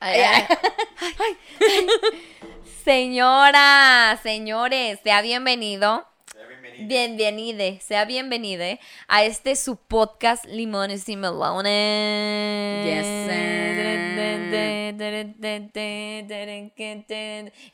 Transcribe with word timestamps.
Ay, 0.00 0.20
ay, 0.20 0.46
ay. 1.18 1.36
Señora, 2.84 4.18
señores, 4.22 5.00
sea 5.02 5.20
bienvenido. 5.22 6.06
Bienvenide, 6.80 7.80
sea 7.80 8.04
bienvenide 8.04 8.78
a 9.08 9.24
este 9.24 9.56
su 9.56 9.74
podcast 9.76 10.44
Limones 10.46 11.08
y 11.08 11.16
Melones. 11.16 11.66
sir. 13.04 13.58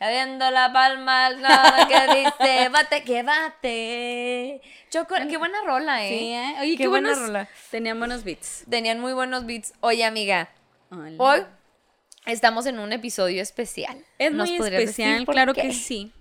Abriendo 0.00 0.50
la 0.50 0.72
palma, 0.72 1.30
nada 1.30 1.86
que 1.86 2.16
dice, 2.16 2.68
bate 2.70 3.02
que 3.04 3.22
bate. 3.22 4.62
Choco, 4.90 5.14
qué 5.28 5.36
buena 5.36 5.58
rola, 5.66 6.04
¿eh? 6.06 6.08
Sí, 6.08 6.32
¿eh? 6.32 6.54
Oye, 6.62 6.76
qué, 6.78 6.88
buena 6.88 7.10
buenos- 7.10 7.26
rola. 7.28 7.48
Tenían 7.70 7.98
buenos 7.98 8.24
beats. 8.24 8.64
Tenían 8.70 9.00
muy 9.00 9.12
buenos 9.12 9.44
beats. 9.44 9.74
Oye, 9.80 10.04
amiga, 10.04 10.48
Hola. 10.90 11.12
hoy 11.18 11.44
estamos 12.26 12.66
en 12.66 12.78
un 12.78 12.92
episodio 12.92 13.42
especial. 13.42 14.04
Es 14.18 14.32
¿Nos 14.32 14.50
muy 14.50 14.58
especial, 14.66 15.26
claro 15.26 15.54
qué? 15.54 15.62
que 15.62 15.72
sí. 15.74 16.12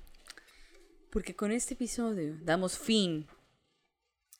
Porque 1.12 1.36
con 1.36 1.52
este 1.52 1.76
episodio 1.76 2.36
damos 2.42 2.78
fin 2.78 3.28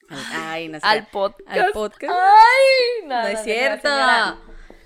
al, 0.08 0.18
ay, 0.32 0.68
no 0.68 0.80
sé, 0.80 0.86
Al 0.86 1.06
podcast. 1.08 1.48
al 1.48 1.72
podcast. 1.72 2.12
Ay, 2.14 3.02
no 3.02 3.08
nada, 3.08 3.30
es 3.32 3.40
señora, 3.42 3.60
cierto. 3.80 3.88
señora. 3.88 4.38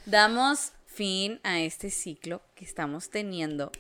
Damos 0.06 0.73
fin 0.87 1.41
a 1.45 1.60
este 1.60 1.91
ciclo 1.91 2.42
que 2.54 2.64
estamos 2.64 3.10
teniendo. 3.10 3.70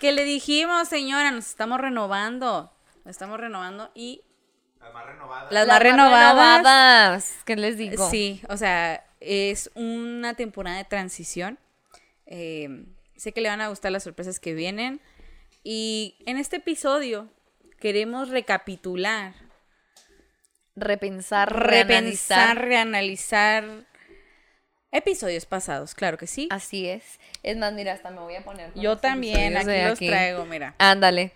Que 0.00 0.12
le 0.12 0.24
dijimos, 0.24 0.88
señora, 0.88 1.30
nos 1.30 1.46
estamos 1.46 1.80
renovando. 1.80 2.72
Nos 3.04 3.12
estamos 3.12 3.38
renovando 3.38 3.90
y 3.94 4.22
Las 4.80 4.92
más 4.92 5.06
renovadas. 5.06 5.52
las 5.52 5.66
más 5.66 5.78
renovadas. 5.82 7.34
¿Qué 7.44 7.56
les 7.56 7.76
digo? 7.76 8.08
Sí, 8.10 8.40
o 8.48 8.56
sea, 8.56 9.04
es 9.20 9.70
una 9.74 10.34
temporada 10.34 10.78
de 10.78 10.84
transición. 10.84 11.58
Eh, 12.26 12.86
sé 13.16 13.32
que 13.32 13.40
le 13.40 13.48
van 13.48 13.60
a 13.60 13.68
gustar 13.68 13.92
las 13.92 14.02
sorpresas 14.02 14.40
que 14.40 14.54
vienen. 14.54 15.00
Y 15.62 16.16
en 16.26 16.36
este 16.36 16.56
episodio 16.56 17.28
queremos 17.78 18.28
recapitular, 18.28 19.34
Repensar, 20.76 21.52
repensar, 21.52 22.56
reanalizar. 22.58 22.58
reanalizar 22.58 23.64
episodios 24.90 25.46
pasados, 25.46 25.94
claro 25.94 26.18
que 26.18 26.26
sí. 26.26 26.48
Así 26.50 26.88
es. 26.88 27.20
Es 27.42 27.56
más, 27.56 27.72
mira, 27.72 27.92
hasta 27.92 28.10
me 28.10 28.20
voy 28.20 28.34
a 28.34 28.44
poner. 28.44 28.72
Yo 28.74 28.96
también, 28.98 29.56
aquí 29.56 29.70
los 29.88 29.98
traigo, 29.98 30.44
mira. 30.46 30.74
Ándale. 30.78 31.32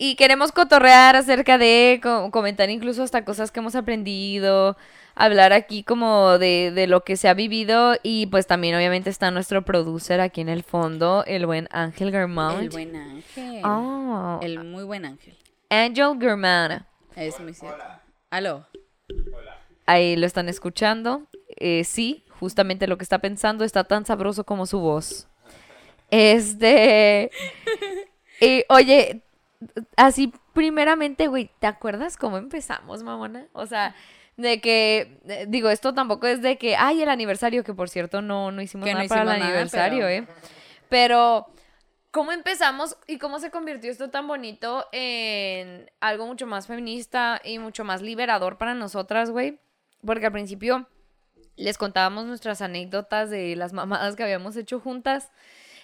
Y 0.00 0.14
queremos 0.14 0.52
cotorrear 0.52 1.16
acerca 1.16 1.58
de, 1.58 1.98
co- 2.02 2.30
comentar 2.30 2.70
incluso 2.70 3.02
hasta 3.02 3.24
cosas 3.24 3.50
que 3.50 3.58
hemos 3.58 3.74
aprendido, 3.74 4.76
hablar 5.16 5.52
aquí 5.52 5.82
como 5.82 6.38
de, 6.38 6.70
de 6.72 6.86
lo 6.86 7.02
que 7.02 7.16
se 7.16 7.28
ha 7.28 7.34
vivido 7.34 7.96
y 8.04 8.26
pues 8.26 8.46
también 8.46 8.76
obviamente 8.76 9.10
está 9.10 9.32
nuestro 9.32 9.62
producer 9.64 10.20
aquí 10.20 10.40
en 10.40 10.48
el 10.48 10.62
fondo, 10.62 11.24
el 11.26 11.46
buen 11.46 11.66
Ángel 11.72 12.12
Germán. 12.12 12.60
El 12.60 12.70
buen 12.70 12.94
ángel. 12.94 13.60
Oh, 13.64 14.38
El 14.40 14.62
muy 14.64 14.84
buen 14.84 15.04
ángel. 15.04 15.36
Angel 15.68 16.16
Germán. 16.20 16.86
Es 17.16 17.40
muy 17.40 17.52
cierto. 17.52 17.82
Aló. 18.30 18.66
Ahí 19.86 20.14
lo 20.14 20.26
están 20.26 20.48
escuchando. 20.48 21.22
Eh, 21.56 21.82
sí, 21.82 22.24
justamente 22.38 22.86
lo 22.86 22.96
que 22.98 23.02
está 23.02 23.18
pensando 23.18 23.64
está 23.64 23.82
tan 23.82 24.06
sabroso 24.06 24.44
como 24.44 24.64
su 24.66 24.78
voz. 24.78 25.26
Este. 26.10 27.30
y, 28.40 28.62
oye, 28.68 29.22
así 29.96 30.32
primeramente, 30.52 31.26
güey, 31.28 31.50
¿te 31.58 31.66
acuerdas 31.66 32.16
cómo 32.16 32.36
empezamos, 32.38 33.02
mamona? 33.02 33.46
O 33.52 33.66
sea, 33.66 33.94
de 34.36 34.60
que, 34.60 35.20
eh, 35.26 35.46
digo, 35.48 35.68
esto 35.70 35.94
tampoco 35.94 36.26
es 36.26 36.42
de 36.42 36.58
que, 36.58 36.76
ay, 36.76 37.02
el 37.02 37.08
aniversario, 37.08 37.64
que 37.64 37.74
por 37.74 37.88
cierto 37.88 38.22
no, 38.22 38.50
no 38.52 38.62
hicimos 38.62 38.86
Que 38.86 38.92
no 38.92 38.98
nada 38.98 39.08
para 39.08 39.22
el 39.22 39.26
nada, 39.28 39.44
aniversario, 39.46 39.98
pero- 40.06 40.08
¿eh? 40.08 40.26
Pero, 40.88 41.46
¿cómo 42.10 42.32
empezamos 42.32 42.96
y 43.06 43.18
cómo 43.18 43.40
se 43.40 43.50
convirtió 43.50 43.90
esto 43.90 44.10
tan 44.10 44.26
bonito 44.26 44.86
en 44.92 45.90
algo 46.00 46.26
mucho 46.26 46.46
más 46.46 46.66
feminista 46.66 47.40
y 47.44 47.58
mucho 47.58 47.84
más 47.84 48.00
liberador 48.00 48.58
para 48.58 48.74
nosotras, 48.74 49.30
güey? 49.30 49.58
Porque 50.06 50.26
al 50.26 50.32
principio 50.32 50.88
les 51.56 51.76
contábamos 51.76 52.24
nuestras 52.24 52.62
anécdotas 52.62 53.28
de 53.30 53.56
las 53.56 53.72
mamadas 53.72 54.14
que 54.16 54.22
habíamos 54.22 54.56
hecho 54.56 54.78
juntas. 54.80 55.30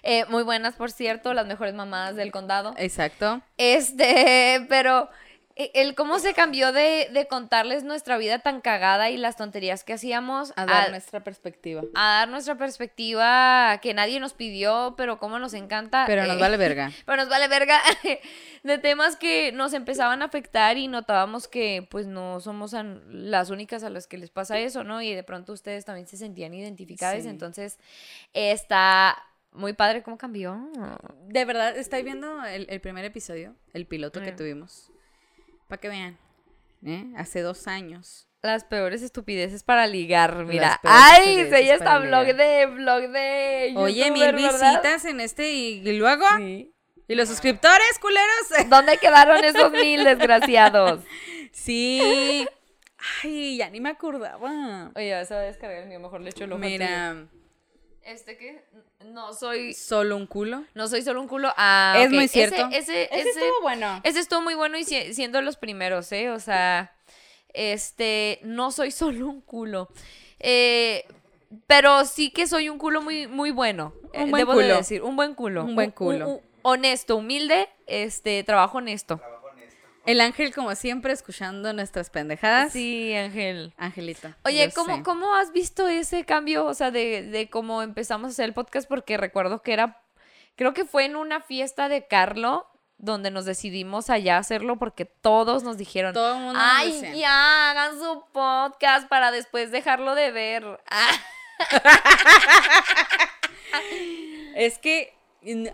Eh, 0.06 0.24
muy 0.28 0.42
buenas, 0.42 0.74
por 0.74 0.90
cierto, 0.92 1.32
las 1.34 1.46
mejores 1.46 1.74
mamadas 1.74 2.14
del 2.14 2.30
condado. 2.30 2.74
Exacto. 2.76 3.40
Este, 3.56 4.64
pero 4.68 5.08
eh, 5.56 5.70
el 5.74 5.94
cómo 5.94 6.18
se 6.18 6.34
cambió 6.34 6.72
de, 6.72 7.08
de 7.12 7.26
contarles 7.26 7.84
nuestra 7.84 8.18
vida 8.18 8.40
tan 8.40 8.60
cagada 8.60 9.08
y 9.10 9.16
las 9.16 9.36
tonterías 9.36 9.82
que 9.84 9.92
hacíamos 9.94 10.52
A 10.56 10.66
dar 10.66 10.88
a- 10.88 10.90
nuestra 10.90 11.24
perspectiva. 11.24 11.82
a 11.94 12.18
dar 12.18 12.28
nuestra 12.28 12.56
perspectiva 12.56 13.78
que 13.80 13.94
nadie 13.94 14.20
nos 14.20 14.34
pidió, 14.34 14.94
pero 14.96 15.18
cómo 15.18 15.38
nos 15.38 15.54
encanta. 15.54 16.04
Pero 16.06 16.26
nos 16.26 16.36
eh, 16.36 16.40
vale 16.40 16.56
verga. 16.58 16.90
pero 17.06 17.16
nos 17.16 17.28
vale 17.30 17.48
verga 17.48 17.80
de 18.62 18.78
temas 18.78 19.16
que 19.16 19.52
nos 19.52 19.72
empezaban 19.72 20.20
a 20.22 20.26
afectar 20.26 20.76
y 20.76 20.88
notábamos 20.88 21.48
que 21.48 21.86
pues 21.90 22.06
no 22.08 22.40
somos 22.40 22.74
las 23.08 23.48
únicas 23.50 23.84
a 23.84 23.90
las 23.90 24.06
que 24.06 24.18
les 24.18 24.30
pasa 24.30 24.58
eso, 24.58 24.84
¿no? 24.84 25.00
Y 25.00 25.14
de 25.14 25.22
pronto 25.22 25.52
ustedes 25.54 25.84
también 25.84 26.06
se 26.08 26.16
sentían 26.18 26.52
identificadas, 26.52 27.22
Sí. 27.22 27.28
entonces 27.28 27.78
está 28.32 29.16
muy 29.54 29.72
padre 29.72 30.02
cómo 30.02 30.18
cambió. 30.18 30.68
De 31.26 31.44
verdad, 31.44 31.76
estoy 31.76 32.02
viendo 32.02 32.44
el, 32.44 32.66
el 32.68 32.80
primer 32.80 33.04
episodio, 33.04 33.54
el 33.72 33.86
piloto 33.86 34.20
que 34.20 34.32
tuvimos. 34.32 34.90
Para 35.68 35.80
que 35.80 35.88
vean. 35.88 36.18
¿eh? 36.84 37.12
Hace 37.16 37.40
dos 37.40 37.66
años. 37.66 38.28
Las 38.42 38.64
peores 38.64 39.00
estupideces 39.00 39.62
para 39.62 39.86
ligar, 39.86 40.44
mira. 40.44 40.78
Ay, 40.82 41.48
ya 41.50 41.74
está 41.74 41.98
blog 41.98 42.26
ligar. 42.26 42.36
de 42.36 42.66
blog 42.66 43.08
de 43.10 43.74
Oye, 43.76 44.10
mil 44.10 44.32
visitas 44.34 45.06
en 45.06 45.20
este 45.20 45.50
y, 45.50 45.88
y 45.88 45.92
luego. 45.98 46.26
Sí. 46.36 46.70
¿Y 47.08 47.14
los 47.14 47.28
suscriptores, 47.28 47.98
culeros? 48.00 48.68
¿Dónde 48.68 48.98
quedaron 48.98 49.42
esos 49.44 49.70
mil 49.72 50.04
desgraciados? 50.04 51.02
sí. 51.52 52.46
Ay, 53.22 53.58
ya 53.58 53.68
ni 53.68 53.80
me 53.80 53.90
acordaba. 53.90 54.90
Oye, 54.94 55.24
se 55.26 55.34
va 55.34 55.40
a 55.40 55.44
descargar 55.44 55.82
el 55.82 55.88
mío, 55.88 56.00
mejor 56.00 56.22
le 56.22 56.30
echo 56.30 56.44
el 56.44 56.52
ojo 56.52 56.62
tuyo. 56.62 56.78
Este 58.04 58.36
que 58.36 58.62
no 59.04 59.32
soy 59.32 59.72
solo 59.74 60.16
un 60.16 60.26
culo. 60.26 60.64
no 60.74 60.88
soy 60.88 61.02
solo 61.02 61.20
un 61.20 61.28
culo. 61.28 61.52
Ah, 61.56 61.94
Es 61.98 62.10
muy 62.10 62.28
cierto. 62.28 62.68
Ese, 62.70 63.04
ese, 63.04 63.08
ese, 63.14 63.28
estuvo 63.30 63.62
bueno. 63.62 64.00
ese 64.04 64.20
estuvo 64.20 64.42
muy 64.42 64.54
bueno 64.54 64.76
y 64.76 64.84
si- 64.84 65.14
siendo 65.14 65.40
los 65.40 65.56
primeros, 65.56 66.12
¿eh? 66.12 66.30
O 66.30 66.38
sea, 66.38 66.94
este, 67.54 68.40
no 68.42 68.70
soy 68.72 68.90
solo 68.90 69.26
un 69.28 69.40
culo. 69.40 69.88
Eh, 70.38 71.06
pero 71.66 72.04
sí 72.04 72.30
que 72.30 72.46
soy 72.46 72.68
un 72.68 72.78
culo 72.78 73.00
muy, 73.00 73.26
muy 73.26 73.50
bueno. 73.50 73.94
Un 74.12 74.20
eh, 74.28 74.30
buen 74.30 74.40
debo 74.40 74.52
de 74.54 74.64
culo. 74.64 74.76
decir, 74.76 75.02
un 75.02 75.16
buen 75.16 75.34
culo. 75.34 75.64
Un 75.64 75.74
buen 75.74 75.90
culo. 75.90 76.40
honesto, 76.62 77.16
humilde, 77.16 77.68
este, 77.86 78.42
trabajo 78.44 78.78
honesto. 78.78 79.20
El 80.06 80.20
ángel, 80.20 80.54
como 80.54 80.74
siempre, 80.74 81.12
escuchando 81.12 81.72
nuestras 81.72 82.10
pendejadas. 82.10 82.72
Sí, 82.72 83.14
Ángel. 83.14 83.72
Angelito. 83.76 84.34
Oye, 84.44 84.70
¿cómo, 84.74 84.96
sé. 84.96 85.02
¿cómo 85.02 85.34
has 85.34 85.52
visto 85.52 85.88
ese 85.88 86.24
cambio? 86.24 86.66
O 86.66 86.74
sea, 86.74 86.90
de, 86.90 87.22
de 87.22 87.48
cómo 87.48 87.82
empezamos 87.82 88.26
a 88.26 88.30
hacer 88.30 88.44
el 88.46 88.54
podcast, 88.54 88.88
porque 88.88 89.16
recuerdo 89.16 89.62
que 89.62 89.72
era, 89.72 90.02
creo 90.56 90.74
que 90.74 90.84
fue 90.84 91.06
en 91.06 91.16
una 91.16 91.40
fiesta 91.40 91.88
de 91.88 92.06
Carlo, 92.06 92.66
donde 92.98 93.30
nos 93.30 93.44
decidimos 93.44 94.10
allá 94.10 94.38
hacerlo, 94.38 94.78
porque 94.78 95.04
todos 95.04 95.62
nos 95.62 95.76
dijeron, 95.76 96.14
Todo 96.14 96.36
el 96.36 96.42
mundo 96.42 96.60
ay, 96.62 97.18
ya, 97.18 97.70
hagan 97.70 97.98
su 97.98 98.24
podcast 98.32 99.08
para 99.08 99.30
después 99.30 99.70
dejarlo 99.70 100.14
de 100.14 100.30
ver. 100.30 100.80
Es 104.54 104.78
que, 104.78 105.12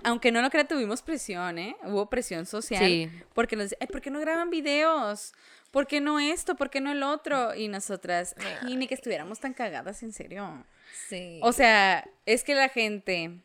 aunque 0.05 0.33
no 0.33 0.43
lo 0.43 0.51
crea, 0.51 0.67
tuvimos 0.67 1.03
presión, 1.03 1.59
¿eh? 1.59 1.77
Hubo 1.85 2.09
presión 2.11 2.47
social. 2.47 2.85
Sí. 2.85 3.11
Porque 3.35 3.57
nos 3.57 3.65
decían, 3.67 3.79
"Ay, 3.83 3.87
¿por 3.89 4.01
qué 4.01 4.11
no 4.11 4.21
graban 4.21 4.51
videos? 4.51 5.33
¿Por 5.71 5.87
qué 5.87 6.01
no 6.01 6.19
esto? 6.19 6.57
¿Por 6.57 6.69
qué 6.71 6.81
no 6.81 6.91
el 6.91 7.03
otro? 7.03 7.55
Y 7.55 7.69
nosotras, 7.69 8.35
ay, 8.63 8.77
ni 8.77 8.87
que 8.89 8.95
estuviéramos 8.95 9.39
tan 9.41 9.55
cagadas, 9.55 10.03
en 10.03 10.13
serio. 10.13 10.65
sí. 11.09 11.39
O 11.43 11.53
sea, 11.53 12.09
es 12.27 12.43
que 12.45 12.55
la 12.55 12.69
gente. 12.69 13.41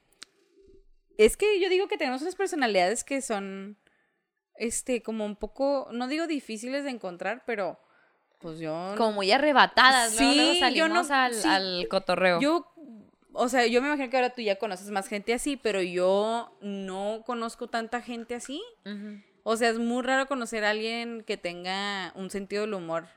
Es 1.18 1.38
que 1.38 1.60
yo 1.62 1.70
digo 1.70 1.88
que 1.88 1.98
tenemos 1.98 2.22
unas 2.22 2.36
personalidades 2.36 3.04
que 3.04 3.22
son. 3.22 3.78
Este, 4.58 5.02
como 5.04 5.26
un 5.26 5.36
poco. 5.36 5.90
No 5.92 6.08
digo 6.08 6.28
difíciles 6.28 6.84
de 6.84 6.90
encontrar, 6.92 7.44
pero. 7.46 7.80
Pues 8.40 8.60
yo. 8.60 8.94
como 8.98 9.14
muy 9.14 9.32
arrebatadas, 9.32 10.20
luego, 10.20 10.34
luego 10.36 10.52
Sí, 10.54 10.60
yo 10.60 10.66
salimos 10.66 11.10
no- 11.10 11.16
al, 11.16 11.34
sí. 11.34 11.48
al 11.48 11.88
cotorreo. 11.90 12.40
Yo. 12.42 12.72
O 13.38 13.50
sea, 13.50 13.66
yo 13.68 13.82
me 13.82 13.88
imagino 13.88 14.10
que 14.10 14.16
ahora 14.18 14.30
tú 14.32 14.42
ya 14.42 14.56
conoces 14.56 14.90
más 14.92 15.08
gente 15.08 15.34
así, 15.34 15.58
pero 15.58 15.82
yo 15.82 16.56
no 16.62 17.24
conozco 17.26 17.68
tanta 17.68 18.02
gente 18.02 18.36
así. 18.36 18.62
O 19.44 19.58
sea, 19.58 19.70
es 19.70 19.78
muy 19.78 20.02
raro 20.04 20.26
conocer 20.28 20.64
a 20.66 20.72
alguien 20.72 21.24
que 21.24 21.38
tenga 21.38 22.12
un 22.16 22.30
sentido 22.30 22.62
del 22.62 22.74
humor 22.74 23.08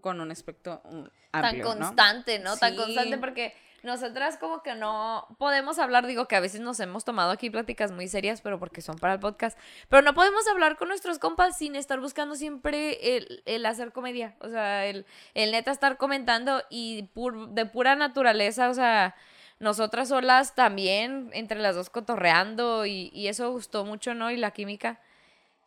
con 0.00 0.20
un 0.20 0.30
aspecto 0.30 0.80
um, 0.84 1.06
tan 1.30 1.42
constante, 1.62 2.38
¿no? 2.40 2.56
Tan 2.56 2.74
constante 2.76 3.10
porque 3.20 3.54
nosotras 3.82 4.36
como 4.36 4.62
que 4.62 4.74
no 4.74 5.26
podemos 5.38 5.78
hablar, 5.78 6.06
digo 6.06 6.26
que 6.28 6.36
a 6.36 6.40
veces 6.40 6.60
nos 6.60 6.78
hemos 6.80 7.04
tomado 7.04 7.30
aquí 7.30 7.48
pláticas 7.48 7.92
muy 7.92 8.08
serias, 8.08 8.42
pero 8.42 8.58
porque 8.58 8.82
son 8.82 8.98
para 8.98 9.14
el 9.14 9.20
podcast, 9.20 9.58
pero 9.88 10.02
no 10.02 10.12
podemos 10.14 10.46
hablar 10.48 10.76
con 10.76 10.88
nuestros 10.88 11.18
compas 11.18 11.56
sin 11.56 11.76
estar 11.76 11.98
buscando 11.98 12.34
siempre 12.34 13.16
el, 13.16 13.42
el 13.46 13.64
hacer 13.64 13.92
comedia, 13.92 14.36
o 14.40 14.48
sea, 14.50 14.84
el, 14.84 15.06
el 15.32 15.50
neta 15.52 15.70
estar 15.70 15.96
comentando 15.96 16.62
y 16.68 17.08
pur- 17.14 17.48
de 17.54 17.64
pura 17.64 17.96
naturaleza, 17.96 18.68
o 18.68 18.74
sea, 18.74 19.14
nosotras 19.60 20.08
solas 20.08 20.54
también, 20.54 21.30
entre 21.32 21.60
las 21.60 21.76
dos 21.76 21.90
cotorreando 21.90 22.84
y, 22.86 23.10
y 23.14 23.28
eso 23.28 23.50
gustó 23.52 23.84
mucho, 23.84 24.14
¿no? 24.14 24.30
Y 24.30 24.36
la 24.36 24.50
química. 24.50 25.00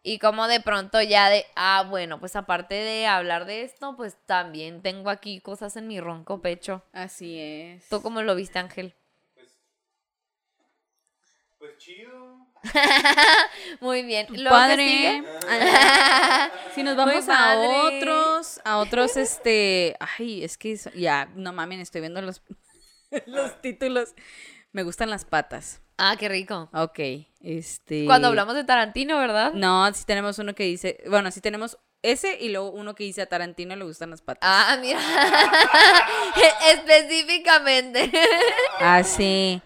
Y 0.06 0.19
como 0.19 0.48
de 0.50 0.60
pronto 0.60 1.01
ya 1.01 1.30
de, 1.30 1.45
ah, 1.56 1.86
bueno, 1.90 2.19
pues 2.19 2.36
aparte 2.36 2.75
de 2.75 3.07
hablar 3.07 3.45
de 3.45 3.62
esto, 3.63 3.95
pues 3.95 4.18
también 4.25 4.81
tengo 4.81 5.10
aquí 5.10 5.40
cosas 5.40 5.78
en 5.78 5.88
mi 5.88 6.01
ronco 6.01 6.42
pecho. 6.42 6.84
Así 6.92 7.40
es. 7.40 7.88
¿Tú 7.88 8.01
cómo 8.01 8.22
lo 8.22 8.36
viste, 8.36 8.60
Ángel? 8.60 8.94
Pues 11.57 11.78
chido. 11.78 12.48
Muy 13.80 14.04
bien. 14.04 14.28
¿Lo 14.30 14.50
que 14.50 14.50
Padre. 14.50 14.88
sigue? 14.88 15.24
Si 16.75 16.81
nos 16.84 16.95
Muy 16.95 17.06
vamos 17.06 17.30
a 17.30 17.34
padre. 17.38 17.68
otros, 18.00 18.60
a 18.66 18.78
otros, 18.80 19.16
este, 19.18 19.95
ay, 20.00 20.44
es 20.44 20.57
que 20.57 20.75
ya, 20.95 21.30
no 21.36 21.54
mames, 21.54 21.80
estoy 21.80 22.01
viendo 22.01 22.22
los, 22.22 22.42
los 23.25 23.62
títulos. 23.62 24.13
Me 24.71 24.83
gustan 24.83 25.10
las 25.10 25.25
patas. 25.25 25.81
Ah, 25.98 26.15
qué 26.19 26.27
rico. 26.30 26.69
Ok, 26.74 27.00
este. 27.42 28.06
Cuando 28.06 28.27
hablamos 28.27 28.56
de 28.56 28.63
Tarantino, 28.63 29.18
¿verdad? 29.19 29.54
No, 29.54 29.92
sí 29.94 30.06
tenemos 30.06 30.39
uno 30.39 30.56
que 30.56 30.63
dice, 30.63 31.04
bueno, 31.07 31.30
sí 31.30 31.42
tenemos 31.42 31.77
ese 32.01 32.38
y 32.39 32.50
luego 32.50 32.71
uno 32.71 32.95
que 32.95 33.04
dice 33.04 33.21
a 33.21 33.27
Tarantino 33.27 33.75
le 33.75 33.86
gustan 33.86 34.10
las 34.10 34.21
patas. 34.21 34.42
Ah, 34.44 34.77
mira. 34.81 35.00
Específicamente. 36.71 38.12
Ah, 38.80 39.04
sí. 39.04 39.62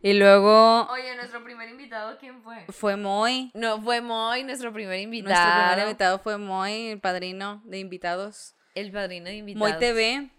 Y 0.00 0.14
luego 0.14 0.88
Oye, 0.90 1.14
nuestro 1.16 1.44
primer 1.44 1.68
invitado, 1.68 2.16
¿quién 2.18 2.42
fue? 2.42 2.64
fue 2.70 2.96
Moy. 2.96 3.50
No, 3.54 3.82
fue 3.82 4.00
Moy, 4.00 4.44
nuestro 4.44 4.72
primer 4.72 4.98
invitado. 4.98 5.34
Nuestro 5.34 5.60
primer 5.60 5.78
invitado 5.86 6.18
fue 6.20 6.38
Moy, 6.38 6.88
el 6.88 7.00
padrino 7.00 7.60
de 7.66 7.78
invitados. 7.80 8.54
El 8.74 8.90
padrino 8.90 9.26
de 9.26 9.36
invitados. 9.36 9.70
Moy 9.70 9.78
TV. 9.78 10.30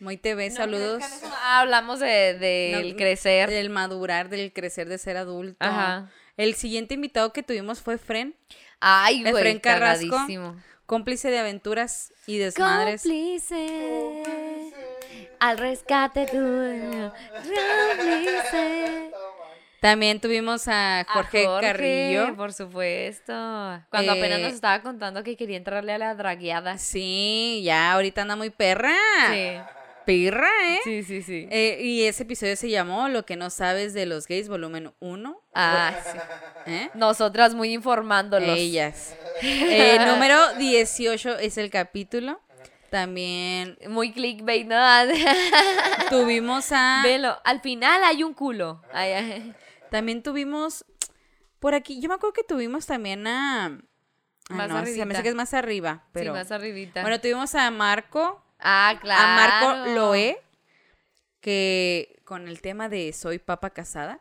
Moy 0.00 0.16
TV, 0.16 0.50
No 0.50 0.56
saludos. 0.56 1.02
Ah, 1.42 1.60
hablamos 1.60 1.98
de, 2.00 2.34
del 2.38 2.90
No, 2.90 2.96
crecer. 2.96 3.50
Del 3.50 3.70
madurar, 3.70 4.28
del 4.28 4.52
crecer, 4.52 4.88
de 4.88 4.98
ser 4.98 5.16
adulto. 5.16 5.56
Ajá. 5.64 6.10
El 6.36 6.54
siguiente 6.54 6.94
invitado 6.94 7.32
que 7.32 7.42
tuvimos 7.42 7.80
fue 7.80 7.98
Fren, 7.98 8.36
Ay, 8.80 9.22
güey, 9.22 9.34
Efren 9.34 9.58
Carrasco. 9.58 10.08
cagadísimo. 10.10 10.56
cómplice 10.86 11.30
de 11.30 11.38
aventuras 11.40 12.12
y 12.26 12.38
desmadres. 12.38 13.02
Cómplice. 13.02 14.22
Al 15.40 15.58
rescate 15.58 16.26
tuyo. 16.26 17.12
Cómplice. 17.32 19.10
También 19.80 20.20
tuvimos 20.20 20.66
a 20.68 21.00
A 21.00 21.04
Jorge, 21.04 21.46
Carrillo. 21.60 22.34
Por 22.36 22.52
supuesto. 22.52 23.32
Cuando 23.90 24.12
apenas 24.12 24.38
Eh, 24.38 24.42
nos 24.42 24.52
estaba 24.54 24.82
contando 24.82 25.22
que 25.22 25.36
quería 25.36 25.56
entrarle 25.56 25.92
a 25.92 25.98
la 25.98 26.14
dragueada. 26.14 26.78
Sí, 26.78 27.62
ya 27.64 27.92
ahorita 27.92 28.22
anda 28.22 28.34
muy 28.36 28.50
perra. 28.50 28.94
Sí. 29.32 29.50
Perra, 30.08 30.48
¿eh? 30.64 30.80
Sí, 30.84 31.02
sí, 31.02 31.20
sí. 31.20 31.46
Eh, 31.50 31.80
y 31.82 32.04
ese 32.04 32.22
episodio 32.22 32.56
se 32.56 32.70
llamó 32.70 33.10
Lo 33.10 33.26
que 33.26 33.36
no 33.36 33.50
sabes 33.50 33.92
de 33.92 34.06
los 34.06 34.26
gays, 34.26 34.48
volumen 34.48 34.94
1. 35.00 35.42
Ah, 35.54 35.94
sí. 36.02 36.18
¿Eh? 36.64 36.90
Nosotras 36.94 37.54
muy 37.54 37.74
informándolos. 37.74 38.56
Ellas. 38.58 39.14
Eh, 39.42 39.98
número 40.06 40.54
18 40.54 41.38
es 41.40 41.58
el 41.58 41.70
capítulo. 41.70 42.40
También 42.90 43.76
Muy 43.88 44.12
clickbait, 44.12 44.66
¿no? 44.66 44.74
tuvimos 46.10 46.72
a. 46.72 47.02
Velo. 47.04 47.36
Al 47.44 47.60
final 47.60 48.02
hay 48.02 48.22
un 48.22 48.32
culo. 48.32 48.82
Ay, 48.94 49.12
ay. 49.12 49.54
También 49.90 50.22
tuvimos. 50.22 50.86
Por 51.60 51.74
aquí, 51.74 52.00
yo 52.00 52.08
me 52.08 52.14
acuerdo 52.14 52.32
que 52.32 52.44
tuvimos 52.44 52.86
también 52.86 53.26
a. 53.26 53.66
ah, 53.66 53.70
Más 54.48 54.68
no, 54.70 54.74
se 54.74 54.74
me 54.74 54.78
arribita. 54.80 55.12
hace 55.12 55.22
que 55.22 55.28
es 55.28 55.34
más 55.34 55.52
arriba. 55.52 56.04
Pero, 56.12 56.32
Sí, 56.32 56.38
más 56.38 56.50
arribita. 56.50 57.02
Bueno, 57.02 57.20
tuvimos 57.20 57.54
a 57.54 57.70
Marco. 57.70 58.42
Ah, 58.60 58.98
claro. 59.00 59.22
A 59.22 59.34
Marco 59.34 59.90
Loé. 59.90 60.40
Que 61.40 62.20
con 62.24 62.48
el 62.48 62.60
tema 62.60 62.88
de 62.88 63.12
Soy 63.12 63.38
papa 63.38 63.70
casada. 63.70 64.20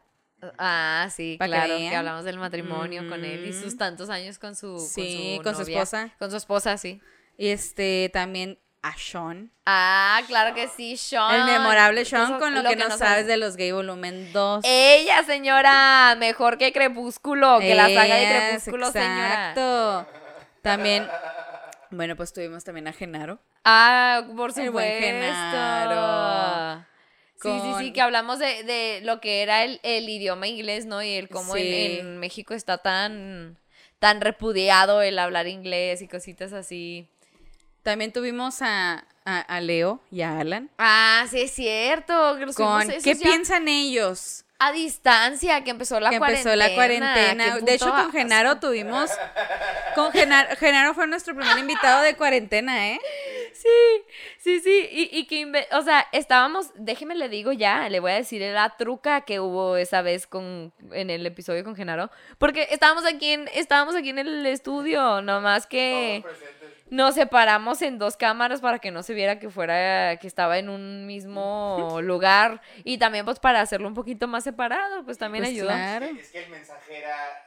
Ah, 0.60 1.10
sí, 1.12 1.36
Pa' 1.39 1.48
claro, 1.48 1.78
que, 1.78 1.95
hablamos 1.95 2.24
del 2.24 2.38
matrimonio 2.38 3.10
con 3.10 3.25
él 3.25 3.48
y 3.48 3.54
sus 3.54 3.75
tantos 3.75 4.10
años 4.10 4.38
con 4.38 4.56
su 4.56 4.80
Sí, 4.80 5.34
con 5.38 5.56
con 5.56 5.66
su, 5.66 5.72
esposa. 5.72 6.13
Con 6.19 6.30
su 6.30 6.38
esposa, 6.38 6.78
sí. 6.78 7.01
Y 7.38 7.48
este 7.48 8.12
también 8.13 8.60
a 8.84 8.95
Sean. 8.98 9.51
Ah, 9.66 10.22
claro 10.28 10.54
que 10.54 10.68
sí, 10.68 10.95
Sean. 10.95 11.34
El 11.34 11.45
memorable 11.45 12.06
Sean 12.06 12.24
Eso- 12.24 12.39
con 12.39 12.54
lo, 12.54 12.63
que, 12.63 12.75
no 12.75 12.95
sabes 12.98 13.25
de 13.25 13.38
los 13.38 13.56
gay 13.56 13.72
volumen 13.72 14.31
2. 14.31 14.63
Ella, 14.63 15.24
señora, 15.24 16.16
mejor 16.19 16.57
que 16.57 16.72
Crepúsculo, 16.72 17.60
que 17.60 17.74
la 17.74 17.88
saga 17.88 18.16
de 18.16 18.28
Crepúsculo, 18.28 18.92
señora. 18.92 19.50
Exacto. 19.50 20.07
También, 20.62 21.07
bueno, 21.89 22.16
pues 22.16 22.31
tuvimos 22.31 22.63
también 22.63 22.88
a 22.88 22.94
Genaro. 22.94 23.39
Ah, 23.69 24.23
por 24.35 24.51
El 24.51 24.67
supuesto. 24.67 24.71
buen 24.71 24.99
Genaro. 25.01 26.85
Sí, 27.41 27.49
sí, 27.61 27.73
sí, 27.79 27.93
que 27.93 28.01
hablamos 28.01 28.39
de, 28.39 28.63
de 28.63 29.01
lo 29.03 29.19
que 29.21 29.43
era 29.43 29.63
el, 29.63 29.79
el 29.83 30.07
idioma 30.09 30.47
inglés, 30.47 30.85
¿no? 30.85 31.03
Y 31.03 31.13
el 31.13 31.27
cómo 31.29 31.55
en- 31.55 31.63
Sí. 31.63 31.97
en, 31.99 32.17
México 32.17 32.53
está 32.53 32.77
tan, 32.79 33.57
tan 33.99 34.21
repudiado 34.21 35.01
el 35.01 35.19
hablar 35.19 35.47
inglés 35.47 36.01
y 36.01 36.07
cositas 36.07 36.53
así. 36.53 37.07
También 37.83 38.11
tuvimos 38.11 38.61
a, 38.61 39.05
a- 39.25 39.39
a 39.41 39.61
Leo 39.61 40.01
y 40.11 40.21
a 40.21 40.39
Alan. 40.39 40.69
Ah, 40.79 41.25
sí 41.29 41.41
es 41.41 41.51
cierto. 41.51 42.37
que 42.39 42.45
los 42.47 42.55
Con 42.55 42.87
¿Qué 42.87 43.13
ya 43.13 43.21
piensan 43.21 43.67
ellos? 43.67 44.43
A 44.59 44.71
distancia, 44.71 45.63
que 45.63 45.69
empezó 45.69 45.99
la 45.99 46.09
que 46.09 46.17
cuarentena. 46.17 46.53
empezó 46.53 46.69
la 46.69 46.75
cuarentena. 46.75 47.59
De 47.59 47.73
hecho, 47.75 47.91
con 47.91 48.11
Genaro 48.11 48.59
tuvimos. 48.59 49.11
Con 49.93 50.11
Genaro, 50.11 50.55
Genaro 50.55 50.95
fue 50.95 51.05
nuestro 51.05 51.35
primer 51.35 51.59
invitado 51.59 52.01
de 52.01 52.15
cuarentena, 52.15 52.89
¿eh? 52.89 52.99
Sí, 53.62 54.04
sí, 54.38 54.59
sí. 54.59 54.88
Y, 54.92 55.09
y 55.19 55.25
que, 55.27 55.42
inve- 55.45 55.68
o 55.71 55.81
sea, 55.81 56.06
estábamos, 56.12 56.71
déjeme 56.75 57.15
le 57.15 57.30
digo 57.30 57.51
ya, 57.51 57.89
le 57.89 58.00
voy 58.00 58.12
a 58.12 58.15
decir 58.15 58.42
la 58.42 58.75
truca 58.77 59.21
que 59.21 59.39
hubo 59.39 59.77
esa 59.77 60.01
vez 60.01 60.27
con, 60.27 60.71
en 60.92 61.09
el 61.09 61.25
episodio 61.25 61.63
con 61.63 61.75
Genaro. 61.75 62.09
Porque 62.38 62.68
estábamos 62.71 63.06
aquí 63.06 63.31
en, 63.33 63.50
estábamos 63.54 63.95
aquí 63.95 64.09
en 64.09 64.19
el 64.19 64.45
estudio, 64.45 65.21
nomás 65.21 65.65
que 65.68 66.24
nos 66.89 67.15
separamos 67.15 67.81
en 67.81 67.98
dos 67.98 68.15
cámaras 68.15 68.62
para 68.62 68.80
que 68.80 68.92
no 68.92 69.04
se 69.04 69.13
viera 69.13 69.39
que 69.39 69.50
fuera, 69.50 70.18
que 70.18 70.27
estaba 70.27 70.57
en 70.57 70.69
un 70.69 71.06
mismo 71.06 71.98
lugar. 72.01 72.62
Y 72.83 72.98
también 72.98 73.25
pues 73.25 73.39
para 73.39 73.60
hacerlo 73.62 73.88
un 73.88 73.94
poquito 73.94 74.27
más 74.27 74.44
separado, 74.44 75.03
pues 75.03 75.18
también 75.18 75.44
Pues 75.44 75.53
ayudó. 75.53 75.68
claro. 75.68 76.06
Es 76.06 76.30
que 76.31 76.44
el 76.44 76.50
mensaje 76.51 76.98
era, 77.00 77.46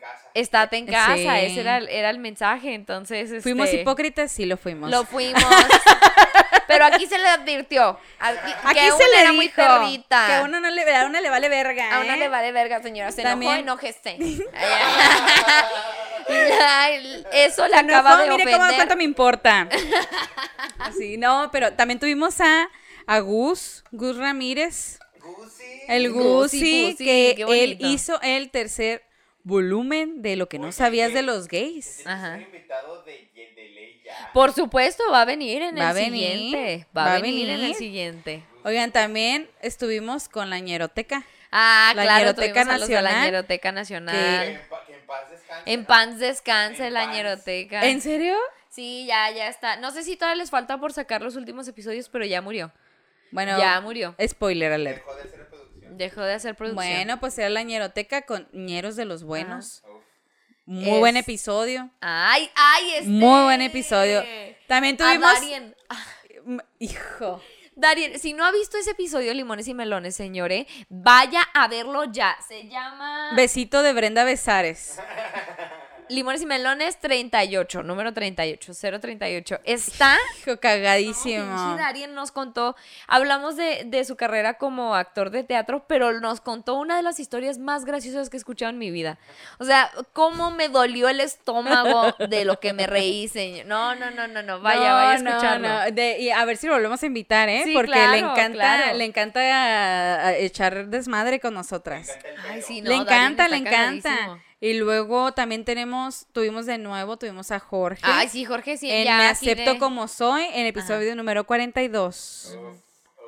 casa. 0.00 0.28
Estate 0.34 0.76
en 0.78 0.86
casa, 0.86 1.14
Sí. 1.16 1.28
ese 1.28 1.60
era, 1.60 1.76
el- 1.78 1.88
era 1.88 2.10
el 2.10 2.18
mensaje, 2.18 2.74
entonces... 2.74 3.42
¿Fuimos 3.42 3.66
este, 3.66 3.82
hipócritas? 3.82 4.32
Sí, 4.32 4.46
lo 4.46 4.56
fuimos. 4.56 4.90
Lo 4.90 5.04
fuimos. 5.04 5.42
Pero 6.66 6.84
aquí 6.84 7.06
se 7.06 7.18
le 7.18 7.28
advirtió. 7.28 7.98
Aquí, 8.20 8.52
Aquí 8.62 8.74
que 8.80 8.86
se 8.86 8.92
una 8.94 9.06
le 9.08 9.20
era 9.20 9.32
muy 9.32 9.46
dijo 9.48 9.56
perrita. 9.56 10.26
que 10.28 10.34
a 10.34 10.42
uno 10.44 10.60
no 10.60 10.70
le, 10.70 10.96
a 10.96 11.04
una 11.06 11.20
le 11.20 11.28
vale 11.28 11.48
verga, 11.48 11.96
A 11.96 12.00
una 12.00 12.14
¿eh? 12.14 12.18
le 12.18 12.28
vale 12.28 12.52
verga, 12.52 12.80
señora. 12.80 13.10
Se 13.12 13.22
También- 13.22 13.52
enojó, 13.52 13.80
enojeste. 13.86 14.16
Ay, 16.62 17.24
Eso 17.32 17.64
acaba 17.64 17.80
enojó, 17.80 18.16
de 18.18 18.28
mire 18.30 18.52
cómo, 18.52 18.64
cuánto 18.76 18.96
me 18.96 19.04
importa. 19.04 19.68
Así, 20.78 21.16
no, 21.16 21.48
pero 21.52 21.72
también 21.72 21.98
tuvimos 21.98 22.40
a, 22.40 22.68
a 23.06 23.18
Gus, 23.20 23.84
Gus 23.90 24.16
Ramírez, 24.16 24.98
el 25.88 26.12
Gusi, 26.12 26.22
Gusi, 26.22 26.90
Gusi, 26.92 27.04
que 27.04 27.30
él 27.64 27.78
hizo 27.80 28.20
el 28.22 28.50
tercer 28.50 29.02
volumen 29.44 30.22
de 30.22 30.36
lo 30.36 30.48
que 30.48 30.58
no 30.58 30.72
sabías 30.72 31.12
de 31.12 31.22
los 31.22 31.48
gays. 31.48 32.00
Es 32.00 32.06
Ajá. 32.06 32.34
un 32.36 32.42
invitado 32.42 33.02
de, 33.04 33.30
de 33.34 33.68
ley 33.74 34.02
ya. 34.04 34.30
Por 34.32 34.52
supuesto, 34.52 35.02
va 35.10 35.22
a 35.22 35.24
venir 35.24 35.62
en 35.62 35.76
Va 35.76 35.88
a 35.88 35.90
el 35.90 35.96
venir, 35.96 36.32
siguiente. 36.32 36.86
Va, 36.96 37.04
va 37.04 37.14
a 37.16 37.20
venir, 37.20 37.48
en 37.48 37.60
el 37.60 37.74
siguiente. 37.74 38.44
Oigan, 38.64 38.92
también 38.92 39.48
estuvimos 39.62 40.28
con 40.28 40.50
la 40.50 40.58
ñeroteca. 40.58 41.24
Ah, 41.50 41.92
La 41.96 42.02
claro, 42.02 42.18
Ñeroteca 42.26 42.60
de 42.60 42.66
la 42.66 42.78
Nacional, 42.78 43.24
Ñeroteca 43.24 43.68
Que 43.70 43.72
Nacional. 43.74 44.46
en, 44.48 44.60
pa- 44.68 44.84
que 44.86 44.94
en 44.94 45.06
paz 45.06 45.30
descanse. 45.30 45.72
En 45.72 45.84
paz 45.84 46.18
descanse 46.18 46.86
En 46.86 46.94
la 46.94 47.04
paz. 47.06 47.14
Ñeroteca. 47.14 47.86
¿En 47.88 48.00
serio? 48.00 48.36
Sí, 48.68 49.04
ya, 49.06 49.30
ya 49.32 49.48
está. 49.48 49.76
No 49.76 49.90
sé 49.90 50.04
si 50.04 50.14
todavía 50.16 50.36
les 50.42 50.50
falta 50.50 50.78
por 50.78 50.92
sacar 50.92 51.22
los 51.22 51.34
últimos 51.34 51.66
episodios, 51.66 52.08
pero 52.08 52.24
ya 52.24 52.40
murió. 52.40 52.70
Bueno, 53.32 53.58
Ya 53.58 53.80
murió. 53.80 54.14
spoiler 54.28 54.72
alert. 54.72 54.98
Dejó 55.04 55.16
de. 55.16 55.40
Dejó 55.90 56.22
de 56.22 56.34
hacer 56.34 56.54
producción. 56.54 56.86
Bueno, 56.86 57.20
pues 57.20 57.38
era 57.38 57.48
la 57.50 57.62
ñeroteca 57.62 58.22
con 58.22 58.48
ñeros 58.52 58.96
de 58.96 59.04
los 59.04 59.22
buenos. 59.24 59.82
Muy 60.66 60.88
Es- 60.90 60.98
buen 61.00 61.16
episodio. 61.16 61.90
Ay, 62.00 62.48
ay, 62.54 62.90
este. 62.94 63.08
Muy 63.08 63.42
buen 63.44 63.60
episodio. 63.62 64.22
También 64.68 64.94
A 64.94 64.98
tuvimos. 64.98 65.32
Darien. 65.34 65.76
Ah, 65.88 66.06
Mm, 66.44 66.58
Hijo. 66.78 67.42
Darien, 67.76 68.18
si 68.18 68.32
no 68.32 68.44
ha 68.46 68.50
visto 68.52 68.78
ese 68.78 68.92
episodio 68.92 69.32
Limones 69.34 69.68
y 69.68 69.74
Melones, 69.74 70.16
señores, 70.16 70.66
vaya 70.88 71.42
a 71.54 71.68
verlo 71.68 72.04
ya. 72.04 72.36
Se 72.48 72.66
llama. 72.68 73.32
Besito 73.36 73.82
de 73.82 73.92
Brenda 73.92 74.24
Besares. 74.24 74.98
Limones 76.10 76.42
y 76.42 76.46
melones 76.46 76.98
38, 77.00 77.82
número 77.82 78.12
38, 78.12 78.72
038. 79.00 79.60
Está 79.64 80.16
Hijo, 80.40 80.58
cagadísimo. 80.58 81.44
Pinche 81.44 81.82
Darien 81.82 82.14
nos 82.14 82.32
contó, 82.32 82.76
hablamos 83.06 83.56
de, 83.56 83.84
de 83.86 84.04
su 84.04 84.16
carrera 84.16 84.54
como 84.54 84.94
actor 84.94 85.30
de 85.30 85.44
teatro, 85.44 85.84
pero 85.86 86.18
nos 86.20 86.40
contó 86.40 86.74
una 86.74 86.96
de 86.96 87.02
las 87.02 87.20
historias 87.20 87.58
más 87.58 87.84
graciosas 87.84 88.28
que 88.28 88.36
he 88.36 88.38
escuchado 88.38 88.70
en 88.70 88.78
mi 88.78 88.90
vida. 88.90 89.18
O 89.58 89.64
sea, 89.64 89.90
cómo 90.12 90.50
me 90.50 90.68
dolió 90.68 91.08
el 91.08 91.20
estómago 91.20 92.14
de 92.28 92.44
lo 92.44 92.58
que 92.60 92.72
me 92.72 92.86
reí, 92.86 93.28
señor. 93.28 93.66
No, 93.66 93.94
no, 93.94 94.10
no, 94.10 94.26
no, 94.26 94.42
no, 94.42 94.60
vaya, 94.60 94.80
No, 94.80 94.94
vaya 94.96 95.12
a 95.12 95.18
no, 95.18 95.30
escucharlo. 95.30 95.68
no. 95.68 95.90
De- 95.92 96.18
y 96.18 96.30
a 96.30 96.44
ver 96.44 96.56
si 96.56 96.66
lo 96.66 96.74
volvemos 96.74 97.02
a 97.02 97.06
invitar, 97.06 97.48
¿eh? 97.48 97.62
Sí, 97.64 97.72
Porque 97.72 97.92
claro, 97.92 98.12
le 98.12 98.18
encanta, 98.18 98.52
claro. 98.52 98.98
le 98.98 99.04
encanta 99.04 99.40
a- 99.40 100.26
a 100.26 100.34
echar 100.36 100.88
desmadre 100.88 101.38
con 101.40 101.54
nosotras. 101.54 102.08
Me 102.08 102.30
encanta 102.30 102.52
Ay, 102.52 102.62
sí, 102.62 102.80
no, 102.82 102.90
le 102.90 103.04
Darien 103.04 103.12
encanta, 103.66 104.40
Y 104.60 104.74
luego 104.74 105.32
también 105.32 105.64
tenemos, 105.64 106.26
tuvimos 106.32 106.66
de 106.66 106.76
nuevo, 106.76 107.16
tuvimos 107.16 107.50
a 107.50 107.58
Jorge. 107.60 108.02
Ay, 108.04 108.28
sí, 108.28 108.44
Jorge, 108.44 108.76
sí, 108.76 108.90
en 108.90 109.04
ya 109.04 109.16
Me 109.16 109.24
acepto 109.28 109.72
de- 109.74 109.78
como 109.78 110.06
soy, 110.06 110.44
en 110.44 110.60
el 110.60 110.66
episodio 110.66 111.16
número 111.16 111.44
42. 111.46 112.58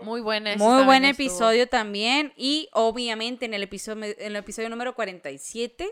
Muy 0.02 0.20
buena. 0.20 0.52
ese 0.52 0.62
Muy 0.62 0.82
buen 0.84 1.04
estuvo. 1.04 1.26
episodio 1.26 1.68
también. 1.68 2.32
Y 2.36 2.68
obviamente 2.72 3.46
en 3.46 3.54
el 3.54 3.62
episodio, 3.62 4.04
en 4.04 4.14
el 4.18 4.36
episodio 4.36 4.68
número 4.68 4.94
47, 4.94 5.88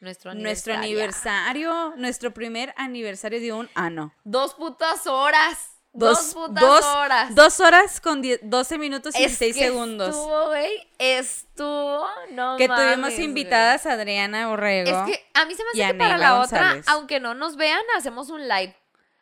Nuestro 0.00 0.34
nuestro 0.34 0.74
aniversario. 0.74 1.70
aniversario, 1.70 1.96
nuestro 1.96 2.32
primer 2.34 2.74
aniversario 2.76 3.40
de 3.40 3.52
un 3.52 3.68
ano. 3.74 4.12
Dos 4.24 4.54
putas 4.54 5.06
horas. 5.06 5.73
Dos, 5.96 6.34
dos- 6.50 6.84
horas. 6.84 7.34
Dos 7.34 7.60
horas 7.60 8.00
con 8.00 8.20
die- 8.20 8.40
12 8.42 8.78
minutos 8.78 9.14
y 9.14 9.22
Es 9.22 9.38
16 9.38 9.54
que 9.56 9.64
segundos. 9.68 10.08
Estuvo, 10.08 10.46
güey. 10.48 10.88
Estuvo. 10.98 12.04
No 12.32 12.56
que 12.56 12.68
mames, 12.68 12.84
tuvimos 12.94 13.18
invitadas 13.20 13.86
a 13.86 13.92
Adriana 13.92 14.48
Borrego. 14.48 14.90
Es 14.90 15.06
que 15.16 15.24
a 15.34 15.44
mí 15.44 15.54
se 15.54 15.62
me 15.64 15.70
hace 15.70 15.92
que 15.92 15.98
para 15.98 16.18
la 16.18 16.40
otra, 16.40 16.82
aunque 16.88 17.20
no 17.20 17.34
nos 17.34 17.56
vean, 17.56 17.80
hacemos 17.96 18.28
un 18.30 18.48
live. 18.48 18.74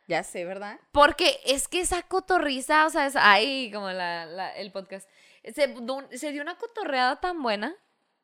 Ya 0.08 0.22
sé, 0.24 0.44
¿verdad? 0.44 0.80
Porque 0.90 1.38
es 1.44 1.68
que 1.68 1.80
esa 1.80 2.02
cotorriza, 2.02 2.86
o 2.86 2.90
sea, 2.90 3.06
es 3.06 3.16
ahí 3.16 3.70
como 3.72 3.90
la, 3.90 4.26
la- 4.26 4.54
el 4.56 4.72
podcast. 4.72 5.08
Se, 5.44 5.74
se 6.18 6.32
dio 6.32 6.40
una 6.42 6.56
cotorreada 6.56 7.20
tan 7.20 7.42
buena 7.42 7.74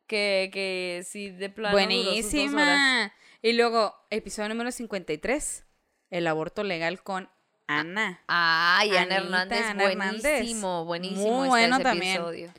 que, 0.06 0.50
que 0.52 1.04
sí, 1.06 1.30
de 1.30 1.50
plano. 1.50 1.76
duró 1.76 1.90
sus 1.90 1.98
dos 1.98 2.06
horas. 2.06 2.52
Buenísima. 2.52 3.12
Y 3.42 3.52
luego, 3.52 3.94
episodio 4.10 4.48
número 4.48 4.72
53, 4.72 5.64
el 6.10 6.26
aborto 6.26 6.64
legal 6.64 7.02
con 7.02 7.28
Ana. 7.68 8.20
Ay, 8.26 8.90
Ana 8.90 9.00
Anita, 9.00 9.16
Hernández, 9.16 9.64
Ana 9.66 9.84
Hernández. 9.84 10.22
buenísimo, 10.22 10.84
buenísimo. 10.86 11.38
Muy 11.38 11.48
bueno 11.48 11.76
ese 11.76 11.84
también. 11.84 12.14
episodio. 12.14 12.50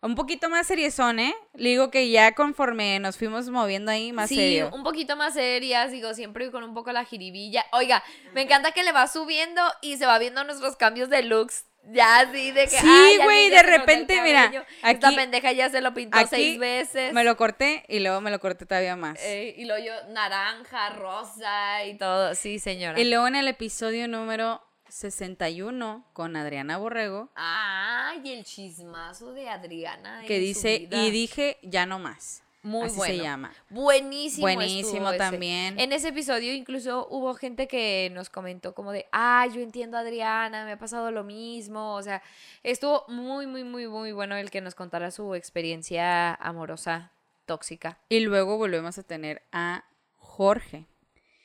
Un 0.00 0.14
poquito 0.14 0.48
más 0.48 0.66
seriezón, 0.66 1.18
¿eh? 1.18 1.34
Le 1.54 1.70
digo 1.70 1.90
que 1.90 2.10
ya 2.10 2.32
conforme 2.32 2.98
nos 3.00 3.16
fuimos 3.16 3.48
moviendo 3.50 3.90
ahí 3.90 4.12
más 4.12 4.28
sí, 4.28 4.36
serio. 4.36 4.70
un 4.72 4.84
poquito 4.84 5.16
más 5.16 5.34
serias, 5.34 5.90
digo, 5.90 6.14
siempre 6.14 6.50
con 6.52 6.62
un 6.62 6.74
poco 6.74 6.92
la 6.92 7.04
jiribilla. 7.04 7.64
Oiga, 7.72 8.04
me 8.32 8.42
encanta 8.42 8.70
que 8.72 8.84
le 8.84 8.92
va 8.92 9.08
subiendo 9.08 9.62
y 9.80 9.96
se 9.96 10.06
va 10.06 10.18
viendo 10.18 10.44
nuestros 10.44 10.76
cambios 10.76 11.08
de 11.08 11.22
looks. 11.22 11.64
Ya 11.84 12.20
así 12.20 12.50
de 12.50 12.64
que. 12.64 12.78
Sí, 12.78 13.18
güey, 13.22 13.48
de 13.50 13.62
repente, 13.62 14.20
mira, 14.22 14.44
cabello. 14.44 14.64
Esta 14.82 15.08
aquí- 15.08 15.16
pendeja 15.16 15.52
ya 15.52 15.70
se 15.70 15.80
lo 15.80 15.94
pintó 15.94 16.18
Aquí 16.18 16.28
seis 16.30 16.58
veces. 16.58 17.12
Me 17.12 17.24
lo 17.24 17.36
corté 17.36 17.84
y 17.88 18.00
luego 18.00 18.20
me 18.20 18.30
lo 18.30 18.38
corté 18.40 18.66
todavía 18.66 18.94
más. 18.96 19.18
Eh, 19.22 19.54
y 19.56 19.64
luego 19.64 19.84
yo, 19.84 19.92
naranja, 20.12 20.90
rosa 20.90 21.84
y 21.84 21.96
todo. 21.96 22.34
Sí, 22.34 22.58
señora. 22.58 23.00
Y 23.00 23.04
luego 23.04 23.26
en 23.26 23.36
el 23.36 23.48
episodio 23.48 24.06
número 24.06 24.62
61 24.88 26.04
con 26.12 26.36
Adriana 26.36 26.78
Borrego, 26.78 27.30
Ay, 27.34 28.32
el 28.32 28.44
chismazo 28.44 29.32
de 29.32 29.48
Adriana. 29.48 30.22
que 30.26 30.38
dice, 30.38 30.88
y 30.90 31.10
dije, 31.10 31.58
ya 31.62 31.86
no 31.86 31.98
más. 31.98 32.42
Muy 32.62 32.86
Así 32.86 32.96
bueno. 32.96 33.14
se 33.14 33.22
llama. 33.22 33.52
Buenísimo. 33.70 34.42
Buenísimo 34.42 35.08
ese. 35.10 35.18
también. 35.18 35.78
En 35.78 35.92
ese 35.92 36.08
episodio 36.08 36.52
incluso 36.52 37.06
hubo 37.08 37.34
gente 37.34 37.68
que 37.68 38.10
nos 38.12 38.30
comentó 38.30 38.74
como 38.74 38.90
de, 38.92 39.06
ah, 39.12 39.46
yo 39.54 39.60
entiendo 39.60 39.96
a 39.96 40.00
Adriana, 40.00 40.64
me 40.64 40.72
ha 40.72 40.78
pasado 40.78 41.10
lo 41.12 41.22
mismo. 41.24 41.94
O 41.94 42.02
sea, 42.02 42.20
estuvo 42.64 43.04
muy, 43.08 43.46
muy, 43.46 43.62
muy, 43.64 43.86
muy 43.86 44.12
bueno 44.12 44.36
el 44.36 44.50
que 44.50 44.60
nos 44.60 44.74
contara 44.74 45.10
su 45.12 45.34
experiencia 45.34 46.34
amorosa 46.34 47.12
tóxica. 47.46 47.98
Y 48.08 48.20
luego 48.20 48.56
volvemos 48.58 48.98
a 48.98 49.02
tener 49.04 49.42
a 49.52 49.84
Jorge. 50.16 50.86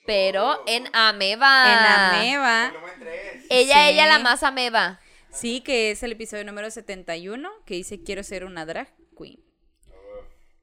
Pero 0.05 0.63
en 0.67 0.88
Ameba. 0.93 1.72
En 1.72 2.20
Ameba, 2.20 2.72
Volumen 2.72 3.00
3. 3.00 3.46
Ella, 3.50 3.84
Sí. 3.88 3.93
ella 3.93 4.08
la 4.08 4.20
más 4.20 4.43
Ameba. 4.43 5.00
sí, 5.29 5.62
que 5.62 5.91
es 5.91 6.03
el 6.03 6.12
episodio 6.12 6.43
número 6.43 6.70
71, 6.70 7.50
que 7.65 7.75
dice, 7.75 8.03
quiero 8.03 8.24
ser 8.24 8.43
una 8.46 8.65
drag. 8.65 8.91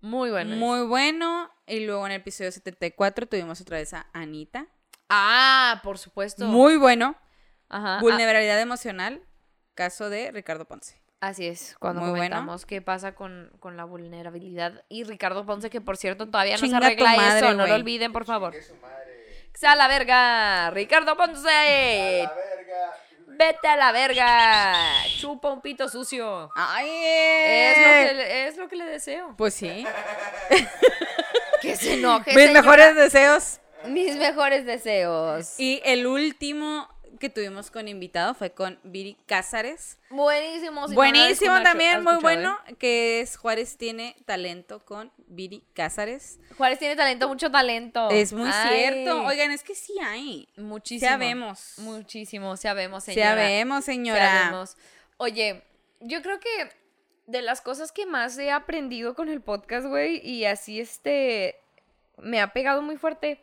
Muy 0.00 0.30
bueno. 0.30 0.56
Muy 0.56 0.86
bueno. 0.86 1.50
Y 1.66 1.80
luego 1.80 2.06
en 2.06 2.12
el 2.12 2.20
episodio 2.20 2.50
74 2.52 3.26
tuvimos 3.26 3.60
otra 3.60 3.78
vez 3.78 3.92
a 3.94 4.06
Anita. 4.12 4.66
Ah, 5.08 5.80
por 5.82 5.98
supuesto. 5.98 6.44
Muy 6.46 6.76
bueno. 6.76 7.16
Ajá. 7.68 7.98
ah, 7.98 8.00
Vulnerabilidad 8.00 8.60
emocional. 8.60 9.22
Caso 9.74 10.10
de 10.10 10.30
Ricardo 10.32 10.64
Ponce. 10.66 11.00
Así 11.20 11.46
es, 11.46 11.76
cuando 11.78 12.00
Muy 12.00 12.10
bueno. 12.10 12.34
comentamos 12.36 12.64
qué 12.64 12.80
pasa 12.80 13.14
con, 13.14 13.52
con 13.60 13.76
la 13.76 13.84
vulnerabilidad. 13.84 14.84
Y 14.88 15.04
Ricardo 15.04 15.44
Ponce, 15.44 15.68
que 15.68 15.82
por 15.82 15.98
cierto 15.98 16.26
todavía 16.28 16.54
no 16.54 16.58
se 16.58 16.64
Chinga 16.66 16.78
arregla 16.78 17.14
madre, 17.14 17.46
eso, 17.46 17.54
no 17.56 17.66
lo 17.66 17.74
olviden, 17.74 18.10
por 18.12 18.24
favor. 18.24 18.52
Que 18.52 18.62
su 18.62 18.74
madre. 18.76 19.50
¡Sea 19.52 19.76
la 19.76 19.86
verga! 19.86 20.70
¡Ricardo 20.70 21.16
Ponce! 21.18 22.22
A 22.22 22.24
la 22.24 22.34
verga. 22.34 22.94
¡Vete 23.40 23.68
a 23.68 23.76
la 23.76 23.90
verga! 23.90 24.74
¡Chupa 25.18 25.50
un 25.50 25.62
pito 25.62 25.88
sucio! 25.88 26.50
¡Ay! 26.54 26.90
Es 26.90 27.78
lo, 27.78 28.08
que 28.08 28.14
le, 28.14 28.48
es 28.48 28.56
lo 28.58 28.68
que 28.68 28.76
le 28.76 28.84
deseo. 28.84 29.34
Pues 29.38 29.54
sí. 29.54 29.86
Que 31.62 31.74
se 31.76 31.94
enoje. 31.94 32.34
Mis 32.34 32.44
señora. 32.44 32.60
mejores 32.60 32.96
deseos. 32.96 33.60
Mis 33.86 34.16
mejores 34.16 34.66
deseos. 34.66 35.58
Y 35.58 35.80
el 35.84 36.06
último 36.06 36.88
que 37.20 37.28
tuvimos 37.28 37.70
con 37.70 37.86
invitado 37.86 38.34
fue 38.34 38.50
con 38.50 38.80
Viri 38.82 39.16
Cázares. 39.26 39.98
Buenísimo. 40.08 40.88
si 40.88 40.94
Buenísimo 40.94 41.62
también, 41.62 42.02
muy 42.02 42.16
bueno, 42.16 42.58
que 42.78 43.20
es 43.20 43.36
Juárez 43.36 43.76
tiene 43.76 44.16
talento 44.24 44.84
con 44.84 45.12
Viri 45.28 45.62
Cázares. 45.74 46.40
¿eh? 46.40 46.54
Juárez 46.56 46.78
tiene 46.80 46.96
talento, 46.96 47.28
mucho 47.28 47.50
talento. 47.50 48.08
Es 48.10 48.32
muy 48.32 48.50
Ay, 48.52 48.78
cierto. 48.78 49.22
Oigan, 49.24 49.52
es 49.52 49.62
que 49.62 49.74
sí 49.74 49.94
hay. 50.02 50.48
Muchísimo. 50.56 51.10
Sabemos. 51.10 51.74
Muchísimo, 51.76 52.56
sabemos, 52.56 53.04
señora. 53.04 53.30
Sabemos, 53.30 53.84
señora. 53.84 54.40
Sabemos. 54.40 54.76
Oye, 55.18 55.62
yo 56.00 56.22
creo 56.22 56.40
que 56.40 56.70
de 57.26 57.42
las 57.42 57.60
cosas 57.60 57.92
que 57.92 58.06
más 58.06 58.36
he 58.38 58.50
aprendido 58.50 59.14
con 59.14 59.28
el 59.28 59.42
podcast, 59.42 59.86
güey, 59.86 60.26
y 60.26 60.46
así 60.46 60.80
este 60.80 61.60
me 62.16 62.40
ha 62.40 62.52
pegado 62.52 62.82
muy 62.82 62.96
fuerte 62.96 63.42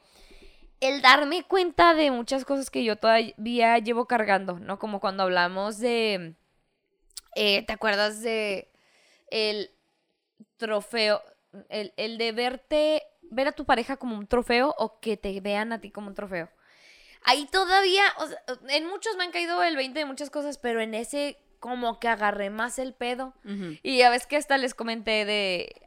el 0.80 1.02
darme 1.02 1.44
cuenta 1.44 1.94
de 1.94 2.12
muchas 2.12 2.46
cosas 2.46 2.70
que 2.70 2.84
yo 2.84 2.96
todavía 2.96 3.78
llevo 3.80 4.06
cargando, 4.06 4.60
¿no? 4.60 4.80
Como 4.80 5.00
cuando 5.00 5.24
hablamos 5.24 5.80
de 5.80 6.36
eh, 7.36 7.64
¿te 7.66 7.74
acuerdas 7.74 8.22
de 8.22 8.72
el 9.30 9.72
trofeo 10.58 11.22
el, 11.70 11.94
el 11.98 12.18
de 12.18 12.32
verte 12.32 13.04
ver 13.30 13.48
a 13.48 13.52
tu 13.52 13.66
pareja 13.66 13.98
como 13.98 14.18
un 14.18 14.28
trofeo 14.28 14.74
o 14.78 15.00
que 15.00 15.18
te 15.18 15.40
vean 15.42 15.72
a 15.72 15.82
ti 15.82 15.92
como 15.92 16.08
un 16.08 16.16
trofeo? 16.16 16.50
Ahí 17.24 17.48
todavía, 17.52 18.04
o 18.20 18.28
sea, 18.28 18.40
en 18.70 18.88
muchos 18.88 19.18
me 19.18 19.24
han 19.24 19.32
caído 19.32 19.62
el 19.64 19.76
20 19.76 20.00
de 20.00 20.06
muchas 20.06 20.30
cosas, 20.30 20.58
pero 20.58 20.82
en 20.82 20.94
ese 20.94 21.38
como 21.60 22.00
que 22.00 22.08
agarré 22.08 22.50
más 22.50 22.80
el 22.80 22.94
pedo. 22.94 23.34
Y 23.84 23.98
ya 23.98 24.10
ves 24.10 24.28
que 24.28 24.38
hasta 24.38 24.58
les 24.58 24.74
comenté 24.74 25.26
de... 25.26 25.87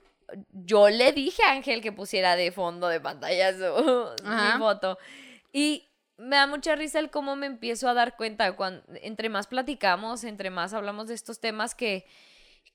Yo 0.53 0.89
le 0.89 1.13
dije 1.13 1.43
a 1.43 1.53
Ángel 1.53 1.81
que 1.83 1.93
pusiera 1.93 2.37
de 2.37 2.53
fondo 2.53 2.89
de 2.89 3.01
pantalla 3.01 3.53
su 3.53 4.09
mi 4.25 4.59
foto. 4.59 4.99
Y 5.53 5.89
me 6.17 6.37
da 6.37 6.47
mucha 6.47 6.77
risa 6.77 6.99
el 6.99 7.11
cómo 7.11 7.35
me 7.37 7.47
empiezo 7.47 7.89
a 7.89 7.95
dar 7.95 8.17
cuenta, 8.17 8.55
cuando, 8.55 8.83
entre 9.03 9.29
más 9.29 9.47
platicamos, 9.47 10.25
entre 10.25 10.51
más 10.51 10.75
hablamos 10.75 11.09
de 11.09 11.15
estos 11.15 11.41
temas 11.41 11.75
que, 11.75 12.07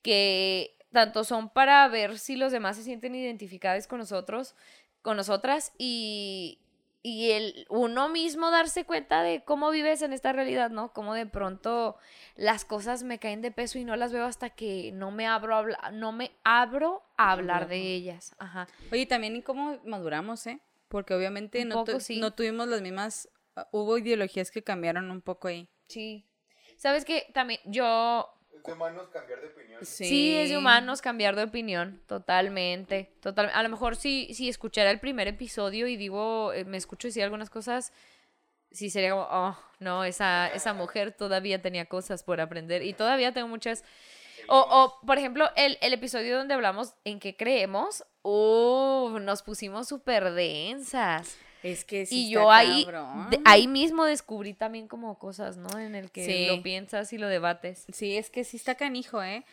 que 0.01 0.77
tanto 0.91 1.23
son 1.23 1.49
para 1.49 1.87
ver 1.87 2.17
si 2.17 2.35
los 2.35 2.51
demás 2.51 2.75
se 2.75 2.83
sienten 2.83 3.15
identificados 3.15 3.85
con 3.85 3.99
nosotros, 3.99 4.55
con 5.01 5.15
nosotras, 5.15 5.73
y, 5.77 6.59
y 7.07 7.29
el 7.33 7.67
uno 7.69 8.09
mismo 8.09 8.49
darse 8.49 8.83
cuenta 8.83 9.21
de 9.21 9.43
cómo 9.43 9.69
vives 9.69 10.01
en 10.01 10.11
esta 10.11 10.33
realidad, 10.33 10.71
¿no? 10.71 10.91
Cómo 10.91 11.13
de 11.13 11.27
pronto 11.27 11.97
las 12.35 12.65
cosas 12.65 13.03
me 13.03 13.19
caen 13.19 13.43
de 13.43 13.51
peso 13.51 13.77
y 13.77 13.85
no 13.85 13.95
las 13.95 14.11
veo 14.11 14.25
hasta 14.25 14.49
que 14.49 14.91
no 14.91 15.11
me 15.11 15.27
abro 15.27 15.53
a 15.53 15.59
hablar, 15.59 15.93
no 15.93 16.11
me 16.11 16.31
abro 16.43 17.03
a 17.15 17.31
hablar 17.31 17.67
de 17.67 17.77
ellas. 17.93 18.35
Ajá. 18.39 18.67
Oye, 18.91 19.05
también 19.05 19.35
y 19.35 19.43
cómo 19.43 19.77
maduramos, 19.85 20.47
¿eh? 20.47 20.59
Porque 20.87 21.13
obviamente 21.13 21.63
no, 21.63 21.83
tu- 21.83 21.91
poco, 21.91 21.99
sí. 21.99 22.19
no 22.19 22.33
tuvimos 22.33 22.67
las 22.67 22.81
mismas, 22.81 23.29
uh, 23.55 23.61
hubo 23.71 23.99
ideologías 23.99 24.49
que 24.49 24.63
cambiaron 24.63 25.11
un 25.11 25.21
poco 25.21 25.47
ahí. 25.47 25.67
Sí. 25.87 26.25
¿Sabes 26.75 27.05
qué? 27.05 27.27
También 27.35 27.59
yo 27.65 28.34
de 28.65 28.73
humanos 28.73 29.09
cambiar 29.09 29.41
de 29.41 29.47
opinión. 29.47 29.85
Sí. 29.85 30.35
es 30.35 30.49
de 30.49 30.57
humanos 30.57 31.01
cambiar 31.01 31.35
de 31.35 31.43
opinión, 31.43 32.01
totalmente. 32.07 33.11
Total, 33.21 33.51
a 33.53 33.63
lo 33.63 33.69
mejor 33.69 33.95
si, 33.95 34.33
si 34.33 34.49
escuchara 34.49 34.91
el 34.91 34.99
primer 34.99 35.27
episodio 35.27 35.87
y 35.87 35.97
digo, 35.97 36.53
eh, 36.53 36.65
me 36.65 36.77
escucho 36.77 37.07
decir 37.07 37.23
algunas 37.23 37.49
cosas, 37.49 37.93
sí 38.71 38.89
sería 38.89 39.11
como, 39.11 39.27
oh, 39.29 39.57
no, 39.79 40.03
esa, 40.03 40.47
esa 40.47 40.73
mujer 40.73 41.11
todavía 41.11 41.61
tenía 41.61 41.85
cosas 41.85 42.23
por 42.23 42.41
aprender 42.41 42.83
y 42.83 42.93
todavía 42.93 43.33
tengo 43.33 43.47
muchas... 43.47 43.83
O, 44.47 44.59
o, 44.59 45.05
por 45.05 45.17
ejemplo, 45.17 45.49
el, 45.55 45.77
el 45.81 45.93
episodio 45.93 46.37
donde 46.37 46.53
hablamos 46.53 46.93
en 47.03 47.19
qué 47.19 47.35
creemos, 47.35 48.03
Uh, 48.27 49.19
nos 49.19 49.43
pusimos 49.43 49.87
súper 49.87 50.31
densas. 50.31 51.37
Es 51.65 51.83
que 51.83 52.05
sí 52.05 52.21
y 52.21 52.25
está 52.25 52.33
yo 52.43 52.51
ahí, 52.51 52.85
de- 53.31 53.41
ahí 53.45 53.67
mismo 53.67 54.05
descubrí 54.05 54.53
también 54.53 54.87
como 54.87 55.17
cosas, 55.17 55.57
¿no? 55.57 55.79
En 55.79 55.95
el 55.95 56.11
que 56.11 56.25
Sí. 56.25 56.45
lo 56.47 56.61
piensas 56.61 57.11
y 57.13 57.17
lo 57.17 57.27
debates. 57.27 57.85
Sí, 57.91 58.15
es 58.17 58.29
que 58.29 58.43
sí 58.43 58.57
está 58.57 58.75
canijo, 58.75 59.23
¿eh? 59.23 59.43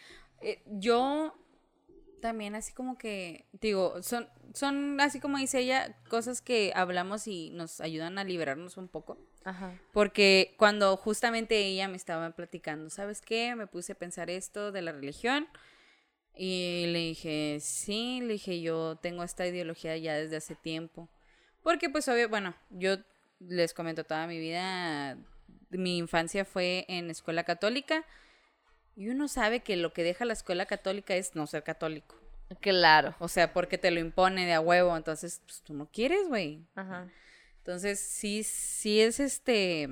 Eh, 0.43 0.61
yo 0.67 1.35
también 2.21 2.55
así 2.55 2.73
como 2.73 2.99
que, 2.99 3.47
digo, 3.61 4.03
son, 4.03 4.29
son 4.55 5.01
así 5.01 5.21
como 5.21 5.39
dice 5.39 5.61
ella, 5.61 5.97
cosas 6.11 6.41
que 6.43 6.73
hablamos 6.75 7.27
y 7.27 7.51
nos 7.51 7.81
ayudan 7.81 8.19
a 8.19 8.25
liberarnos 8.25 8.77
un 8.77 8.89
poco. 8.89 9.19
Ajá. 9.45 9.73
Porque 9.93 10.55
cuando 10.59 10.97
justamente 10.97 11.59
ella 11.67 11.89
me 11.89 11.97
estaba 11.97 12.31
platicando, 12.31 12.91
¿sabes 12.91 13.21
qué? 13.23 13.57
Me 13.57 13.67
puse 13.67 13.93
a 13.93 13.97
pensar 13.97 14.29
esto 14.31 14.71
de 14.71 14.83
la 14.83 14.93
religión. 14.93 15.49
Y 16.37 16.87
le 16.89 16.99
dije, 17.01 17.59
sí, 17.61 18.21
le 18.23 18.35
dije, 18.35 18.61
yo 18.61 18.97
tengo 18.97 19.23
esta 19.25 19.47
ideología 19.47 19.97
ya 19.97 20.15
desde 20.15 20.37
hace 20.37 20.55
tiempo. 20.55 21.09
Porque 21.63 21.91
pues 21.91 22.09
obvio, 22.09 22.29
bueno, 22.29 22.55
yo 22.71 22.97
les 23.39 23.75
comento 23.75 24.05
toda 24.05 24.27
mi 24.27 24.39
vida, 24.39 25.17
mi 25.71 25.99
infancia 25.99 26.45
fue 26.45 26.85
en 26.89 27.11
escuela 27.11 27.45
católica. 27.45 28.05
Y 28.95 29.09
uno 29.09 29.29
sabe 29.29 29.61
que 29.61 29.77
lo 29.77 29.93
que 29.93 30.03
deja 30.03 30.25
la 30.25 30.35
escuela 30.35 30.67
católica 30.67 31.17
es 31.17 31.35
no 31.35 31.47
ser 31.47 31.63
católico. 31.63 32.17
Claro. 32.61 33.15
O 33.19 33.29
sea, 33.29 33.53
porque 33.53 33.79
te 33.79 33.91
lo 33.91 34.01
impone 34.01 34.45
de 34.45 34.53
a 34.53 34.61
huevo. 34.61 34.97
Entonces, 34.97 35.41
pues 35.47 35.63
tú 35.63 35.73
no 35.73 35.91
quieres, 35.91 36.29
güey. 36.29 36.67
Ajá. 36.75 37.09
Entonces, 37.59 38.01
sí, 38.01 38.43
sí 38.43 39.01
es 39.01 39.21
este. 39.21 39.89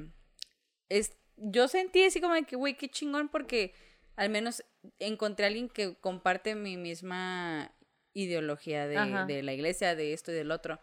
Es, 0.89 1.17
yo 1.37 1.69
sentí 1.69 2.05
así 2.05 2.21
como 2.21 2.35
de 2.35 2.43
que, 2.43 2.57
güey, 2.57 2.77
qué 2.77 2.89
chingón, 2.89 3.29
porque 3.29 3.75
al 4.17 4.29
menos 4.29 4.65
encontré 4.99 5.47
a 5.47 5.49
alguien 5.49 5.69
que 5.69 5.95
comparte 5.95 6.55
mi 6.55 6.77
misma 6.77 7.73
ideología 8.13 8.87
de, 8.87 9.25
de 9.33 9.43
la 9.43 9.53
iglesia, 9.53 9.95
de 9.95 10.13
esto 10.13 10.33
y 10.33 10.35
del 10.35 10.51
otro. 10.51 10.81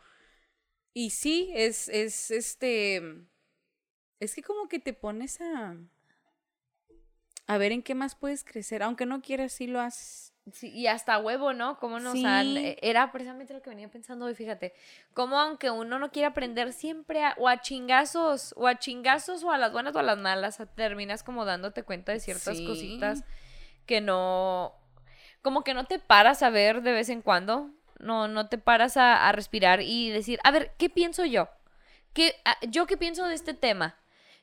Y 1.00 1.12
sí, 1.12 1.52
es, 1.54 1.90
es 1.90 2.32
este. 2.32 3.04
Es 4.20 4.34
que 4.34 4.42
como 4.42 4.68
que 4.68 4.80
te 4.80 4.94
pones 4.94 5.40
a. 5.42 5.76
A 7.46 7.58
ver 7.60 7.72
en 7.72 7.84
qué 7.84 7.94
más 7.94 8.16
puedes 8.16 8.44
crecer. 8.44 8.82
Aunque 8.82 9.06
no 9.06 9.22
quieras, 9.22 9.52
sí 9.54 9.68
lo 9.68 9.80
haces. 9.80 10.34
Sí, 10.52 10.72
y 10.72 10.88
hasta 10.88 11.20
huevo, 11.20 11.54
¿no? 11.54 11.78
Como 11.78 11.98
han... 11.98 12.14
Sí. 12.14 12.26
eh, 12.26 12.80
Era 12.82 13.12
precisamente 13.12 13.54
lo 13.54 13.62
que 13.62 13.70
venía 13.70 13.92
pensando 13.92 14.26
hoy, 14.26 14.34
fíjate. 14.34 14.74
Como 15.14 15.40
aunque 15.40 15.70
uno 15.70 16.00
no 16.00 16.12
quiera 16.12 16.30
aprender 16.30 16.74
siempre 16.74 17.24
a- 17.24 17.36
o 17.38 17.48
a 17.48 17.62
chingazos, 17.62 18.56
o 18.58 18.66
a 18.66 18.80
chingazos, 18.80 19.44
o 19.44 19.52
a 19.52 19.60
las 19.60 19.72
buenas 19.72 19.96
o 19.96 20.00
a 20.00 20.04
las 20.04 20.18
malas, 20.18 20.58
terminas 20.76 21.22
como 21.22 21.46
dándote 21.46 21.84
cuenta 21.84 22.12
de 22.12 22.20
ciertas 22.22 22.58
Sí. 22.58 22.66
cositas 22.66 23.24
que 23.86 24.02
no... 24.02 24.74
Como 25.44 25.64
que 25.64 25.76
no 25.76 25.86
te 25.86 26.00
paras 26.00 26.42
a 26.42 26.50
ver 26.50 26.82
de 26.82 26.92
vez 26.92 27.10
en 27.10 27.22
cuando. 27.22 27.70
No, 28.00 28.28
no 28.28 28.48
te 28.50 28.58
paras 28.58 28.98
a, 28.98 29.28
a 29.28 29.32
respirar 29.32 29.82
y 29.82 30.10
decir, 30.10 30.40
a 30.44 30.52
ver, 30.52 30.74
¿qué 30.78 30.90
pienso 30.90 31.26
yo? 31.26 31.50
¿Qué, 32.14 32.36
a- 32.46 32.58
¿Yo 32.68 32.86
qué 32.88 32.98
pienso 32.98 33.26
de 33.28 33.36
este 33.36 33.54
tema? 33.54 33.96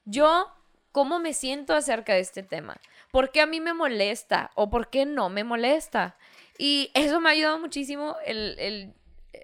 Yo, 0.04 0.52
¿cómo 0.92 1.18
me 1.18 1.32
siento 1.34 1.74
acerca 1.74 2.14
de 2.14 2.20
este 2.20 2.42
tema? 2.42 2.76
¿Por 3.10 3.30
qué 3.32 3.40
a 3.40 3.46
mí 3.46 3.60
me 3.60 3.72
molesta? 3.74 4.50
¿O 4.54 4.70
por 4.70 4.90
qué 4.90 5.06
no 5.06 5.28
me 5.30 5.44
molesta? 5.44 6.16
Y 6.58 6.90
eso 6.94 7.20
me 7.20 7.28
ha 7.28 7.32
ayudado 7.32 7.58
muchísimo 7.58 8.16
el, 8.26 8.56
el, 8.58 8.94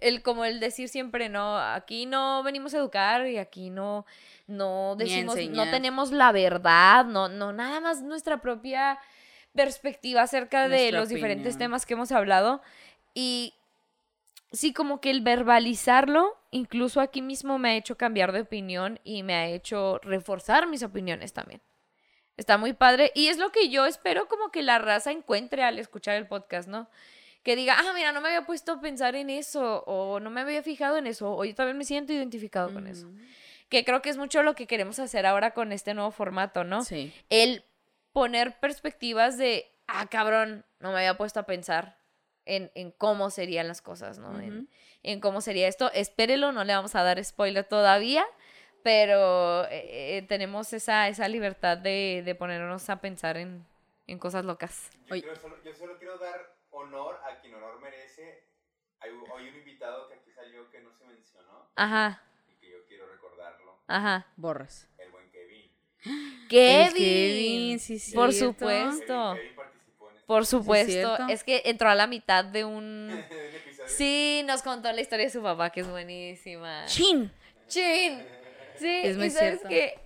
el 0.00 0.23
como 0.23 0.45
el 0.45 0.61
decir 0.61 0.88
siempre, 0.88 1.29
no, 1.29 1.59
aquí 1.59 2.07
no 2.07 2.43
venimos 2.43 2.75
a 2.75 2.79
educar 2.79 3.26
y 3.26 3.38
aquí 3.38 3.71
no, 3.71 4.07
no 4.47 4.95
decimos, 4.97 5.35
no 5.57 5.71
tenemos 5.71 6.12
la 6.12 6.31
verdad, 6.33 7.05
no, 7.05 7.29
no, 7.29 7.52
nada 7.52 7.81
más 7.81 8.02
nuestra 8.02 8.40
propia 8.40 8.99
perspectiva 9.55 10.23
acerca 10.23 10.69
de 10.69 10.93
los 10.93 11.09
diferentes 11.09 11.55
temas 11.59 11.87
que 11.87 11.95
hemos 11.95 12.12
hablado. 12.12 12.62
Y 13.14 13.55
sí, 14.52 14.73
como 14.73 15.00
que 15.00 15.11
el 15.11 15.21
verbalizarlo, 15.21 16.38
incluso 16.50 17.00
aquí 17.00 17.23
mismo 17.23 17.59
me 17.59 17.71
ha 17.71 17.76
hecho 17.76 17.97
cambiar 17.97 18.33
de 18.33 18.42
opinión 18.42 19.00
y 19.04 19.23
me 19.23 19.35
ha 19.35 19.49
hecho 19.49 19.99
reforzar 20.02 20.66
mis 20.66 20.83
opiniones 20.83 21.33
también. 21.33 21.61
Está 22.37 22.57
muy 22.57 22.73
padre. 22.73 23.12
Y 23.14 23.28
es 23.28 23.38
lo 23.38 23.52
que 23.52 23.69
yo 23.69 23.87
espero 23.87 24.26
como 24.26 24.50
que 24.50 24.62
la 24.62 24.78
raza 24.78 25.11
encuentre 25.11 25.62
al 25.62 25.78
escuchar 25.78 26.16
el 26.16 26.26
podcast, 26.26 26.69
¿no? 26.69 26.88
Que 27.42 27.54
diga, 27.54 27.76
ah, 27.78 27.92
mira, 27.95 28.12
no 28.12 28.21
me 28.21 28.28
había 28.28 28.47
puesto 28.47 28.73
a 28.73 28.80
pensar 28.80 29.14
en 29.14 29.30
eso, 29.30 29.83
o 29.87 30.21
no 30.21 30.30
me 30.30 30.40
había 30.40 30.62
fijado 30.62 30.97
en 30.99 31.07
eso, 31.07 31.35
o 31.35 31.45
yo 31.45 31.54
también 31.54 31.78
me 31.78 31.85
siento 31.85 32.12
identificado 32.12 32.73
con 32.73 32.87
eso. 32.87 33.11
Que 33.69 33.85
creo 33.85 34.02
que 34.02 34.11
es 34.11 34.16
mucho 34.16 34.42
lo 34.42 34.54
que 34.54 34.66
queremos 34.66 34.99
hacer 34.99 35.26
ahora 35.26 35.52
con 35.52 35.73
este 35.73 35.95
nuevo 35.95 36.11
formato, 36.11 36.64
¿no? 36.64 36.83
Sí. 36.85 37.12
el 37.30 37.64
poner 38.12 38.59
perspectivas 38.59 39.38
de, 39.38 39.71
ah, 39.87 40.07
cabrón, 40.07 40.64
no 40.80 40.92
me 40.92 40.99
había 40.99 41.16
puesto 41.16 41.40
a 41.40 41.47
pensar 41.47 42.00
en, 42.47 42.70
en 42.75 42.90
cómo 42.90 43.30
serían 43.30 43.68
las 43.68 43.82
cosas, 43.82 44.18
¿no? 44.18 44.38
En- 44.40 44.59
Ujú. 44.59 44.66
en, 45.02 45.21
cómo 45.21 45.41
sería 45.41 45.69
esto. 45.69 45.91
Espérelo, 45.93 46.52
no 46.52 46.65
le 46.65 46.75
vamos 46.75 46.95
a 46.95 47.02
dar 47.02 47.23
spoiler 47.25 47.65
todavía, 47.65 48.25
pero 48.82 49.65
eh, 49.67 50.17
eh, 50.19 50.23
tenemos 50.28 50.73
esa, 50.73 51.08
esa 51.08 51.28
libertad 51.28 51.76
de, 51.78 52.23
de 52.25 52.34
ponernos 52.34 52.88
a 52.91 53.00
pensar 53.00 53.36
en, 53.36 53.67
en 54.06 54.19
cosas 54.19 54.45
locas. 54.45 54.91
Yo, 55.06 55.15
Oye. 55.15 55.25
solo, 55.41 55.56
yo 55.62 55.75
solo 55.75 55.99
quiero 55.99 56.19
dar 56.19 56.54
honor 56.71 57.21
a 57.30 57.41
quien 57.41 57.54
honor 57.54 57.80
merece. 57.80 58.45
Hay, 59.00 59.10
un- 59.10 59.25
hay 59.36 59.49
un 59.49 59.56
invitado 59.56 60.08
que 60.08 60.15
aquí 60.15 60.30
salió 60.32 60.71
que 60.71 60.80
no 60.80 60.93
se 60.93 61.04
mencionó 61.06 61.71
Ajá, 61.76 62.23
y 62.49 62.54
que 62.60 62.71
yo 62.71 62.78
quiero 62.86 63.06
recordarlo. 63.10 63.78
ajá. 63.86 64.26
Borras. 64.36 64.88
El 64.99 65.10
buen 65.10 65.30
Kevin. 65.30 65.71
Kevin. 66.49 66.93
Kevin, 66.95 67.78
sí, 67.80 67.95
Por 68.15 68.32
cierto. 68.32 68.54
supuesto. 68.58 69.34
Kevin, 69.34 69.36
Kevin 69.41 69.56
participó 69.56 69.62
en 69.62 69.70
Por 70.34 70.47
supuesto. 70.47 71.16
es 71.28 71.43
que 71.43 71.62
entró 71.64 71.88
a 71.90 71.95
la 71.97 72.06
mitad 72.06 72.45
de 72.45 72.64
un... 72.64 73.10
Sí, 73.86 74.43
nos 74.47 74.62
contó 74.62 74.93
la 74.93 75.00
historia 75.00 75.26
de 75.26 75.32
su 75.32 75.43
papá, 75.43 75.71
que 75.71 75.80
es 75.80 75.88
buenísima. 75.90 76.84
¡Chin! 76.86 77.32
Chin. 77.66 78.23
Sí, 78.78 79.00
Es 79.02 79.16
muy 79.16 79.26
y 79.26 79.30
sabes 79.30 79.58
cierto. 79.58 79.69
que 79.69 79.99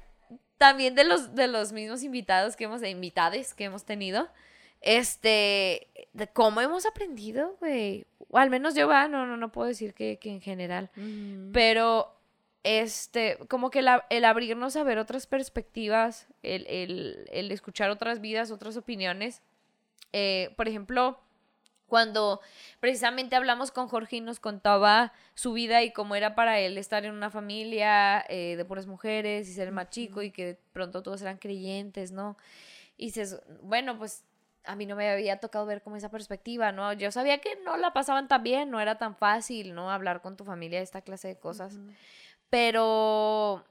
también 0.56 0.94
de 0.94 1.04
los, 1.04 1.34
de 1.34 1.48
los 1.48 1.72
mismos 1.72 2.02
invitados 2.02 2.56
que 2.56 2.64
hemos, 2.64 2.82
e 2.82 2.88
invitades 2.88 3.52
que 3.52 3.64
hemos 3.64 3.84
tenido, 3.84 4.30
este, 4.80 5.88
de 6.14 6.26
cómo 6.28 6.60
hemos 6.62 6.86
aprendido, 6.86 7.56
güey. 7.60 8.06
O 8.30 8.38
al 8.38 8.48
menos 8.48 8.74
yo, 8.74 8.88
va, 8.88 9.06
no, 9.08 9.26
no, 9.26 9.36
no 9.36 9.52
puedo 9.52 9.68
decir 9.68 9.92
que, 9.92 10.18
que 10.18 10.30
en 10.30 10.40
general. 10.40 10.90
Pero, 11.52 12.14
este, 12.62 13.36
como 13.48 13.70
que 13.70 13.82
la- 13.82 14.06
el 14.08 14.24
abrirnos 14.24 14.76
a 14.76 14.82
ver 14.84 14.98
otras 14.98 15.26
perspectivas, 15.26 16.26
el, 16.42 16.66
el- 16.68 17.28
el 17.32 17.52
escuchar 17.52 17.90
otras 17.90 18.20
vidas, 18.22 18.50
otras 18.50 18.76
opiniones. 18.78 19.42
Eh, 20.16 20.54
por 20.56 20.68
ejemplo, 20.68 21.18
cuando 21.88 22.40
precisamente 22.78 23.34
hablamos 23.34 23.72
con 23.72 23.88
Jorge 23.88 24.16
y 24.16 24.20
nos 24.20 24.38
contaba 24.38 25.12
su 25.34 25.52
vida 25.52 25.82
y 25.82 25.92
cómo 25.92 26.14
era 26.14 26.36
para 26.36 26.60
él 26.60 26.78
estar 26.78 27.04
en 27.04 27.12
una 27.12 27.30
familia 27.30 28.24
eh, 28.28 28.54
de 28.56 28.64
puras 28.64 28.86
mujeres 28.86 29.48
y 29.48 29.52
ser 29.52 29.72
más 29.72 29.90
chico 29.90 30.22
y 30.22 30.30
que 30.30 30.46
de 30.46 30.58
pronto 30.72 31.02
todos 31.02 31.20
eran 31.20 31.38
creyentes, 31.38 32.12
¿no? 32.12 32.36
Y 32.96 33.06
dices, 33.06 33.42
bueno, 33.60 33.98
pues 33.98 34.22
a 34.62 34.76
mí 34.76 34.86
no 34.86 34.94
me 34.94 35.10
había 35.10 35.40
tocado 35.40 35.66
ver 35.66 35.82
como 35.82 35.96
esa 35.96 36.12
perspectiva, 36.12 36.70
¿no? 36.70 36.92
Yo 36.92 37.10
sabía 37.10 37.38
que 37.38 37.56
no 37.64 37.76
la 37.76 37.92
pasaban 37.92 38.28
tan 38.28 38.44
bien, 38.44 38.70
no 38.70 38.80
era 38.80 38.98
tan 38.98 39.16
fácil, 39.16 39.74
¿no? 39.74 39.90
Hablar 39.90 40.22
con 40.22 40.36
tu 40.36 40.44
familia 40.44 40.78
de 40.78 40.84
esta 40.84 41.02
clase 41.02 41.26
de 41.26 41.38
cosas. 41.40 41.80
Pero 42.50 43.64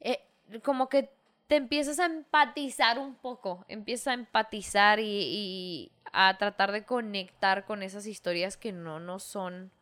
eh, 0.00 0.26
como 0.62 0.88
que 0.88 1.19
te 1.50 1.56
empiezas 1.56 1.98
a 1.98 2.06
empatizar 2.06 3.00
un 3.00 3.16
poco, 3.16 3.64
empiezas 3.66 4.06
a 4.06 4.14
empatizar 4.14 5.00
y, 5.00 5.02
y 5.04 5.92
a 6.12 6.38
tratar 6.38 6.70
de 6.70 6.84
conectar 6.84 7.64
con 7.64 7.82
esas 7.82 8.06
historias 8.06 8.56
que 8.56 8.70
no 8.70 9.00
nos 9.00 9.24
son, 9.24 9.72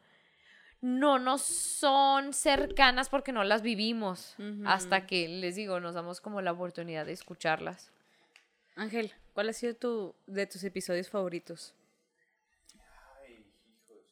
no 0.81 1.19
nos 1.19 1.43
son 1.43 2.33
cercanas 2.33 3.11
porque 3.11 3.33
no 3.33 3.45
las 3.45 3.61
vivimos 3.61 4.35
hasta 4.65 5.07
que, 5.07 5.29
les 5.29 5.57
digo, 5.57 5.79
nos 5.79 5.95
damos 5.95 6.23
como 6.23 6.41
la 6.41 6.53
oportunidad 6.53 7.05
de 7.05 7.13
escucharlas. 7.13 7.93
Ángel, 8.75 9.13
¿cuál 9.35 9.51
ha 9.51 9.53
sido 9.53 9.75
tu 9.75 10.15
de 10.27 10.47
tus 10.47 10.65
episodios 10.65 11.11
favoritos? 11.11 11.75
Ay, 13.23 13.45
hijos. 13.45 14.07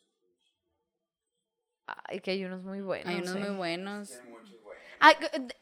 Ay, 1.87 2.21
que 2.21 2.33
hay 2.33 2.45
unos 2.45 2.63
muy 2.65 2.83
buenos. 2.83 3.07
Hay 3.07 3.23
unos 3.23 3.35
eh. 3.35 3.39
muy 3.39 3.57
buenos. 3.57 4.21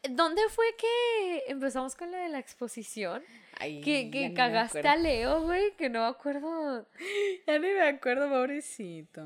¿Dónde 0.09 0.41
fue 0.49 0.65
que 0.77 1.43
empezamos 1.47 1.95
con 1.95 2.11
la 2.11 2.19
de 2.19 2.29
la 2.29 2.39
exposición? 2.39 3.23
Ay, 3.59 3.81
Que, 3.81 4.09
que 4.11 4.33
cagaste 4.33 4.87
a 4.87 4.95
Leo, 4.95 5.41
güey, 5.41 5.75
que 5.75 5.89
no 5.89 6.01
me 6.01 6.07
acuerdo. 6.07 6.85
Ya 7.47 7.59
ni 7.59 7.67
me 7.67 7.87
acuerdo, 7.87 8.29
pobrecito. 8.29 9.21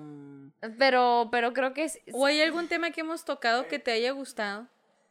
Pero, 0.78 1.30
pero 1.32 1.54
creo 1.54 1.74
que 1.74 1.86
es... 1.86 2.00
¿O 2.12 2.26
hay 2.26 2.42
algún 2.42 2.68
tema 2.68 2.92
que 2.92 3.02
hemos 3.02 3.24
tocado 3.26 3.68
que 3.68 3.80
te 3.80 3.92
haya 3.92 4.12
gustado? 4.12 4.68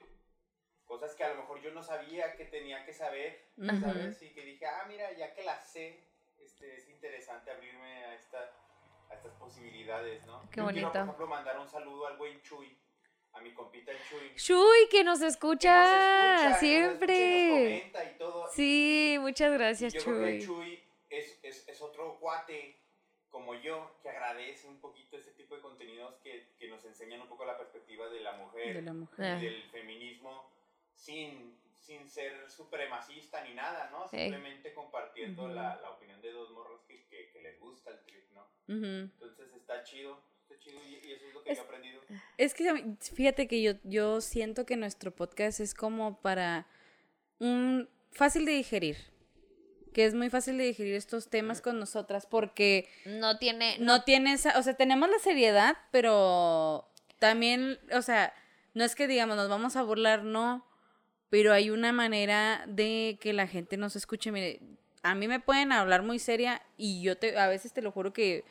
cosas 0.85 1.15
que 1.15 1.23
a 1.23 1.29
lo 1.29 1.35
mejor 1.35 1.61
yo 1.61 1.71
no 1.71 1.81
sabía 1.81 2.35
que 2.35 2.45
tenía 2.45 2.85
que 2.85 2.93
saber. 2.93 3.45
¿sabes? 3.81 4.21
Y 4.21 4.29
que 4.33 4.41
dije, 4.43 4.65
ah, 4.65 4.85
mira, 4.87 5.11
ya 5.13 5.33
que 5.33 5.43
las 5.43 5.67
sé, 5.71 5.99
este, 6.39 6.77
es 6.77 6.89
interesante 6.89 7.51
abrirme 7.51 8.05
a, 8.05 8.15
esta, 8.15 8.51
a 9.09 9.13
estas 9.13 9.33
posibilidades, 9.35 10.25
¿no? 10.25 10.41
Qué 10.41 10.45
Yo 10.45 10.49
Quiero, 10.51 10.65
bonito. 10.65 10.91
por 10.91 11.01
ejemplo, 11.01 11.27
mandar 11.27 11.59
un 11.59 11.67
saludo 11.69 12.07
al 12.07 12.17
buen 12.17 12.41
Chuy, 12.41 12.77
a 13.33 13.41
mi 13.41 13.53
compita 13.53 13.91
el 13.91 13.97
Chuy. 14.03 14.35
Chuy, 14.35 14.89
que 14.89 15.03
nos 15.03 15.19
que 15.19 15.25
nos 15.25 15.33
escucha, 15.33 15.83
escucha, 15.83 16.43
que 16.43 16.49
nos 16.49 16.59
siempre. 16.59 17.15
escucha 17.77 17.99
comenta 17.99 18.03
y 18.11 18.17
todo. 18.17 18.47
Sí, 18.51 19.17
muchas 19.19 19.53
gracias, 19.53 19.93
yo 19.93 20.03
creo 20.03 20.25
que 20.25 20.39
Chuy. 20.39 20.45
Chuy 20.45 20.83
es, 21.09 21.39
es, 21.43 21.67
es 21.67 21.81
otro 21.81 22.19
cuate 22.19 22.79
como 23.29 23.55
yo 23.55 23.97
que 24.03 24.09
agradece 24.09 24.67
un 24.67 24.79
poquito 24.79 25.17
este 25.17 25.31
tipo 25.31 25.55
de 25.55 25.61
contenidos 25.61 26.15
que, 26.23 26.53
que 26.59 26.67
nos 26.67 26.85
enseñan 26.85 27.21
un 27.21 27.27
poco 27.27 27.45
la 27.45 27.57
perspectiva 27.57 28.07
de 28.09 28.19
la 28.19 28.33
mujer 28.33 28.75
De 28.75 28.81
la 28.83 28.93
mujer. 28.93 29.41
Y 29.41 29.45
del 29.45 29.63
feminismo 29.71 30.52
sin, 31.03 31.57
sin 31.81 32.09
ser 32.09 32.49
supremacista 32.49 33.43
ni 33.43 33.53
nada, 33.53 33.89
¿no? 33.91 34.07
Sí. 34.07 34.17
Simplemente 34.17 34.73
compartiendo 34.73 35.47
la, 35.47 35.75
la 35.81 35.89
opinión 35.91 36.21
de 36.21 36.31
dos 36.31 36.51
morros 36.51 36.81
que, 36.87 37.05
que, 37.07 37.29
que 37.31 37.41
les 37.41 37.59
gusta 37.59 37.91
el 37.91 37.99
trip, 38.03 38.31
¿no? 38.33 38.47
Entonces 38.67 39.53
está 39.53 39.83
chido, 39.83 40.21
está 40.41 40.57
chido 40.59 40.79
y, 40.85 41.05
y 41.07 41.11
eso 41.13 41.27
es 41.27 41.33
lo 41.33 41.43
que 41.43 41.51
Es- 41.51 41.57
yo 41.57 41.63
he 41.63 41.67
aprendido. 41.67 42.01
Es 42.37 42.53
que 42.53 42.95
fíjate 43.15 43.47
que 43.47 43.61
yo, 43.61 43.73
yo 43.83 44.21
siento 44.21 44.65
que 44.65 44.77
nuestro 44.77 45.11
podcast 45.11 45.59
es 45.59 45.73
como 45.73 46.21
para 46.21 46.67
un 47.39 47.89
fácil 48.11 48.45
de 48.45 48.53
digerir. 48.53 48.97
Que 49.93 50.05
es 50.05 50.15
muy 50.15 50.29
fácil 50.31 50.57
de 50.57 50.63
digerir 50.63 50.95
estos 50.95 51.29
temas 51.29 51.61
con 51.61 51.79
nosotras 51.79 52.25
porque 52.25 52.89
No 53.05 53.37
tiene. 53.37 53.77
no 53.79 54.03
tiene 54.03 54.33
esa, 54.33 54.57
o 54.57 54.63
sea, 54.63 54.73
tenemos 54.75 55.07
la 55.09 55.19
seriedad, 55.19 55.77
pero 55.91 56.89
también, 57.19 57.79
o 57.95 58.01
sea, 58.01 58.33
no 58.73 58.83
es 58.83 58.95
que 58.95 59.05
digamos 59.07 59.35
nos 59.37 59.49
vamos 59.49 59.75
a 59.75 59.83
burlar, 59.83 60.23
no, 60.23 60.65
pero 61.33 61.51
hay 61.51 61.71
una 61.71 61.91
manera 61.91 62.63
de 62.67 63.17
que 63.19 63.33
la 63.33 63.47
gente 63.47 63.75
nos 63.75 63.95
escuche. 63.95 64.31
Mire, 64.31 64.59
a 65.01 65.15
mí 65.15 65.27
me 65.27 65.39
pueden 65.39 65.71
hablar 65.71 66.03
muy 66.03 66.19
seria 66.19 66.61
y 66.77 67.01
yo 67.01 67.17
te, 67.17 67.35
a 67.39 67.47
veces 67.47 67.73
te 67.73 67.81
lo 67.81 67.91
juro 67.91 68.13
que 68.13 68.43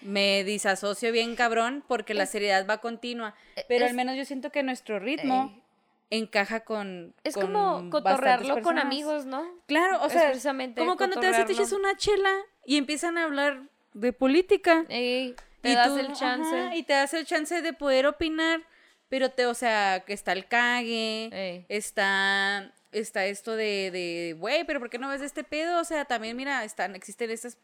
me 0.00 0.42
disasocio 0.42 1.12
bien 1.12 1.36
cabrón 1.36 1.84
porque 1.86 2.14
la 2.14 2.26
seriedad 2.26 2.66
va 2.68 2.78
continua, 2.78 3.36
pero 3.68 3.84
es- 3.84 3.90
al 3.92 3.96
menos 3.96 4.16
yo 4.16 4.24
siento 4.24 4.50
que 4.50 4.64
nuestro 4.64 4.98
ritmo 4.98 5.62
encaja 6.10 6.64
con 6.64 7.14
Es 7.22 7.34
con 7.34 7.44
como 7.52 7.88
cotorrearlo 7.90 8.62
con 8.62 8.80
amigos, 8.80 9.24
¿no? 9.24 9.46
Claro, 9.66 10.02
o 10.02 10.06
Es 10.06 10.12
sea, 10.14 10.26
precisamente 10.26 10.80
como 10.80 10.96
cuando 10.96 11.20
te 11.20 11.28
echas 11.28 11.40
cotorrearlo. 11.46 11.76
una 11.76 11.96
chela 11.96 12.34
y 12.66 12.78
empiezan 12.78 13.16
a 13.16 13.24
hablar 13.26 13.62
de 13.94 14.12
política. 14.12 14.86
Ey, 14.88 15.36
te 15.60 15.70
Y 15.70 15.74
das 15.76 15.86
tú, 15.86 15.98
el 15.98 16.12
chance. 16.14 16.56
ajá, 16.62 16.74
y 16.74 16.82
te 16.82 16.94
das 16.94 17.14
el 17.14 17.26
chance 17.26 17.62
de 17.62 17.72
poder 17.74 18.06
opinar, 18.08 18.62
pero 19.08 19.30
te, 19.30 19.46
o 19.46 19.54
sea, 19.54 20.04
que 20.06 20.12
está 20.12 20.32
el 20.32 20.46
cague, 20.46 21.30
Ey. 21.32 21.66
está, 21.68 22.72
está 22.92 23.26
esto 23.26 23.56
de, 23.56 23.90
de, 23.90 24.36
güey, 24.38 24.64
pero 24.64 24.80
¿por 24.80 24.90
qué 24.90 24.98
no 24.98 25.08
ves 25.08 25.20
de 25.20 25.26
este 25.26 25.44
pedo? 25.44 25.80
O 25.80 25.84
sea, 25.84 26.04
también, 26.04 26.36
mira, 26.36 26.64
están, 26.64 26.94
existen 26.94 27.30
estas, 27.30 27.58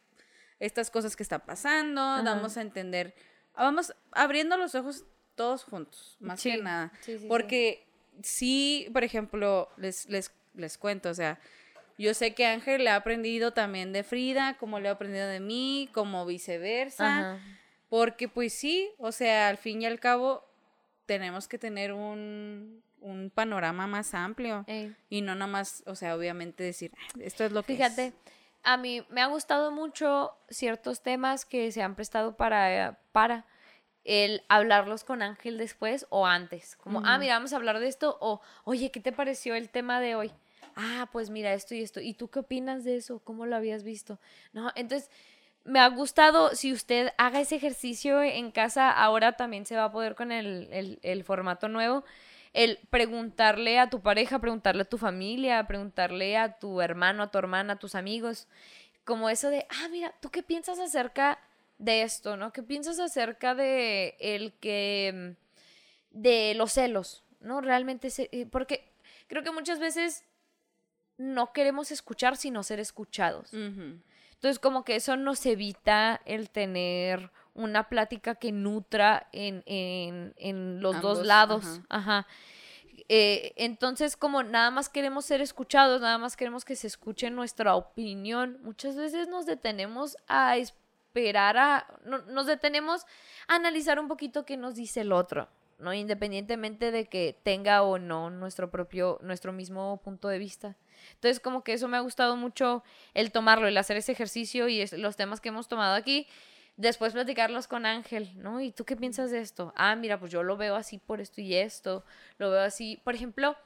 estas 0.60 0.90
cosas 0.90 1.16
que 1.16 1.22
están 1.22 1.42
pasando, 1.42 2.00
damos 2.22 2.56
a 2.56 2.62
entender, 2.62 3.14
vamos 3.56 3.94
abriendo 4.12 4.56
los 4.56 4.74
ojos 4.74 5.04
todos 5.34 5.64
juntos, 5.64 6.16
más 6.20 6.42
que 6.42 6.56
nada. 6.58 6.92
sí, 7.00 7.18
sí, 7.18 7.26
Porque 7.28 7.86
sí, 8.22 8.88
por 8.92 9.04
ejemplo, 9.04 9.68
les, 9.76 10.08
les, 10.08 10.32
les 10.54 10.78
cuento, 10.78 11.10
o 11.10 11.14
sea, 11.14 11.38
yo 11.98 12.12
sé 12.14 12.34
que 12.34 12.46
Ángel 12.46 12.84
le 12.84 12.90
ha 12.90 12.96
aprendido 12.96 13.52
también 13.52 13.92
de 13.92 14.02
Frida, 14.02 14.56
como 14.58 14.80
le 14.80 14.88
ha 14.88 14.92
aprendido 14.92 15.28
de 15.28 15.40
mí, 15.40 15.88
como 15.92 16.26
viceversa. 16.26 17.34
Ajá. 17.34 17.40
Porque 17.88 18.28
pues 18.28 18.52
sí, 18.52 18.90
o 18.98 19.12
sea, 19.12 19.48
al 19.48 19.58
fin 19.58 19.82
y 19.82 19.86
al 19.86 20.00
cabo 20.00 20.44
tenemos 21.06 21.48
que 21.48 21.58
tener 21.58 21.92
un, 21.92 22.82
un 23.00 23.30
panorama 23.30 23.86
más 23.86 24.14
amplio 24.14 24.64
Ey. 24.66 24.94
y 25.10 25.22
no 25.22 25.34
nomás, 25.34 25.82
o 25.86 25.94
sea, 25.94 26.16
obviamente 26.16 26.64
decir, 26.64 26.92
"Ah, 26.96 27.18
esto 27.20 27.44
es 27.44 27.52
lo 27.52 27.62
que 27.62 27.74
Fíjate, 27.74 28.06
es". 28.08 28.14
a 28.62 28.76
mí 28.76 29.04
me 29.10 29.20
ha 29.20 29.26
gustado 29.26 29.70
mucho 29.70 30.32
ciertos 30.48 31.02
temas 31.02 31.44
que 31.44 31.70
se 31.72 31.82
han 31.82 31.94
prestado 31.94 32.36
para, 32.36 32.98
para 33.12 33.46
el 34.04 34.42
hablarlos 34.48 35.04
con 35.04 35.22
Ángel 35.22 35.58
después 35.58 36.06
o 36.10 36.26
antes. 36.26 36.76
Como, 36.76 37.00
ah, 37.04 37.18
mira, 37.18 37.34
vamos 37.34 37.52
a 37.52 37.56
hablar 37.56 37.78
de 37.80 37.88
esto. 37.88 38.18
O, 38.20 38.40
oye, 38.64 38.90
¿qué 38.90 39.00
te 39.00 39.12
pareció 39.12 39.54
el 39.54 39.70
tema 39.70 40.00
de 40.00 40.14
hoy? 40.14 40.30
Ah, 40.76 41.08
pues 41.12 41.30
mira, 41.30 41.54
esto 41.54 41.74
y 41.74 41.82
esto. 41.82 42.00
¿Y 42.00 42.14
tú 42.14 42.28
qué 42.28 42.40
opinas 42.40 42.84
de 42.84 42.96
eso? 42.96 43.20
¿Cómo 43.20 43.46
lo 43.46 43.56
habías 43.56 43.82
visto? 43.84 44.18
No, 44.52 44.72
entonces 44.74 45.10
me 45.64 45.80
ha 45.80 45.88
gustado, 45.88 46.54
si 46.54 46.72
usted 46.72 47.12
haga 47.16 47.40
ese 47.40 47.56
ejercicio 47.56 48.22
en 48.22 48.50
casa, 48.50 48.90
ahora 48.90 49.32
también 49.36 49.64
se 49.66 49.76
va 49.76 49.84
a 49.84 49.92
poder 49.92 50.14
con 50.14 50.30
el, 50.32 50.98
el- 51.02 51.24
formato 51.24 51.68
nuevo, 51.68 52.04
el 52.52 52.78
preguntarle 52.90 53.78
a 53.78 53.88
tu 53.90 54.00
pareja, 54.00 54.38
preguntarle 54.38 54.82
a 54.82 54.88
tu 54.88 54.98
familia, 54.98 55.66
preguntarle 55.66 56.36
a 56.36 56.58
tu 56.58 56.80
hermano, 56.80 57.22
a 57.24 57.30
tu 57.30 57.38
hermana, 57.38 57.72
a 57.74 57.78
tus 57.78 57.94
amigos, 57.94 58.46
como 59.04 59.28
eso 59.30 59.48
de, 59.50 59.66
ah, 59.70 59.88
mira, 59.90 60.14
¿tú 60.20 60.30
qué 60.30 60.42
piensas 60.42 60.78
acerca 60.78 61.38
de 61.78 62.02
esto, 62.02 62.36
no? 62.36 62.52
¿Qué 62.52 62.62
piensas 62.62 63.00
acerca 63.00 63.54
de 63.54 64.16
el 64.20 64.52
que, 64.60 65.34
mm, 66.12 66.18
de 66.18 66.54
los 66.54 66.72
celos, 66.72 67.24
no? 67.40 67.60
Realmente, 67.60 68.08
eh, 68.18 68.46
porque 68.46 68.92
creo 69.26 69.42
que 69.42 69.50
muchas 69.50 69.78
veces 69.80 70.24
no 71.16 71.52
queremos 71.52 71.90
escuchar, 71.90 72.36
sino 72.36 72.62
ser 72.62 72.80
escuchados. 72.80 73.52
Entonces, 74.34 74.58
como 74.58 74.84
que 74.84 74.96
eso 74.96 75.16
nos 75.16 75.44
evita 75.46 76.20
el 76.26 76.50
tener 76.50 77.30
una 77.54 77.88
plática 77.88 78.34
que 78.34 78.52
nutra 78.52 79.28
en, 79.32 79.62
en, 79.66 80.34
en 80.36 80.80
los 80.80 81.00
dos 81.00 81.26
lados. 81.26 81.64
ajá. 81.88 82.20
Ajá. 82.20 82.26
Eh, 83.08 83.52
entonces, 83.56 84.16
como 84.16 84.42
nada 84.42 84.70
más 84.70 84.88
queremos 84.88 85.24
ser 85.24 85.40
escuchados, 85.40 86.00
nada 86.00 86.16
más 86.18 86.36
queremos 86.36 86.64
que 86.64 86.74
se 86.76 86.86
escuche 86.86 87.30
nuestra 87.30 87.74
opinión, 87.74 88.58
muchas 88.62 88.96
veces 88.96 89.28
nos 89.28 89.46
detenemos 89.46 90.16
a 90.26 90.56
esperar 90.56 91.56
a. 91.58 91.86
no- 92.04 92.22
nos 92.22 92.46
detenemos 92.46 93.04
a 93.46 93.56
analizar 93.56 93.98
un 93.98 94.08
poquito 94.08 94.44
qué 94.44 94.56
nos 94.56 94.74
dice 94.74 95.00
el 95.02 95.12
otro. 95.12 95.48
¿no? 95.78 95.92
Independientemente 95.92 96.92
de 96.92 97.06
que 97.06 97.36
tenga 97.42 97.82
o 97.82 97.98
no 97.98 98.30
nuestro 98.30 98.70
propio, 98.70 99.18
nuestro 99.22 99.52
mismo 99.52 100.00
punto 100.02 100.28
de 100.28 100.38
vista. 100.38 100.76
Entonces, 101.14 101.40
como 101.40 101.62
que 101.64 101.72
eso 101.74 101.88
me 101.88 101.96
ha 101.96 102.00
gustado 102.00 102.36
mucho 102.36 102.82
el 103.14 103.30
tomarlo, 103.32 103.68
el 103.68 103.76
hacer 103.76 103.96
ese 103.96 104.12
ejercicio 104.12 104.68
y 104.68 104.80
es- 104.80 104.92
los 104.92 105.16
temas 105.16 105.40
que 105.40 105.50
hemos 105.50 105.68
tomado 105.68 105.94
aquí, 105.94 106.26
después 106.76 107.12
platicarlos 107.12 107.68
con 107.68 107.86
Ángel, 107.86 108.30
¿no? 108.36 108.60
¿Y 108.60 108.72
tú 108.72 108.84
qué 108.84 108.96
piensas 108.96 109.30
de 109.30 109.38
esto? 109.40 109.72
Ah, 109.76 109.94
mira, 109.96 110.18
pues 110.18 110.32
yo 110.32 110.42
lo 110.42 110.56
veo 110.56 110.74
así 110.76 110.98
por 110.98 111.20
esto 111.20 111.40
y 111.40 111.54
esto, 111.54 112.04
lo 112.38 112.50
veo 112.50 112.62
así. 112.62 113.00
Por 113.04 113.14
ejemplo, 113.14 113.56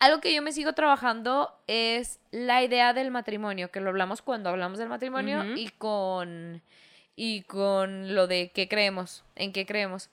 algo 0.00 0.20
que 0.20 0.34
yo 0.34 0.42
me 0.42 0.52
sigo 0.52 0.74
trabajando 0.74 1.52
es 1.66 2.20
la 2.30 2.62
idea 2.62 2.92
del 2.92 3.10
matrimonio, 3.10 3.70
que 3.70 3.80
lo 3.80 3.88
hablamos 3.90 4.22
cuando 4.22 4.50
hablamos 4.50 4.78
del 4.78 4.88
matrimonio 4.88 5.40
y 5.56 5.68
con 5.70 6.62
y 7.16 7.42
con 7.42 8.14
lo 8.14 8.28
de 8.28 8.52
qué 8.54 8.68
creemos, 8.68 9.24
en 9.34 9.52
qué 9.52 9.66
creemos. 9.66 10.08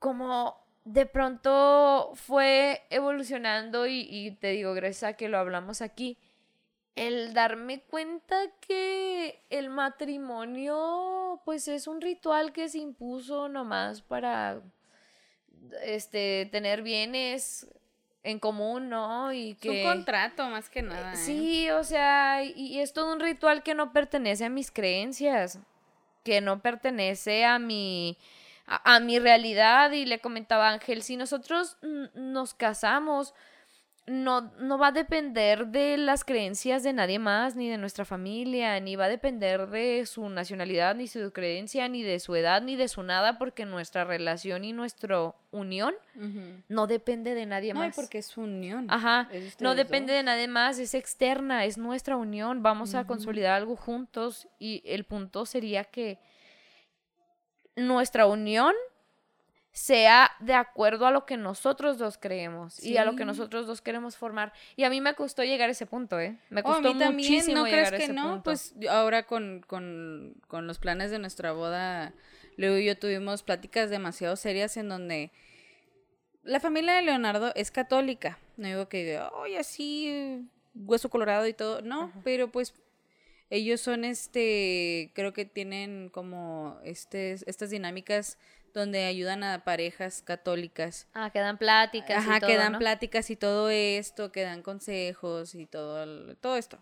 Como 0.00 0.59
de 0.84 1.06
pronto 1.06 2.12
fue 2.14 2.82
evolucionando 2.90 3.86
y, 3.86 4.06
y 4.10 4.32
te 4.32 4.48
digo, 4.48 4.74
gracias 4.74 5.10
a 5.10 5.16
que 5.16 5.28
lo 5.28 5.38
hablamos 5.38 5.82
aquí, 5.82 6.18
el 6.96 7.32
darme 7.34 7.80
cuenta 7.82 8.36
que 8.60 9.42
el 9.50 9.70
matrimonio 9.70 11.40
pues 11.44 11.68
es 11.68 11.86
un 11.86 12.00
ritual 12.00 12.52
que 12.52 12.68
se 12.68 12.78
impuso 12.78 13.48
nomás 13.48 14.02
para 14.02 14.60
este 15.82 16.48
tener 16.50 16.82
bienes 16.82 17.68
en 18.22 18.38
común, 18.38 18.90
¿no? 18.90 19.32
Y 19.32 19.52
Es 19.52 19.58
que 19.58 19.70
un 19.70 19.82
contrato 19.82 20.46
más 20.48 20.68
que 20.68 20.82
nada. 20.82 21.14
¿eh? 21.14 21.16
Sí, 21.16 21.70
o 21.70 21.84
sea, 21.84 22.42
y, 22.44 22.52
y 22.54 22.80
es 22.80 22.92
todo 22.92 23.12
un 23.12 23.20
ritual 23.20 23.62
que 23.62 23.74
no 23.74 23.92
pertenece 23.92 24.44
a 24.44 24.50
mis 24.50 24.70
creencias, 24.70 25.58
que 26.22 26.40
no 26.40 26.60
pertenece 26.60 27.44
a 27.46 27.58
mi, 27.58 28.18
a, 28.70 28.94
a 28.96 29.00
mi 29.00 29.18
realidad. 29.18 29.90
Y 29.92 30.06
le 30.06 30.20
comentaba 30.20 30.68
a 30.68 30.72
Ángel, 30.72 31.02
si 31.02 31.16
nosotros 31.16 31.76
nos 32.14 32.54
casamos, 32.54 33.34
no, 34.06 34.50
no 34.58 34.76
va 34.76 34.88
a 34.88 34.92
depender 34.92 35.68
de 35.68 35.96
las 35.96 36.24
creencias 36.24 36.82
de 36.82 36.92
nadie 36.92 37.20
más, 37.20 37.54
ni 37.54 37.68
de 37.68 37.78
nuestra 37.78 38.04
familia, 38.04 38.80
ni 38.80 38.96
va 38.96 39.04
a 39.04 39.08
depender 39.08 39.68
de 39.68 40.04
su 40.06 40.28
nacionalidad, 40.28 40.96
ni 40.96 41.06
su 41.06 41.30
creencia, 41.32 41.86
ni 41.86 42.02
de 42.02 42.18
su 42.18 42.34
edad, 42.34 42.60
ni 42.62 42.74
de 42.74 42.88
su 42.88 43.04
nada, 43.04 43.38
porque 43.38 43.66
nuestra 43.66 44.04
relación 44.04 44.64
y 44.64 44.72
nuestra 44.72 45.32
unión 45.52 45.94
no 46.68 46.86
depende 46.88 47.34
de 47.34 47.46
nadie 47.46 47.72
No, 47.72 47.80
más. 47.80 47.94
porque 47.94 48.18
es 48.18 48.36
unión. 48.36 48.86
Ajá, 48.90 49.28
Es 49.30 49.60
no 49.60 49.76
depende 49.76 50.12
dos. 50.12 50.18
de 50.18 50.22
nadie 50.24 50.48
más, 50.48 50.78
es 50.80 50.94
externa, 50.94 51.64
es 51.64 51.78
nuestra 51.78 52.16
unión, 52.16 52.62
vamos 52.64 52.94
a 52.96 53.06
consolidar 53.06 53.52
algo 53.52 53.76
juntos 53.76 54.48
y 54.58 54.82
el 54.86 55.04
punto 55.04 55.46
sería 55.46 55.84
que 55.84 56.18
nuestra 57.86 58.26
unión 58.26 58.74
sea 59.72 60.32
de 60.40 60.54
acuerdo 60.54 61.06
a 61.06 61.12
lo 61.12 61.26
que 61.26 61.36
nosotros 61.36 61.96
dos 61.96 62.18
creemos 62.18 62.82
y 62.82 62.96
a 62.96 63.04
lo 63.04 63.14
que 63.14 63.24
nosotros 63.24 63.66
dos 63.68 63.80
queremos 63.80 64.16
formar. 64.16 64.52
Y 64.74 64.82
a 64.82 64.90
mí 64.90 65.00
me 65.00 65.14
costó 65.14 65.44
llegar 65.44 65.68
a 65.68 65.72
ese 65.72 65.86
punto, 65.86 66.18
¿eh? 66.18 66.36
Me 66.50 66.60
Oh, 66.62 66.64
costó 66.64 66.88
a 66.88 66.92
mí 66.92 66.98
también, 66.98 67.30
muchísimo 67.32 67.58
¿no 67.58 67.62
crees 67.64 67.76
llegar 67.86 67.96
que 67.98 68.04
ese 68.04 68.12
no? 68.12 68.22
punto. 68.30 68.42
Pues 68.42 68.74
ahora 68.90 69.26
con, 69.26 69.62
con, 69.66 70.34
con 70.48 70.66
los 70.66 70.78
planes 70.80 71.12
de 71.12 71.20
nuestra 71.20 71.52
boda, 71.52 72.12
Leo 72.56 72.76
y 72.78 72.84
yo 72.84 72.98
tuvimos 72.98 73.44
pláticas 73.44 73.90
demasiado 73.90 74.34
serias 74.34 74.76
en 74.76 74.88
donde 74.88 75.30
la 76.42 76.58
familia 76.58 76.94
de 76.94 77.02
Leonardo 77.02 77.52
es 77.54 77.70
católica. 77.70 78.38
No 78.56 78.66
digo 78.66 78.88
que, 78.88 79.20
ay, 79.44 79.54
así, 79.56 80.48
hueso 80.74 81.08
colorado 81.10 81.46
y 81.46 81.52
todo. 81.54 81.80
No, 81.80 82.12
pero 82.24 82.50
pues 82.50 82.74
ellos 83.50 83.80
son 83.80 84.04
este, 84.04 85.10
creo 85.14 85.32
que 85.32 85.44
tienen 85.44 86.08
como 86.08 86.78
este, 86.84 87.32
estas 87.32 87.70
dinámicas 87.70 88.38
donde 88.72 89.04
ayudan 89.04 89.42
a 89.42 89.64
parejas 89.64 90.22
católicas. 90.22 91.08
Ah, 91.12 91.30
que 91.30 91.40
dan 91.40 91.58
pláticas. 91.58 92.24
y 92.24 92.28
Ajá, 92.28 92.40
todo, 92.40 92.48
que 92.48 92.56
dan 92.56 92.72
¿no? 92.72 92.78
pláticas 92.78 93.28
y 93.30 93.36
todo 93.36 93.68
esto, 93.68 94.30
que 94.32 94.42
dan 94.42 94.62
consejos 94.62 95.54
y 95.54 95.66
todo, 95.66 96.36
todo 96.36 96.56
esto. 96.56 96.78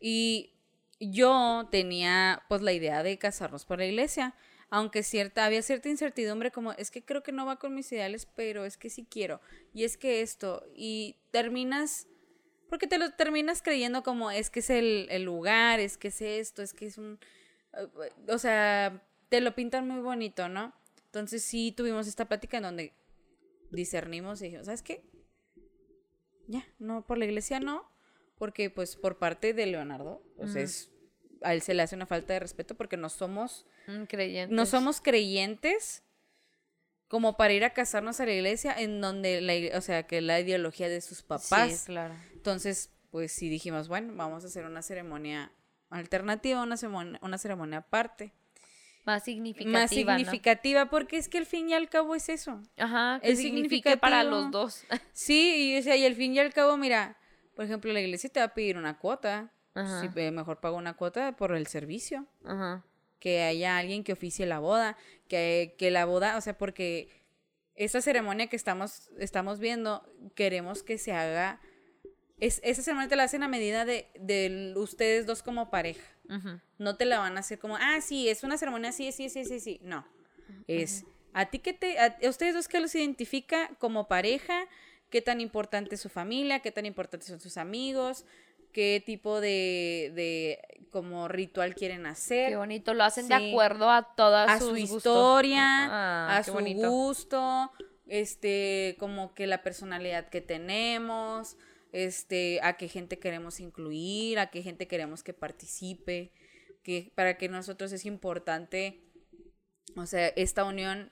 Y 0.00 0.52
yo 0.98 1.68
tenía 1.70 2.42
pues 2.48 2.62
la 2.62 2.72
idea 2.72 3.02
de 3.02 3.18
casarnos 3.18 3.64
por 3.64 3.78
la 3.78 3.86
iglesia, 3.86 4.34
aunque 4.70 5.02
cierta, 5.02 5.44
había 5.44 5.62
cierta 5.62 5.88
incertidumbre 5.88 6.50
como, 6.50 6.72
es 6.72 6.90
que 6.90 7.04
creo 7.04 7.22
que 7.22 7.32
no 7.32 7.46
va 7.46 7.58
con 7.58 7.74
mis 7.74 7.90
ideales, 7.92 8.26
pero 8.34 8.64
es 8.64 8.76
que 8.76 8.90
sí 8.90 9.06
quiero, 9.08 9.40
y 9.74 9.84
es 9.84 9.96
que 9.96 10.22
esto, 10.22 10.64
y 10.74 11.16
terminas, 11.30 12.06
porque 12.72 12.86
te 12.86 12.96
lo 12.96 13.10
terminas 13.10 13.60
creyendo 13.60 14.02
como, 14.02 14.30
es 14.30 14.48
que 14.48 14.60
es 14.60 14.70
el, 14.70 15.06
el 15.10 15.24
lugar, 15.24 15.78
es 15.78 15.98
que 15.98 16.08
es 16.08 16.22
esto, 16.22 16.62
es 16.62 16.72
que 16.72 16.86
es 16.86 16.96
un, 16.96 17.18
eh, 17.74 17.86
o 18.28 18.38
sea, 18.38 19.02
te 19.28 19.42
lo 19.42 19.54
pintan 19.54 19.86
muy 19.86 20.00
bonito, 20.00 20.48
¿no? 20.48 20.72
Entonces 21.04 21.44
sí 21.44 21.70
tuvimos 21.76 22.06
esta 22.06 22.24
plática 22.28 22.56
en 22.56 22.62
donde 22.62 22.94
discernimos 23.70 24.40
y 24.40 24.44
dijimos, 24.44 24.64
¿sabes 24.64 24.80
qué? 24.82 25.04
Ya, 26.48 26.66
no, 26.78 27.04
por 27.04 27.18
la 27.18 27.26
iglesia 27.26 27.60
no, 27.60 27.86
porque 28.38 28.70
pues 28.70 28.96
por 28.96 29.18
parte 29.18 29.52
de 29.52 29.66
Leonardo, 29.66 30.22
pues 30.38 30.56
es, 30.56 30.90
a 31.42 31.52
él 31.52 31.60
se 31.60 31.74
le 31.74 31.82
hace 31.82 31.94
una 31.94 32.06
falta 32.06 32.32
de 32.32 32.40
respeto 32.40 32.74
porque 32.74 32.96
no 32.96 33.10
somos, 33.10 33.66
Mm, 33.86 34.04
creyentes. 34.04 34.56
no 34.56 34.64
somos 34.64 35.02
creyentes 35.02 36.02
como 37.12 37.36
para 37.36 37.52
ir 37.52 37.62
a 37.62 37.74
casarnos 37.74 38.20
a 38.20 38.24
la 38.24 38.32
iglesia 38.32 38.74
en 38.74 39.02
donde, 39.02 39.42
la, 39.42 39.76
o 39.76 39.82
sea, 39.82 40.04
que 40.04 40.22
la 40.22 40.40
ideología 40.40 40.88
de 40.88 41.02
sus 41.02 41.20
papás. 41.20 41.80
Sí, 41.80 41.84
claro. 41.84 42.14
Entonces, 42.32 42.88
pues 43.10 43.32
sí 43.32 43.50
dijimos, 43.50 43.86
bueno, 43.88 44.14
vamos 44.16 44.44
a 44.44 44.46
hacer 44.46 44.64
una 44.64 44.80
ceremonia 44.80 45.52
alternativa, 45.90 46.62
una 46.62 46.78
ceremonia, 46.78 47.18
una 47.22 47.36
ceremonia 47.36 47.80
aparte. 47.80 48.32
Más 49.04 49.24
significativa, 49.24 49.78
Más 49.80 49.90
¿no? 49.90 49.94
significativa, 49.94 50.88
porque 50.88 51.18
es 51.18 51.28
que 51.28 51.36
al 51.36 51.44
fin 51.44 51.68
y 51.68 51.74
al 51.74 51.90
cabo 51.90 52.14
es 52.14 52.30
eso. 52.30 52.62
Ajá, 52.78 53.20
que 53.22 53.32
Es 53.32 53.40
signifique 53.40 53.98
para 53.98 54.22
significativo. 54.22 54.40
los 54.40 54.50
dos. 54.50 54.84
Sí, 55.12 55.74
y, 55.74 55.78
o 55.80 55.82
sea, 55.82 55.94
y 55.96 56.06
al 56.06 56.14
fin 56.14 56.32
y 56.34 56.38
al 56.38 56.54
cabo, 56.54 56.78
mira, 56.78 57.18
por 57.54 57.66
ejemplo, 57.66 57.92
la 57.92 58.00
iglesia 58.00 58.30
te 58.30 58.40
va 58.40 58.46
a 58.46 58.54
pedir 58.54 58.78
una 58.78 58.96
cuota. 58.98 59.52
Ajá. 59.74 60.00
Sí, 60.00 60.08
eh, 60.16 60.30
mejor 60.30 60.60
pago 60.60 60.78
una 60.78 60.94
cuota 60.94 61.36
por 61.36 61.54
el 61.54 61.66
servicio. 61.66 62.24
Ajá. 62.42 62.82
Que 63.22 63.42
haya 63.44 63.78
alguien 63.78 64.02
que 64.02 64.12
oficie 64.12 64.46
la 64.46 64.58
boda. 64.58 64.96
Que, 65.28 65.76
que 65.78 65.92
la 65.92 66.06
boda, 66.06 66.36
o 66.36 66.40
sea, 66.40 66.58
porque 66.58 67.08
esta 67.76 68.02
ceremonia 68.02 68.48
que 68.48 68.56
estamos, 68.56 69.12
estamos 69.16 69.60
viendo, 69.60 70.02
queremos 70.34 70.82
que 70.82 70.98
se 70.98 71.12
haga. 71.12 71.60
Es, 72.40 72.60
esa 72.64 72.82
ceremonia 72.82 73.08
te 73.08 73.14
la 73.14 73.22
hacen 73.22 73.44
a 73.44 73.48
medida 73.48 73.84
de, 73.84 74.08
de 74.18 74.74
ustedes 74.76 75.24
dos 75.24 75.44
como 75.44 75.70
pareja. 75.70 76.02
Ujú. 76.28 76.60
No 76.78 76.96
te 76.96 77.04
la 77.04 77.20
van 77.20 77.36
a 77.36 77.40
hacer 77.40 77.60
como, 77.60 77.76
ah, 77.76 78.00
sí, 78.00 78.28
es 78.28 78.42
una 78.42 78.58
ceremonia 78.58 78.90
así, 78.90 79.12
sí, 79.12 79.28
sí, 79.28 79.44
sí, 79.44 79.60
sí. 79.60 79.78
No. 79.84 80.04
Es 80.66 81.04
a 81.32 81.46
ti 81.46 81.60
que 81.60 81.72
te, 81.72 82.00
a, 82.00 82.18
a 82.20 82.28
ustedes 82.28 82.54
dos 82.54 82.66
que 82.66 82.80
los 82.80 82.92
identifica 82.96 83.70
como 83.78 84.08
pareja, 84.08 84.66
qué 85.10 85.22
tan 85.22 85.40
importante 85.40 85.94
es 85.94 86.00
su 86.00 86.08
familia, 86.08 86.58
qué 86.58 86.72
tan 86.72 86.86
importantes 86.86 87.28
son 87.28 87.40
sus 87.40 87.56
amigos, 87.56 88.26
qué 88.72 89.02
tipo 89.04 89.40
de, 89.40 90.12
de 90.14 90.60
como 90.90 91.28
ritual 91.28 91.74
quieren 91.74 92.06
hacer. 92.06 92.50
Qué 92.50 92.56
bonito, 92.56 92.94
lo 92.94 93.04
hacen 93.04 93.28
de 93.28 93.34
acuerdo 93.34 93.90
a 93.90 94.14
todas 94.14 94.48
a 94.50 94.58
su 94.58 94.76
historia, 94.76 95.64
Ah, 95.64 96.36
a 96.38 96.44
su 96.44 96.52
bonito. 96.52 96.90
gusto, 96.90 97.72
este, 98.06 98.96
como 98.98 99.34
que 99.34 99.46
la 99.46 99.62
personalidad 99.62 100.28
que 100.28 100.40
tenemos, 100.40 101.56
este, 101.92 102.60
a 102.62 102.76
qué 102.76 102.88
gente 102.88 103.18
queremos 103.18 103.60
incluir, 103.60 104.38
a 104.38 104.50
qué 104.50 104.62
gente 104.62 104.86
queremos 104.86 105.22
que 105.22 105.32
participe, 105.32 106.32
que 106.82 107.12
para 107.14 107.38
que 107.38 107.48
nosotros 107.48 107.92
es 107.92 108.04
importante, 108.04 109.00
o 109.96 110.06
sea, 110.06 110.28
esta 110.28 110.64
unión, 110.64 111.10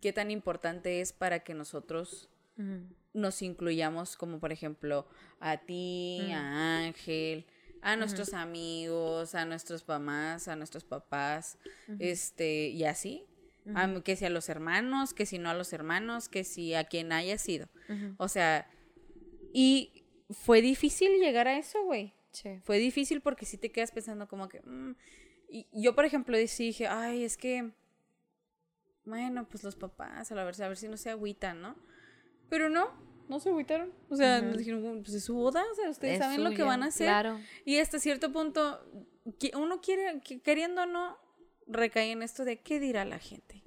qué 0.00 0.12
tan 0.12 0.30
importante 0.30 1.00
es 1.00 1.12
para 1.12 1.40
que 1.40 1.54
nosotros 1.54 2.29
Nos 3.12 3.42
incluyamos 3.42 4.16
como 4.16 4.38
por 4.38 4.52
ejemplo 4.52 5.06
a 5.40 5.56
ti, 5.58 6.20
Mm. 6.28 6.32
a 6.32 6.78
Ángel, 6.86 7.46
a 7.82 7.96
nuestros 7.96 8.34
amigos, 8.34 9.34
a 9.34 9.44
nuestros 9.44 9.86
mamás, 9.88 10.46
a 10.48 10.54
nuestros 10.56 10.84
papás, 10.84 11.58
este, 11.98 12.68
y 12.68 12.84
así. 12.84 13.24
A- 13.74 14.00
que 14.02 14.16
si 14.16 14.24
a 14.24 14.30
los 14.30 14.48
hermanos, 14.48 15.12
que 15.14 15.26
si 15.26 15.38
no 15.38 15.50
a 15.50 15.54
los 15.54 15.72
hermanos, 15.72 16.28
que 16.28 16.44
si 16.44 16.74
a 16.74 16.84
quien 16.84 17.12
haya 17.12 17.36
sido. 17.38 17.68
O 18.18 18.28
sea, 18.28 18.68
y 19.52 20.04
fue 20.30 20.62
difícil 20.62 21.18
llegar 21.20 21.46
a 21.48 21.58
eso, 21.58 21.82
güey. 21.84 22.14
Sí. 22.32 22.60
Fue 22.64 22.78
difícil 22.78 23.20
porque 23.20 23.44
sí 23.44 23.58
te 23.58 23.70
quedas 23.72 23.90
pensando 23.90 24.28
como 24.28 24.48
que... 24.48 24.60
mm, 24.62 24.94
y 25.48 25.66
yo, 25.72 25.94
por 25.96 26.04
ejemplo, 26.04 26.36
dije, 26.36 26.86
ay, 26.86 27.24
es 27.24 27.36
que... 27.36 27.72
Bueno, 29.04 29.48
pues 29.48 29.64
los 29.64 29.74
papás, 29.76 30.30
a 30.30 30.34
ver, 30.34 30.62
a 30.62 30.68
ver 30.68 30.76
si 30.76 30.86
no 30.88 30.96
se 30.96 31.10
agüitan, 31.10 31.60
¿no? 31.60 31.74
Pero 32.50 32.68
no, 32.68 32.90
no 33.28 33.40
se 33.40 33.48
agüitaron. 33.48 33.92
O 34.10 34.16
sea, 34.16 34.40
dijeron, 34.42 34.82
"Bueno, 34.82 35.00
pues 35.02 35.14
es 35.14 35.24
su 35.24 35.34
boda, 35.34 35.64
o 35.70 35.74
sea, 35.74 35.88
ustedes 35.88 36.14
Es 36.14 36.18
saben 36.20 36.44
lo 36.44 36.50
que 36.50 36.62
van 36.62 36.82
a 36.82 36.86
hacer. 36.86 37.06
Claro. 37.06 37.40
Y 37.64 37.78
hasta 37.78 37.98
cierto 37.98 38.30
punto, 38.32 38.84
uno 39.56 39.80
quiere, 39.80 40.20
que- 40.20 40.40
queriendo 40.42 40.82
o 40.82 40.86
no, 40.86 41.16
recae 41.66 42.10
en 42.10 42.22
esto 42.22 42.44
de 42.44 42.58
qué 42.60 42.78
dirá 42.80 43.04
la 43.06 43.18
gente. 43.18 43.62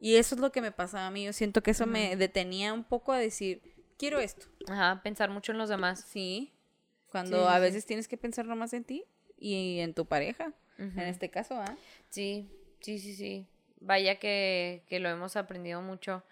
Y 0.00 0.16
eso 0.16 0.34
es 0.34 0.40
lo 0.40 0.52
que 0.52 0.60
me 0.60 0.70
pasaba 0.72 1.06
a 1.06 1.10
mí. 1.10 1.24
Yo 1.24 1.32
siento 1.32 1.62
que 1.62 1.70
eso 1.70 1.86
me 1.86 2.14
detenía 2.16 2.72
un 2.74 2.84
poco 2.84 3.12
a 3.12 3.18
decir, 3.18 3.62
quiero 3.96 4.18
esto. 4.20 4.46
Ajá, 4.68 5.00
pensar 5.02 5.30
mucho 5.30 5.52
en 5.52 5.58
los 5.58 5.68
demás. 5.70 6.04
Sí. 6.06 6.52
Cuando 7.10 7.38
Sí, 7.42 7.46
a 7.48 7.54
sí. 7.54 7.60
veces 7.60 7.86
tienes 7.86 8.06
que 8.08 8.16
pensar 8.16 8.44
nomás 8.46 8.72
en 8.74 8.84
ti 8.84 9.04
y 9.38 9.78
en 9.78 9.94
tu 9.94 10.04
pareja. 10.06 10.52
En 10.78 10.98
este 11.00 11.30
caso, 11.30 11.54
¿ah? 11.54 11.76
Sí, 12.10 12.48
sí, 12.80 12.98
sí, 12.98 13.14
sí. 13.14 13.46
Vaya 13.80 14.18
que, 14.18 14.82
que 14.88 14.98
lo 14.98 15.08
hemos 15.08 15.36
aprendido 15.36 15.80
mucho. 15.80 16.24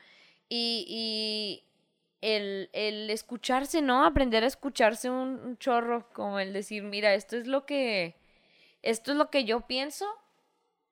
Y, 0.55 1.65
el, 2.21 2.69
el 2.73 3.11
escucharse, 3.11 3.83
¿no? 3.83 4.05
Aprender 4.05 4.45
a 4.45 4.47
escucharse 4.47 5.11
un, 5.11 5.57
chorro, 5.59 6.07
como 6.13 6.39
el 6.39 6.53
decir, 6.53 6.83
mira, 6.83 7.15
esto 7.15 7.37
es 7.37 7.47
lo 7.47 7.67
que, 7.67 8.15
esto 8.83 9.13
es 9.13 9.17
lo 9.17 9.31
que 9.31 9.45
yo 9.45 9.63
pienso 9.63 10.07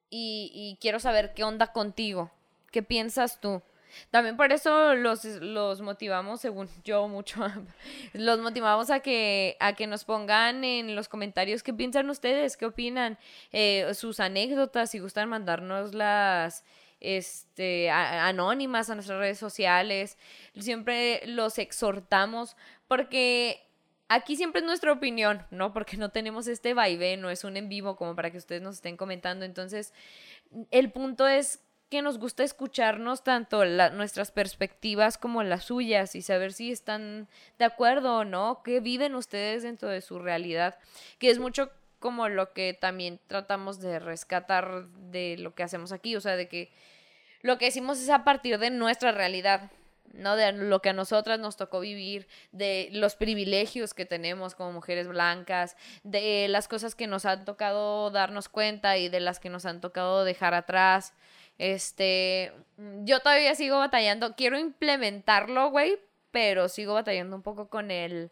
y, 0.08 0.50
y 0.54 0.78
quiero 0.80 0.98
saber 0.98 1.34
qué 1.34 1.44
onda 1.44 1.72
contigo, 1.72 2.30
qué 2.72 2.82
piensas 2.82 3.40
tú. 3.40 3.62
También 4.10 4.36
por 4.36 4.52
eso 4.52 4.94
los, 4.94 5.24
los 5.24 5.80
motivamos, 5.80 6.40
según 6.40 6.68
yo 6.84 7.08
mucho, 7.08 7.40
los 8.12 8.40
motivamos 8.40 8.90
a 8.90 9.00
que, 9.00 9.56
a 9.60 9.74
que 9.74 9.86
nos 9.86 10.04
pongan 10.04 10.64
en 10.64 10.94
los 10.96 11.08
comentarios 11.08 11.62
qué 11.62 11.72
piensan 11.74 12.08
ustedes, 12.10 12.56
qué 12.56 12.66
opinan, 12.66 13.18
eh, 13.52 13.92
sus 13.94 14.20
anécdotas, 14.20 14.90
si 14.90 14.98
gustan 14.98 15.28
mandarnos 15.28 15.94
las 15.94 16.64
este, 17.00 17.90
anónimas 17.90 18.90
a 18.90 18.94
nuestras 18.94 19.18
redes 19.18 19.38
sociales. 19.38 20.18
Siempre 20.58 21.22
los 21.26 21.58
exhortamos 21.58 22.56
porque 22.88 23.66
aquí 24.08 24.36
siempre 24.36 24.60
es 24.60 24.66
nuestra 24.66 24.92
opinión, 24.92 25.46
¿no? 25.50 25.72
Porque 25.72 25.96
no 25.96 26.10
tenemos 26.10 26.46
este 26.48 26.74
vaivén, 26.74 27.20
no 27.20 27.30
es 27.30 27.44
un 27.44 27.56
en 27.56 27.68
vivo 27.68 27.96
como 27.96 28.14
para 28.14 28.30
que 28.30 28.38
ustedes 28.38 28.60
nos 28.60 28.76
estén 28.76 28.96
comentando. 28.96 29.44
Entonces, 29.44 29.94
el 30.70 30.90
punto 30.90 31.26
es 31.26 31.60
que 31.90 32.02
nos 32.02 32.18
gusta 32.18 32.44
escucharnos 32.44 33.24
tanto 33.24 33.64
nuestras 33.64 34.30
perspectivas 34.30 35.18
como 35.18 35.42
las 35.42 35.64
suyas 35.64 36.14
y 36.14 36.22
saber 36.22 36.52
si 36.52 36.70
están 36.70 37.28
de 37.58 37.64
acuerdo 37.64 38.18
o 38.18 38.24
no, 38.24 38.62
qué 38.64 38.80
viven 38.80 39.16
ustedes 39.16 39.64
dentro 39.64 39.88
de 39.88 40.00
su 40.00 40.20
realidad, 40.20 40.78
que 41.18 41.30
es 41.30 41.40
mucho 41.40 41.70
como 42.00 42.28
lo 42.28 42.52
que 42.52 42.74
también 42.74 43.20
tratamos 43.28 43.80
de 43.80 43.98
rescatar 43.98 44.88
de 44.88 45.36
lo 45.38 45.54
que 45.54 45.62
hacemos 45.62 45.92
aquí, 45.92 46.16
o 46.16 46.20
sea, 46.20 46.34
de 46.36 46.48
que 46.48 46.72
lo 47.42 47.58
que 47.58 47.66
decimos 47.66 48.00
es 48.00 48.10
a 48.10 48.24
partir 48.24 48.58
de 48.58 48.70
nuestra 48.70 49.12
realidad, 49.12 49.70
¿no? 50.12 50.36
De 50.36 50.52
lo 50.52 50.82
que 50.82 50.88
a 50.88 50.94
nosotras 50.94 51.38
nos 51.38 51.56
tocó 51.56 51.80
vivir, 51.80 52.26
de 52.52 52.88
los 52.92 53.14
privilegios 53.14 53.94
que 53.94 54.06
tenemos 54.06 54.54
como 54.54 54.72
mujeres 54.72 55.06
blancas, 55.06 55.76
de 56.02 56.48
las 56.48 56.68
cosas 56.68 56.94
que 56.94 57.06
nos 57.06 57.24
han 57.24 57.44
tocado 57.44 58.10
darnos 58.10 58.48
cuenta 58.48 58.98
y 58.98 59.08
de 59.08 59.20
las 59.20 59.38
que 59.38 59.50
nos 59.50 59.66
han 59.66 59.80
tocado 59.80 60.24
dejar 60.24 60.54
atrás. 60.54 61.14
Este, 61.58 62.52
yo 63.04 63.20
todavía 63.20 63.54
sigo 63.54 63.78
batallando, 63.78 64.34
quiero 64.34 64.58
implementarlo, 64.58 65.70
güey, 65.70 65.98
pero 66.30 66.68
sigo 66.68 66.94
batallando 66.94 67.36
un 67.36 67.42
poco 67.42 67.68
con 67.68 67.90
el 67.90 68.30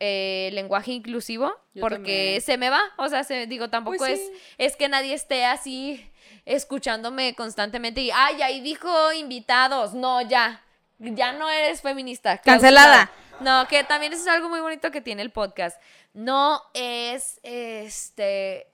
eh, 0.00 0.50
lenguaje 0.52 0.92
inclusivo, 0.92 1.52
Yo 1.74 1.80
porque 1.80 1.96
también. 1.96 2.42
se 2.42 2.56
me 2.56 2.70
va, 2.70 2.80
o 2.96 3.08
sea, 3.08 3.24
se, 3.24 3.46
digo, 3.46 3.68
tampoco 3.68 3.96
Pues 3.98 4.18
es, 4.20 4.26
sí. 4.26 4.32
es 4.58 4.76
que 4.76 4.88
nadie 4.88 5.14
esté 5.14 5.44
así 5.44 6.08
escuchándome 6.44 7.34
constantemente 7.34 8.00
y, 8.00 8.10
ay, 8.10 8.40
ahí 8.42 8.60
dijo 8.60 9.12
invitados, 9.12 9.94
no, 9.94 10.22
ya, 10.22 10.62
ya 10.98 11.32
no 11.32 11.48
eres 11.50 11.82
feminista. 11.82 12.38
Cancelada. 12.38 13.10
No, 13.40 13.68
que 13.68 13.84
también 13.84 14.12
eso 14.12 14.22
es 14.22 14.28
algo 14.28 14.48
muy 14.48 14.60
bonito 14.60 14.90
que 14.90 15.00
tiene 15.00 15.22
el 15.22 15.30
podcast. 15.30 15.80
No 16.12 16.60
es, 16.74 17.38
este, 17.42 18.66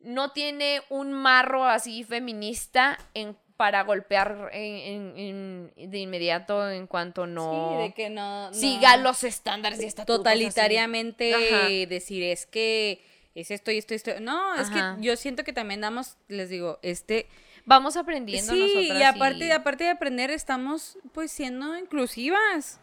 no 0.00 0.32
tiene 0.32 0.82
un 0.88 1.12
marro 1.12 1.64
así 1.64 2.02
feminista 2.02 2.98
en, 3.14 3.36
para 3.56 3.82
golpear 3.84 4.50
en- 4.52 5.14
en- 5.16 5.72
en- 5.76 5.90
de 5.90 5.98
inmediato 5.98 6.68
en 6.70 6.86
cuanto 6.86 7.26
no 7.26 7.70
Sí, 7.78 7.82
de 7.88 7.94
que 7.94 8.10
no... 8.10 8.48
no- 8.48 8.54
siga 8.54 8.96
los 8.98 9.24
estándares 9.24 9.80
y 9.80 9.86
estatutos. 9.86 10.18
totalitariamente 10.18 11.86
decir 11.88 12.22
es 12.22 12.46
que 12.46 13.02
es 13.34 13.50
esto 13.50 13.70
y 13.70 13.78
esto 13.78 13.94
y 13.94 13.96
esto. 13.96 14.12
No, 14.20 14.54
es 14.54 14.70
que 14.70 14.80
yo 15.00 15.16
siento 15.16 15.44
que 15.44 15.52
también 15.52 15.80
damos, 15.80 16.16
les 16.28 16.48
digo, 16.50 16.78
este... 16.82 17.26
Vamos 17.68 17.96
aprendiendo 17.96 18.52
Sí, 18.52 18.60
nosotras. 18.60 19.00
y 19.00 19.02
aparte, 19.02 19.52
aparte 19.52 19.84
de 19.84 19.90
aprender, 19.90 20.30
estamos 20.30 20.98
pues 21.12 21.32
siendo 21.32 21.76
inclusivas. 21.76 22.78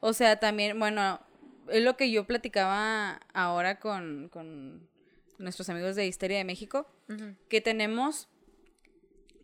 O 0.00 0.12
sea, 0.12 0.40
también, 0.40 0.76
bueno, 0.78 1.20
es 1.68 1.82
lo 1.84 1.96
que 1.96 2.10
yo 2.10 2.24
platicaba 2.26 3.20
ahora 3.32 3.78
con, 3.78 4.28
con 4.32 4.88
nuestros 5.38 5.68
amigos 5.68 5.94
de 5.94 6.06
Histeria 6.06 6.38
de 6.38 6.44
México, 6.44 6.86
que 7.48 7.60
tenemos 7.60 8.28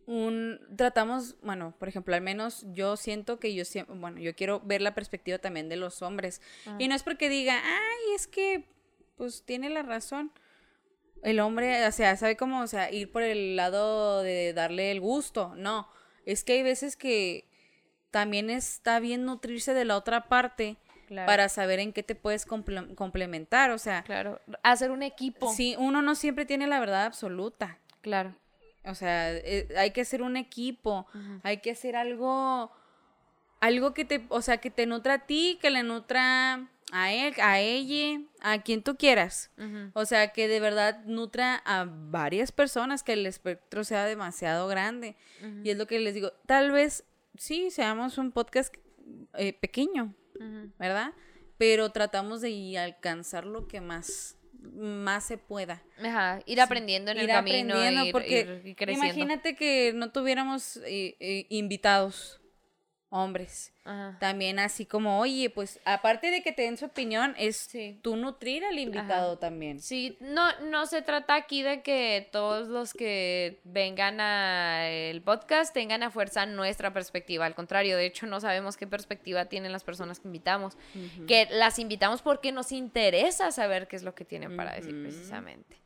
un 0.07 0.59
tratamos, 0.77 1.35
bueno, 1.41 1.73
por 1.79 1.87
ejemplo, 1.87 2.13
al 2.15 2.21
menos 2.21 2.63
yo 2.73 2.95
siento 2.97 3.39
que 3.39 3.53
yo 3.55 3.65
siempre, 3.65 3.95
bueno, 3.97 4.19
yo 4.19 4.35
quiero 4.35 4.59
ver 4.61 4.81
la 4.81 4.93
perspectiva 4.93 5.37
también 5.39 5.67
de 5.69 5.77
los 5.77 6.01
hombres. 6.01 6.41
Ah. 6.67 6.75
Y 6.79 6.87
no 6.87 6.95
es 6.95 7.03
porque 7.03 7.27
diga, 7.29 7.59
"Ay, 7.63 8.15
es 8.15 8.27
que 8.27 8.65
pues 9.17 9.43
tiene 9.45 9.69
la 9.69 9.81
razón." 9.81 10.31
El 11.23 11.39
hombre, 11.39 11.87
o 11.87 11.91
sea, 11.91 12.15
sabe 12.17 12.37
cómo, 12.37 12.61
o 12.61 12.67
sea, 12.67 12.91
ir 12.91 13.11
por 13.11 13.23
el 13.23 13.55
lado 13.55 14.21
de 14.21 14.53
darle 14.53 14.91
el 14.91 15.01
gusto. 15.01 15.53
No, 15.55 15.87
es 16.25 16.43
que 16.43 16.53
hay 16.53 16.61
veces 16.63 16.95
que 16.95 17.47
también 18.11 18.49
está 18.51 18.99
bien 18.99 19.25
nutrirse 19.25 19.73
de 19.73 19.85
la 19.85 19.97
otra 19.97 20.27
parte 20.29 20.77
Claro. 21.07 21.25
para 21.27 21.49
saber 21.49 21.79
en 21.79 21.93
qué 21.93 22.01
te 22.03 22.15
puedes 22.15 22.47
comple- 22.47 22.93
complementar, 22.95 23.71
o 23.71 23.77
sea, 23.79 24.03
Claro, 24.03 24.39
hacer 24.63 24.91
un 24.91 25.01
equipo. 25.03 25.51
sí, 25.53 25.75
uno 25.79 26.01
no 26.01 26.13
siempre 26.15 26.45
tiene 26.45 26.67
la 26.67 26.79
verdad 26.79 27.05
absoluta. 27.05 27.79
Claro. 28.01 28.35
O 28.85 28.95
sea, 28.95 29.33
eh, 29.33 29.67
hay 29.77 29.91
que 29.91 30.01
hacer 30.01 30.21
un 30.21 30.37
equipo, 30.37 31.07
hay 31.43 31.57
que 31.57 31.71
hacer 31.71 31.95
algo, 31.95 32.71
algo 33.59 33.93
que 33.93 34.05
te, 34.05 34.25
o 34.29 34.41
sea, 34.41 34.57
que 34.57 34.69
te 34.69 34.85
nutra 34.85 35.15
a 35.15 35.25
ti, 35.25 35.57
que 35.61 35.69
le 35.69 35.83
nutra 35.83 36.69
a 36.91 37.13
él, 37.13 37.33
a 37.41 37.59
ella, 37.59 38.21
a 38.41 38.61
quien 38.61 38.83
tú 38.83 38.95
quieras. 38.95 39.51
O 39.93 40.05
sea, 40.05 40.33
que 40.33 40.47
de 40.47 40.59
verdad 40.59 41.03
nutra 41.05 41.61
a 41.65 41.85
varias 41.85 42.51
personas, 42.51 43.03
que 43.03 43.13
el 43.13 43.25
espectro 43.25 43.83
sea 43.83 44.05
demasiado 44.05 44.67
grande. 44.67 45.15
Y 45.63 45.69
es 45.69 45.77
lo 45.77 45.87
que 45.87 45.99
les 45.99 46.13
digo, 46.13 46.31
tal 46.45 46.71
vez 46.71 47.03
sí 47.37 47.71
seamos 47.71 48.17
un 48.17 48.31
podcast 48.31 48.73
eh, 49.33 49.53
pequeño. 49.53 50.13
¿verdad? 50.79 51.13
Pero 51.57 51.91
tratamos 51.91 52.41
de 52.41 52.77
alcanzar 52.77 53.45
lo 53.45 53.67
que 53.67 53.81
más, 53.81 54.37
más 54.61 55.23
se 55.25 55.37
pueda 55.37 55.83
Ajá, 56.03 56.39
ir 56.45 56.59
aprendiendo 56.61 57.11
en 57.11 57.17
el 57.17 57.23
ir 57.25 57.29
camino, 57.29 57.73
aprendiendo, 57.75 58.05
ir, 58.05 58.11
porque 58.11 58.41
ir- 58.45 58.67
ir 58.67 58.75
creciendo. 58.75 59.05
imagínate 59.05 59.55
que 59.55 59.91
no 59.95 60.11
tuviéramos 60.11 60.77
eh, 60.85 61.15
eh, 61.19 61.45
invitados 61.49 62.41
hombres. 63.15 63.71
Ajá. 63.83 64.17
También 64.19 64.57
así 64.59 64.85
como, 64.85 65.19
oye, 65.19 65.49
pues 65.49 65.79
aparte 65.85 66.31
de 66.31 66.41
que 66.41 66.51
te 66.51 66.63
den 66.63 66.75
su 66.77 66.85
opinión, 66.85 67.35
es 67.37 67.55
Sí. 67.57 67.99
tú 68.01 68.15
nutrir 68.15 68.65
al 68.65 68.77
invitado 68.79 69.37
también. 69.37 69.79
Sí, 69.79 70.17
no, 70.19 70.47
no 70.61 70.85
se 70.87 71.01
trata 71.01 71.35
aquí 71.35 71.61
de 71.61 71.81
que 71.81 72.27
todos 72.31 72.67
los 72.67 72.93
que 72.93 73.59
vengan 73.63 74.19
al 74.19 75.21
podcast 75.21 75.73
tengan 75.73 76.01
a 76.03 76.09
fuerza 76.11 76.45
nuestra 76.45 76.93
perspectiva. 76.93 77.45
Al 77.45 77.55
contrario, 77.55 77.95
de 77.97 78.05
hecho, 78.07 78.25
no 78.25 78.39
sabemos 78.39 78.75
qué 78.75 78.87
perspectiva 78.87 79.45
tienen 79.45 79.71
las 79.71 79.83
personas 79.83 80.19
que 80.19 80.27
invitamos. 80.27 80.77
Que 81.27 81.47
las 81.51 81.79
invitamos 81.79 82.21
porque 82.21 82.51
nos 82.51 82.71
interesa 82.71 83.51
saber 83.51 83.87
qué 83.87 83.95
es 83.95 84.03
lo 84.03 84.15
que 84.15 84.25
tienen 84.25 84.57
para 84.57 84.73
decir 84.73 84.99
precisamente. 85.01 85.77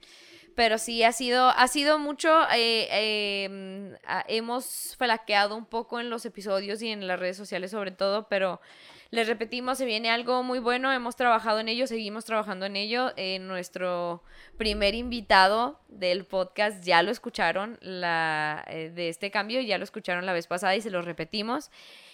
Pero 0.60 0.78
sí, 0.78 1.04
ha 1.06 1.14
sido, 1.14 1.52
ha 1.52 1.70
sido 1.70 2.00
mucho. 2.00 2.44
eh, 2.52 2.90
eh, 2.92 3.96
ah, 4.06 4.26
hemos 4.28 4.94
flaqueado 4.98 5.56
un 5.56 5.66
poco 5.66 6.02
en 6.02 6.10
los 6.10 6.26
episodios 6.26 6.82
y 6.82 6.90
en 6.90 7.08
las 7.08 7.18
redes 7.18 7.38
sociales, 7.38 7.72
sobre 7.72 7.92
todo, 7.92 8.28
pero 8.28 8.60
les 9.10 9.26
repetimos, 9.30 9.78
se 9.78 9.86
viene 9.86 10.10
algo 10.10 10.44
muy 10.44 10.60
bueno. 10.60 10.92
Hemos 10.92 11.16
trabajado 11.16 11.62
en 11.62 11.70
ello, 11.70 11.88
seguimos 11.88 12.26
trabajando 12.26 12.66
en 12.66 12.76
ello. 12.76 13.14
Eh, 13.16 13.40
nuestro 13.40 14.22
primer 14.58 14.96
invitado 14.96 15.80
del 15.88 16.26
podcast 16.26 16.84
ya 16.84 17.04
lo 17.04 17.12
escucharon 17.12 17.78
la, 17.80 18.66
de 18.68 19.08
este 19.08 19.32
cambio, 19.32 19.62
ya 19.62 19.78
lo 19.78 19.86
escucharon 19.86 20.26
la 20.26 20.34
vez 20.34 20.48
pasada 20.48 20.76
y 20.76 20.82
se 20.82 20.92
lo 20.92 21.02
repetimos. 21.02 21.72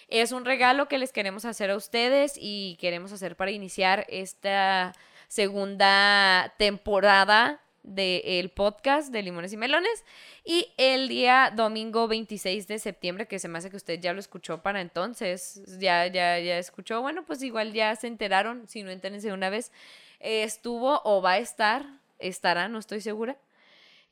Es 0.07 0.31
un 0.31 0.45
regalo 0.45 0.87
que 0.87 0.99
les 0.99 1.11
queremos 1.11 1.45
hacer 1.45 1.71
a 1.71 1.75
ustedes 1.75 2.35
y 2.39 2.77
queremos 2.79 3.11
hacer 3.11 3.35
para 3.37 3.49
iniciar 3.49 4.05
esta 4.07 4.93
segunda 5.29 6.53
temporada 6.59 7.64
del 7.85 8.49
podcast 8.49 9.11
de 9.11 9.21
Limones 9.21 9.53
y 9.53 9.57
Melones. 9.57 10.03
Y 10.43 10.73
el 10.77 11.07
día 11.07 11.51
domingo 11.55 12.07
26 12.07 12.67
de 12.67 12.79
septiembre, 12.79 13.27
que 13.27 13.39
se 13.39 13.47
me 13.47 13.57
hace 13.57 13.69
que 13.69 13.77
usted 13.77 13.99
ya 13.99 14.13
lo 14.13 14.19
escuchó 14.19 14.61
para 14.61 14.81
entonces, 14.81 15.61
ya, 15.79 16.07
ya, 16.07 16.39
ya 16.39 16.57
escuchó, 16.57 17.01
bueno, 17.01 17.25
pues 17.25 17.41
igual 17.43 17.73
ya 17.73 17.95
se 17.95 18.07
enteraron, 18.07 18.67
si 18.67 18.83
no 18.83 18.91
entérense 18.91 19.27
de 19.27 19.33
una 19.33 19.49
vez, 19.49 19.71
eh, 20.19 20.43
estuvo 20.43 21.01
o 21.03 21.21
va 21.21 21.33
a 21.33 21.37
estar, 21.37 21.85
estará, 22.19 22.67
no 22.67 22.79
estoy 22.79 23.01
segura, 23.01 23.37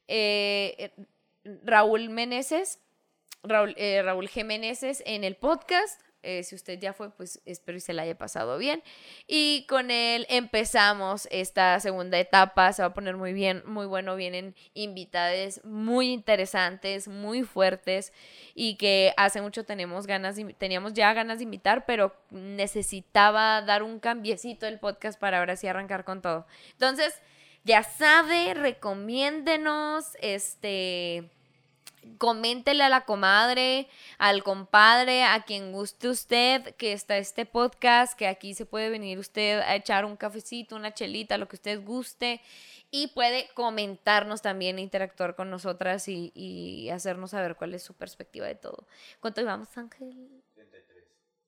eh, 0.08 0.92
Raúl 1.64 2.10
Meneses, 2.10 2.80
Raúl, 3.44 3.74
eh, 3.78 4.02
Raúl 4.02 4.30
G. 4.30 4.46
Meneses 4.46 5.04
en 5.06 5.24
el 5.24 5.36
podcast. 5.36 6.02
Eh, 6.24 6.44
si 6.44 6.56
usted 6.56 6.80
ya 6.80 6.94
fue, 6.94 7.12
pues 7.12 7.42
espero 7.46 7.78
y 7.78 7.82
se 7.82 7.94
la 7.94 8.02
haya 8.04 8.18
pasado 8.18 8.58
bien. 8.58 8.82
Y 9.28 9.66
con 9.68 9.92
él 9.92 10.26
empezamos 10.30 11.28
esta 11.32 11.80
segunda 11.80 12.18
etapa. 12.20 12.74
Se 12.74 12.82
va 12.82 12.88
a 12.88 12.94
poner 12.94 13.18
muy 13.18 13.34
bien, 13.34 13.62
muy 13.66 13.86
bueno. 13.86 14.16
Vienen 14.16 14.56
invitades 14.74 15.64
muy 15.66 16.12
interesantes, 16.14 17.08
muy 17.08 17.44
fuertes 17.44 18.14
y 18.56 18.76
que 18.78 19.14
hace 19.18 19.42
mucho 19.42 19.66
tenemos 19.66 20.08
ganas 20.08 20.36
de- 20.36 20.54
teníamos 20.54 20.94
ya 20.94 21.14
ganas 21.14 21.40
de 21.40 21.44
invitar, 21.44 21.86
pero 21.86 22.16
necesitaba 22.32 23.62
dar 23.62 23.84
un 23.84 24.00
cambiecito 24.00 24.66
el 24.66 24.80
podcast 24.80 25.20
para 25.20 25.40
ahora 25.40 25.56
sí 25.56 25.68
arrancar 25.68 26.04
con 26.06 26.22
todo. 26.22 26.48
Entonces, 26.72 27.14
ya 27.66 27.84
sabe, 27.84 28.54
recomiéndenos, 28.54 30.18
este 30.22 31.30
coméntele 32.18 32.84
a 32.84 32.90
la 32.90 33.06
comadre, 33.06 33.88
al 34.18 34.44
compadre, 34.44 35.24
a 35.24 35.44
quien 35.44 35.72
guste 35.72 36.10
usted, 36.10 36.76
que 36.76 36.94
está 36.94 37.18
este 37.18 37.46
podcast, 37.46 38.18
que 38.18 38.28
aquí 38.28 38.54
se 38.54 38.66
puede 38.66 38.90
venir 38.90 39.20
usted 39.20 39.60
a 39.62 39.76
echar 39.76 40.06
un 40.06 40.16
cafecito, 40.16 40.76
una 40.76 40.94
chelita, 40.94 41.38
lo 41.38 41.48
que 41.48 41.56
usted 41.56 41.84
guste, 41.84 42.42
y 42.92 43.08
puede 43.08 43.50
comentarnos 43.56 44.42
también, 44.42 44.80
interactuar 44.80 45.36
con 45.36 45.50
nosotras 45.50 46.08
y, 46.08 46.32
y 46.36 46.90
hacernos 46.90 47.32
saber 47.32 47.56
cuál 47.56 47.74
es 47.74 47.84
su 47.84 47.94
perspectiva 47.94 48.48
de 48.48 48.56
todo. 48.56 48.86
¿Cuánto 49.20 49.42
llevamos, 49.42 49.76
Ángel? 49.78 50.43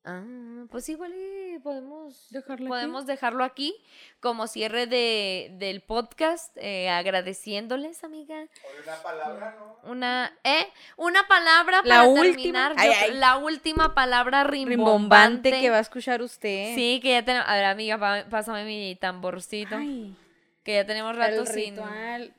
33. 0.06 0.64
Ah, 0.64 0.68
pues 0.70 0.88
igual 0.90 1.14
y 1.16 1.60
podemos, 1.60 2.28
¿Dejarlo 2.30 2.66
aquí? 2.66 2.70
podemos 2.70 3.06
dejarlo 3.06 3.44
aquí 3.44 3.76
como 4.20 4.48
cierre 4.48 4.88
de, 4.88 5.50
del 5.54 5.82
podcast, 5.82 6.56
eh, 6.58 6.90
agradeciéndoles, 6.90 8.04
amiga. 8.04 8.46
Una 8.84 8.96
palabra, 9.04 9.56
¿no? 9.60 9.90
Una, 9.92 10.38
¿eh? 10.44 10.68
Una 10.98 11.28
palabra 11.28 11.82
La 11.84 11.96
para 11.96 12.04
última. 12.08 12.24
terminar. 12.36 12.74
Ay, 12.78 12.90
yo- 12.90 12.96
ay. 13.02 13.14
La 13.20 13.38
última 13.38 13.94
palabra 13.96 14.44
rimbombante. 14.44 15.50
Rimbombante 15.50 15.52
que 15.62 15.70
va 15.70 15.78
a 15.78 15.82
escuchar 15.82 16.22
usted. 16.22 16.76
Sí, 16.76 17.00
que 17.02 17.12
ya 17.12 17.26
tenemos. 17.26 17.48
A 17.48 17.56
ver, 17.56 17.66
amiga, 17.66 18.26
pásame 18.30 18.64
mi 18.66 18.96
tamborcito. 19.00 19.76
Ay, 19.76 20.16
que 20.64 20.74
ya 20.76 20.86
tenemos 20.86 21.16
rato 21.16 21.42
el 21.42 21.48
sin. 21.48 21.76
ritual. 21.76 22.34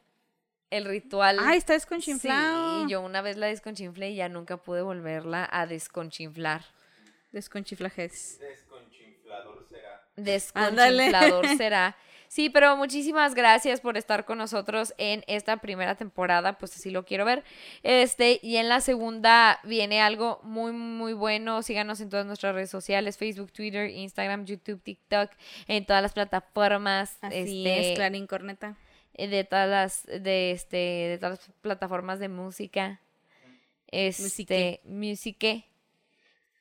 El 0.68 0.84
ritual. 0.84 1.38
Ay, 1.40 1.58
está 1.58 1.74
desconchinflado. 1.74 2.82
Sí, 2.84 2.90
yo 2.90 3.00
una 3.00 3.22
vez 3.22 3.36
la 3.36 3.46
desconchinflé 3.46 4.10
y 4.10 4.16
ya 4.16 4.28
nunca 4.28 4.56
pude 4.56 4.82
volverla 4.82 5.48
a 5.50 5.66
desconchinflar. 5.66 6.64
Desconchiflajes. 7.36 8.38
Desconchinflador 8.40 9.66
será. 9.68 10.02
Desconchinflador 10.16 11.46
será. 11.58 11.96
Sí, 12.28 12.48
pero 12.48 12.76
muchísimas 12.78 13.34
gracias 13.34 13.82
por 13.82 13.98
estar 13.98 14.24
con 14.24 14.38
nosotros 14.38 14.94
en 14.96 15.22
esta 15.26 15.58
primera 15.58 15.96
temporada, 15.96 16.56
pues 16.56 16.74
así 16.74 16.90
lo 16.90 17.04
quiero 17.04 17.26
ver. 17.26 17.44
Este, 17.82 18.40
y 18.42 18.56
en 18.56 18.70
la 18.70 18.80
segunda 18.80 19.60
viene 19.64 20.00
algo 20.00 20.40
muy, 20.42 20.72
muy 20.72 21.12
bueno. 21.12 21.62
Síganos 21.62 22.00
en 22.00 22.08
todas 22.08 22.24
nuestras 22.24 22.54
redes 22.54 22.70
sociales, 22.70 23.18
Facebook, 23.18 23.52
Twitter, 23.52 23.90
Instagram, 23.90 24.46
YouTube, 24.46 24.82
TikTok, 24.82 25.30
en 25.68 25.84
todas 25.84 26.00
las 26.02 26.14
plataformas. 26.14 27.18
Así 27.20 27.66
este, 27.66 27.92
es, 27.92 27.96
Clarín 27.96 28.26
Corneta. 28.26 28.76
eh, 29.14 29.28
de 29.28 29.44
todas 29.44 29.68
las, 29.68 30.06
de 30.06 30.52
este, 30.52 30.76
de 30.76 31.18
todas 31.18 31.38
las 31.38 31.56
plataformas 31.60 32.18
de 32.18 32.28
música. 32.28 33.00
Este, 33.88 34.22
Musique. 34.22 34.80
musique. 34.84 35.64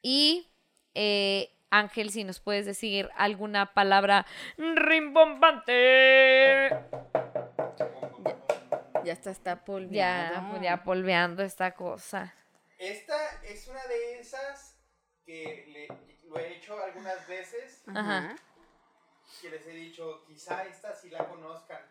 Y 0.03 0.47
eh, 0.95 1.51
Ángel, 1.69 2.09
si 2.09 2.23
nos 2.23 2.39
puedes 2.39 2.65
decir 2.65 3.09
alguna 3.15 3.73
palabra 3.73 4.25
rimbombante. 4.57 6.69
Ya 9.03 9.13
está, 9.13 9.31
está 9.31 9.55
Ya, 9.55 9.65
polviado. 9.65 10.61
ya 10.61 10.83
polveando 10.83 11.43
esta 11.43 11.73
cosa. 11.75 12.33
Esta 12.79 13.41
es 13.43 13.67
una 13.67 13.85
de 13.87 14.19
esas 14.19 14.79
que 15.25 15.65
le- 15.67 16.27
lo 16.29 16.39
he 16.39 16.55
hecho 16.57 16.81
algunas 16.83 17.27
veces. 17.27 17.83
Ajá. 17.93 18.35
Que 19.41 19.49
les 19.49 19.65
he 19.67 19.71
dicho, 19.71 20.23
quizá 20.25 20.65
esta 20.65 20.93
sí 20.95 21.09
la 21.09 21.25
conozcan. 21.27 21.81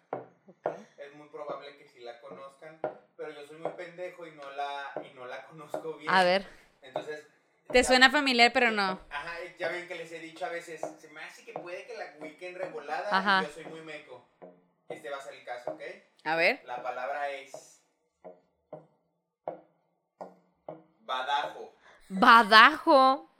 Es 0.98 1.14
muy 1.14 1.28
probable 1.28 1.76
que 1.78 1.86
sí 1.88 2.00
la 2.00 2.20
conozcan. 2.20 2.80
Pero 3.16 3.30
yo 3.32 3.46
soy 3.46 3.58
muy 3.58 3.72
pendejo 3.72 4.26
y 4.26 4.32
no 4.32 4.50
la, 4.52 4.92
y 5.08 5.14
no 5.14 5.26
la 5.26 5.46
conozco 5.46 5.96
bien. 5.98 6.10
A 6.12 6.24
ver. 6.24 6.46
Entonces. 6.82 7.26
Te 7.70 7.82
ya- 7.82 7.84
suena 7.84 8.10
familiar, 8.10 8.52
pero 8.52 8.70
no. 8.70 9.00
Ajá, 9.10 9.34
ya 9.58 9.68
ven 9.68 9.88
que 9.88 9.94
les 9.94 10.10
he 10.12 10.18
dicho 10.20 10.44
a 10.44 10.48
veces, 10.50 10.80
se 11.00 11.08
me 11.08 11.20
hace 11.22 11.44
que 11.44 11.52
puede 11.54 11.86
que 11.86 11.94
la 11.96 12.14
ubiquen 12.20 12.54
revolada 12.54 13.08
Ajá. 13.10 13.42
y 13.42 13.46
yo 13.46 13.52
soy 13.52 13.64
muy 13.66 13.80
meco. 13.82 14.28
Este 14.88 15.10
va 15.10 15.16
a 15.18 15.20
ser 15.22 15.34
el 15.34 15.44
caso, 15.44 15.72
¿ok? 15.72 15.80
A 16.24 16.36
ver. 16.36 16.62
La 16.66 16.82
palabra 16.82 17.30
es 17.30 17.80
badajo. 21.00 21.74
Badajo. 22.08 23.30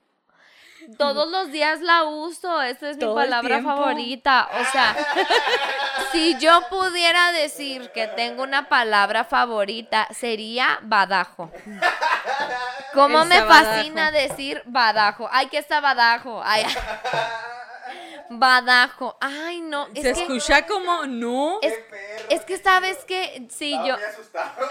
Todos 0.98 1.28
los 1.30 1.50
días 1.50 1.80
la 1.80 2.04
uso. 2.04 2.62
Esta 2.62 2.90
es 2.90 2.96
mi 2.96 3.06
palabra 3.06 3.62
favorita. 3.62 4.48
O 4.60 4.64
sea, 4.72 4.94
si 6.12 6.38
yo 6.38 6.60
pudiera 6.68 7.32
decir 7.32 7.90
que 7.92 8.06
tengo 8.08 8.42
una 8.42 8.68
palabra 8.68 9.24
favorita, 9.24 10.06
sería 10.12 10.78
badajo. 10.82 11.50
¿Cómo 12.92 13.24
me 13.24 13.42
fascina 13.42 14.10
decir 14.10 14.62
badajo? 14.66 15.28
Ay, 15.32 15.48
que 15.48 15.58
está 15.58 15.80
badajo. 15.80 16.40
Ay, 16.44 16.64
badajo. 18.30 19.16
Ay, 19.20 19.60
no. 19.60 19.86
Se 19.86 20.02
que, 20.02 20.10
escucha 20.10 20.66
como 20.66 21.06
no. 21.06 21.58
es, 21.62 21.74
es 22.28 22.40
que 22.44 22.58
sabes 22.58 22.98
que 23.04 23.46
sí, 23.50 23.72
Estaba 23.72 23.88
yo. 23.88 23.96
muy 23.96 24.04
asustado. 24.12 24.68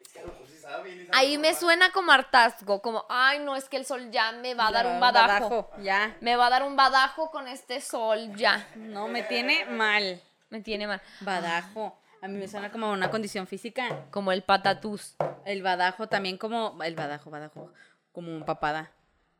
es 0.00 0.08
que 0.12 0.18
a 0.18 0.22
lo 0.22 0.28
mejor 0.28 0.46
sí 0.48 0.58
sabe 0.60 0.82
bien 0.90 1.00
esa 1.00 1.01
Ahí 1.12 1.38
me 1.38 1.54
suena 1.54 1.92
como 1.92 2.12
hartazgo, 2.12 2.80
como, 2.82 3.04
ay, 3.08 3.38
no, 3.40 3.56
es 3.56 3.68
que 3.68 3.76
el 3.76 3.84
sol 3.84 4.10
ya 4.10 4.32
me 4.32 4.54
va 4.54 4.68
a 4.68 4.72
dar 4.72 4.86
un 4.86 5.00
badajo. 5.00 5.70
Ya. 5.80 6.16
Me 6.20 6.36
va 6.36 6.46
a 6.46 6.50
dar 6.50 6.62
un 6.62 6.76
badajo 6.76 7.30
con 7.30 7.48
este 7.48 7.80
sol, 7.80 8.34
ya. 8.36 8.66
No, 8.76 9.08
me 9.08 9.22
tiene 9.22 9.64
mal. 9.66 10.20
Me 10.50 10.60
tiene 10.60 10.86
mal. 10.86 11.00
Badajo. 11.20 11.98
A 12.20 12.28
mí 12.28 12.38
me 12.38 12.46
suena 12.46 12.70
como 12.70 12.92
una 12.92 13.10
condición 13.10 13.46
física. 13.46 14.04
Como 14.10 14.32
el 14.32 14.42
patatús. 14.42 15.16
El 15.44 15.62
badajo 15.62 16.08
también 16.08 16.38
como. 16.38 16.78
El 16.82 16.94
badajo, 16.94 17.30
badajo. 17.30 17.72
Como 18.12 18.30
un 18.30 18.44
papada. 18.44 18.92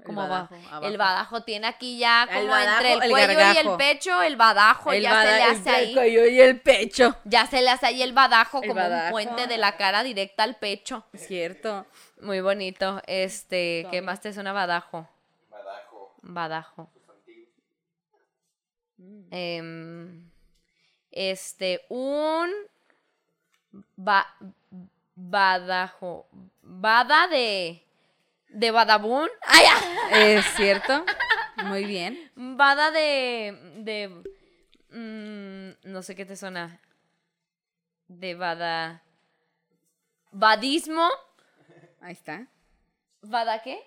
El 0.02 0.06
Como 0.06 0.22
badajo, 0.22 0.54
abajo. 0.54 0.68
abajo. 0.70 0.86
El 0.86 0.98
badajo 0.98 1.42
tiene 1.44 1.66
aquí 1.68 1.96
ya 1.98 2.24
El 2.24 2.28
como 2.40 2.48
badajo, 2.48 2.76
entre 2.78 2.92
el 2.94 3.02
el 3.04 3.10
cuello 3.10 3.52
y 3.54 3.56
el 3.58 3.76
pecho, 3.76 4.22
el 4.22 4.36
badajo 4.36 4.92
El 4.92 5.02
ya 5.02 5.22
se 5.22 5.26
le 5.28 5.36
el- 5.36 5.42
hace 5.52 5.68
el 5.70 5.74
ahí. 5.76 5.94
cuello 5.94 6.26
y 6.26 6.40
el 6.40 6.60
pecho. 6.60 7.16
Ya 7.24 7.46
se 7.46 7.62
le 7.62 7.70
hace 7.70 7.86
ahí 7.86 8.02
el 8.02 8.12
badajo 8.12 8.60
El 8.62 8.68
como 8.70 8.80
badajo. 8.80 9.06
un 9.06 9.10
puente 9.12 9.46
de 9.46 9.58
la 9.58 9.76
cara 9.76 10.02
directa 10.02 10.42
al 10.42 10.56
pecho. 10.56 11.04
Cierto. 11.14 11.86
Muy 12.20 12.40
bonito. 12.40 13.00
Este, 13.06 13.86
¿qué 13.92 14.02
más 14.02 14.20
te 14.20 14.32
suena 14.32 14.52
badajo? 14.52 15.08
Badajo. 15.48 16.16
Badajo. 16.22 16.90
sustantivo. 16.92 17.46
Em, 19.30 20.28
este, 21.12 21.84
un 21.88 22.50
ba- 23.96 24.34
badajo. 25.14 26.26
Bada 26.62 27.28
de. 27.28 27.84
De 28.52 28.70
badabun. 28.70 29.28
¡Ay! 29.46 29.64
ah! 29.68 30.08
Es 30.12 30.44
cierto. 30.56 31.04
Muy 31.64 31.84
bien. 31.84 32.30
Bada 32.34 32.90
de. 32.90 33.58
de. 33.78 34.08
mm, 34.90 35.90
no 35.90 36.02
sé 36.02 36.14
qué 36.14 36.26
te 36.26 36.36
suena. 36.36 36.78
De 38.08 38.34
bada. 38.34 39.02
Badismo. 40.32 41.08
Ahí 42.00 42.12
está. 42.12 42.46
¿Bada 43.22 43.62
qué? 43.62 43.80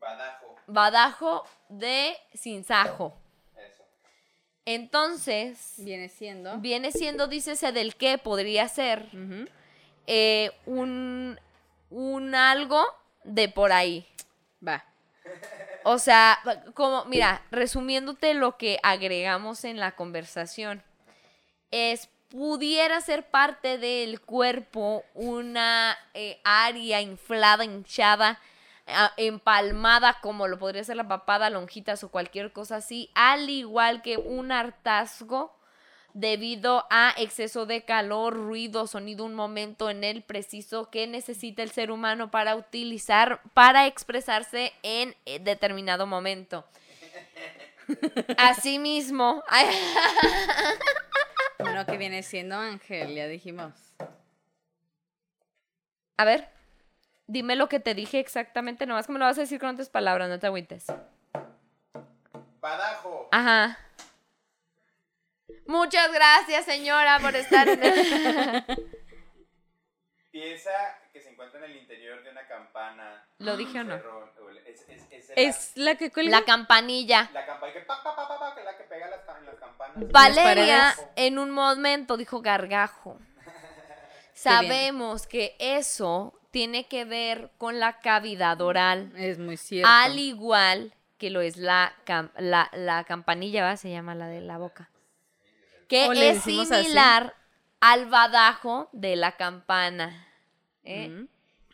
Badajo. 0.00 0.56
Badajo 0.66 1.44
de 1.68 2.16
sinsajo. 2.34 3.16
Eso. 3.56 3.82
Entonces. 4.64 5.74
Viene 5.78 6.08
siendo. 6.08 6.58
Viene 6.58 6.92
siendo, 6.92 7.26
dícese 7.26 7.72
del 7.72 7.96
qué 7.96 8.18
podría 8.18 8.68
ser 8.68 9.08
eh, 10.06 10.52
un, 10.66 11.38
un 11.90 12.34
algo 12.34 12.86
de 13.28 13.48
por 13.48 13.72
ahí. 13.72 14.06
Va. 14.66 14.84
O 15.84 15.98
sea, 15.98 16.38
como, 16.74 17.04
mira, 17.04 17.42
resumiéndote 17.50 18.34
lo 18.34 18.56
que 18.56 18.78
agregamos 18.82 19.64
en 19.64 19.78
la 19.78 19.92
conversación, 19.92 20.82
es 21.70 22.08
pudiera 22.28 23.00
ser 23.00 23.30
parte 23.30 23.78
del 23.78 24.20
cuerpo 24.20 25.02
una 25.14 25.96
eh, 26.12 26.40
área 26.44 27.00
inflada, 27.00 27.64
hinchada, 27.64 28.38
empalmada, 29.16 30.18
como 30.20 30.48
lo 30.48 30.58
podría 30.58 30.84
ser 30.84 30.96
la 30.96 31.08
papada, 31.08 31.50
lonjitas 31.50 32.04
o 32.04 32.10
cualquier 32.10 32.52
cosa 32.52 32.76
así, 32.76 33.10
al 33.14 33.48
igual 33.50 34.02
que 34.02 34.16
un 34.16 34.50
hartazgo 34.52 35.57
debido 36.14 36.86
a 36.90 37.14
exceso 37.16 37.66
de 37.66 37.82
calor, 37.82 38.34
ruido, 38.34 38.86
sonido, 38.86 39.24
un 39.24 39.34
momento 39.34 39.90
en 39.90 40.04
el 40.04 40.22
preciso 40.22 40.90
que 40.90 41.06
necesita 41.06 41.62
el 41.62 41.70
ser 41.70 41.90
humano 41.90 42.30
para 42.30 42.56
utilizar, 42.56 43.40
para 43.54 43.86
expresarse 43.86 44.72
en 44.82 45.14
eh, 45.26 45.38
determinado 45.38 46.06
momento. 46.06 46.64
Asimismo, 48.36 49.42
Bueno, 51.58 51.86
que 51.86 51.96
viene 51.96 52.22
siendo 52.22 52.56
Ángel, 52.56 53.14
ya 53.14 53.26
dijimos. 53.26 53.72
a 56.16 56.24
ver, 56.24 56.48
dime 57.26 57.56
lo 57.56 57.68
que 57.68 57.80
te 57.80 57.94
dije 57.94 58.20
exactamente, 58.20 58.86
nomás 58.86 59.06
que 59.06 59.12
me 59.12 59.18
lo 59.18 59.24
vas 59.24 59.38
a 59.38 59.42
decir 59.42 59.60
con 59.60 59.70
otras 59.70 59.90
palabras, 59.90 60.28
no 60.28 60.38
te 60.38 60.46
agüites. 60.46 60.86
Badajo. 62.60 63.28
Ajá. 63.32 63.78
Muchas 65.68 66.10
gracias, 66.12 66.64
señora, 66.64 67.18
por 67.20 67.36
estar 67.36 67.68
en 67.68 67.78
Pieza 70.30 70.70
que 71.12 71.20
se 71.20 71.30
encuentra 71.30 71.58
en 71.64 71.70
el 71.72 71.76
interior 71.76 72.22
de 72.24 72.30
una 72.30 72.46
campana. 72.46 73.26
¿Lo 73.38 73.56
dije 73.56 73.80
o 73.80 73.84
no? 73.84 73.94
Cerro- 73.96 74.32
Es, 74.66 74.84
es, 74.88 75.02
es, 75.10 75.30
Es 75.36 75.72
la 75.76 75.94
que 75.96 76.10
cuelga. 76.10 76.40
La 76.40 76.44
campanilla. 76.46 77.28
la, 77.32 77.40
la 77.40 77.46
campana 77.46 77.72
que, 77.72 77.80
pa, 77.80 78.02
pa, 78.02 78.14
pa, 78.16 78.28
pa, 78.28 78.38
pa, 78.38 78.54
que 78.54 78.60
es 78.60 78.66
la 78.66 78.76
que 78.76 78.84
pega 78.84 79.08
las, 79.08 79.20
las 79.44 79.54
campanas. 79.56 79.94
Valeria 80.12 80.94
en 81.16 81.38
un 81.38 81.50
momento 81.50 82.16
dijo 82.16 82.40
gargajo. 82.42 83.18
Sabemos 84.34 85.26
que 85.26 85.54
eso 85.58 86.32
tiene 86.50 86.86
que 86.86 87.04
ver 87.04 87.50
con 87.58 87.78
la 87.80 87.98
cavidad 88.00 88.60
oral, 88.62 89.12
Es 89.16 89.38
muy 89.38 89.56
cierto. 89.56 89.88
al 89.90 90.18
igual 90.18 90.94
que 91.18 91.30
lo 91.30 91.40
es 91.40 91.56
la, 91.56 91.92
cam- 92.06 92.30
la, 92.38 92.70
la 92.72 93.04
campanilla, 93.04 93.64
¿va? 93.64 93.76
se 93.76 93.90
llama 93.90 94.14
la 94.14 94.28
de 94.28 94.40
la 94.40 94.56
boca, 94.58 94.88
que 95.88 96.06
es 96.30 96.38
así. 96.38 96.64
similar 96.66 97.34
al 97.80 98.06
badajo 98.06 98.88
de 98.92 99.16
la 99.16 99.32
campana. 99.36 100.26
¿eh? 100.84 101.26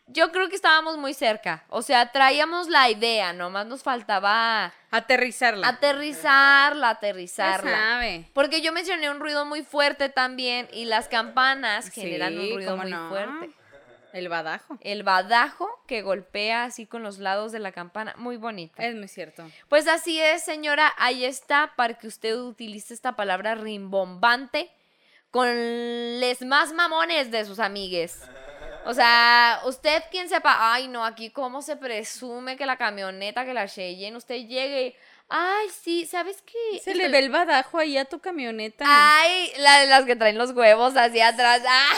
Yo 0.06 0.32
creo 0.32 0.50
que 0.50 0.54
estábamos 0.56 0.98
muy 0.98 1.14
cerca, 1.14 1.64
o 1.70 1.80
sea, 1.80 2.12
traíamos 2.12 2.68
la 2.68 2.90
idea, 2.90 3.32
nomás 3.32 3.66
nos 3.66 3.82
faltaba 3.82 4.70
Aterrizarla. 4.90 5.66
aterrizarla, 5.66 6.86
Ya 6.88 6.90
aterrizarla. 6.90 7.70
sabe. 7.70 8.30
Porque 8.34 8.60
yo 8.60 8.70
mencioné 8.72 9.08
un 9.08 9.18
ruido 9.18 9.46
muy 9.46 9.62
fuerte 9.62 10.10
también 10.10 10.68
y 10.72 10.84
las 10.84 11.08
campanas 11.08 11.86
Sí, 11.86 12.02
generan 12.02 12.38
un 12.38 12.54
ruido 12.54 12.76
muy 12.76 12.90
no. 12.90 13.08
fuerte. 13.08 13.50
El 14.14 14.28
badajo. 14.28 14.78
El 14.80 15.02
badajo 15.02 15.68
que 15.88 16.00
golpea 16.02 16.64
así 16.64 16.86
con 16.86 17.02
los 17.02 17.18
lados 17.18 17.50
de 17.52 17.58
la 17.58 17.72
campana, 17.72 18.14
muy 18.16 18.36
bonito. 18.36 18.80
Es 18.80 18.94
muy 18.94 19.08
cierto. 19.08 19.44
Pues 19.68 19.88
así 19.88 20.20
es, 20.20 20.42
señora, 20.44 20.94
ahí 20.98 21.24
está 21.24 21.72
para 21.76 21.94
que 21.94 22.06
usted 22.06 22.36
utilice 22.38 22.94
esta 22.94 23.16
palabra 23.16 23.56
rimbombante 23.56 24.70
con 25.32 25.48
les 26.20 26.42
más 26.42 26.72
mamones 26.72 27.30
de 27.32 27.44
sus 27.44 27.58
amigues. 27.58 28.20
O 28.86 28.94
sea, 28.94 29.60
usted 29.64 30.02
quien 30.10 30.28
sepa, 30.28 30.72
ay 30.74 30.86
no, 30.88 31.04
aquí 31.04 31.30
cómo 31.30 31.60
se 31.60 31.74
presume 31.76 32.56
que 32.56 32.66
la 32.66 32.76
camioneta, 32.76 33.44
que 33.44 33.52
la 33.54 33.66
Cheyenne, 33.66 34.16
usted 34.16 34.36
llegue 34.46 34.86
y, 34.88 34.94
ay 35.28 35.66
sí, 35.70 36.06
¿sabes 36.06 36.40
qué? 36.42 36.78
Se 36.80 36.94
le 36.94 37.06
Estoy- 37.06 37.12
ve 37.12 37.18
el 37.18 37.30
badajo 37.30 37.78
ahí 37.78 37.96
a 37.98 38.04
tu 38.04 38.20
camioneta. 38.20 38.84
Ay, 38.86 39.52
la 39.58 39.80
de 39.80 39.86
las 39.86 40.04
que 40.04 40.14
traen 40.16 40.38
los 40.38 40.52
huevos 40.52 40.96
hacia 40.96 41.28
atrás. 41.28 41.62
¡Ah! 41.68 41.96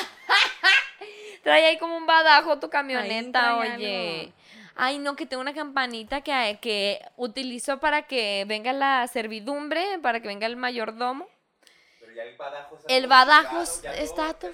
Trae 1.47 1.67
ahí 1.67 1.79
como 1.79 1.97
un 1.97 2.07
badajo 2.07 2.59
tu 2.59 2.69
camioneta, 2.71 3.57
oye. 3.59 4.21
algo. 4.21 4.33
Ay, 4.75 4.99
no, 4.99 5.17
que 5.17 5.27
tengo 5.27 5.41
una 5.41 5.55
campanita 5.55 6.21
que, 6.21 6.59
que 6.61 7.01
utilizo 7.17 7.79
para 7.79 8.03
que 8.03 8.45
venga 8.47 8.73
la 8.73 9.07
servidumbre, 9.07 9.99
para 10.03 10.21
que 10.21 10.29
venga 10.29 10.47
el 10.47 10.57
mayordomo. 10.57 11.27
Pero 12.01 12.13
ya 12.15 12.23
el 12.25 12.37
badajo 12.37 12.77
está 12.77 12.93
El 12.93 13.03
todo 13.05 13.09
badajo 13.09 13.65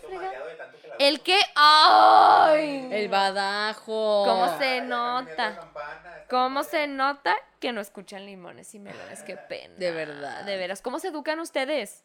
fregado, 0.07 0.49
está 0.49 0.71
todo- 0.71 0.93
El 0.99 1.21
que, 1.23 1.39
ay. 1.57 2.89
El 2.93 3.09
badajo. 3.09 4.25
¿Cómo 4.27 4.59
se 4.59 4.65
Ay, 4.65 4.81
nota? 4.83 5.57
campana, 5.57 6.25
¿Cómo 6.31 6.63
se 6.63 6.87
nota 6.87 7.35
que 7.59 7.73
no 7.73 7.81
escuchan 7.81 8.25
limones 8.27 8.75
y 8.75 8.79
melones? 8.79 9.23
Qué 9.23 9.37
pena. 9.49 9.75
De 9.77 9.91
verdad. 9.93 10.45
De 10.45 10.57
veras. 10.57 10.83
¿Cómo 10.83 10.99
se 10.99 11.09
educan 11.09 11.41
ustedes? 11.41 12.05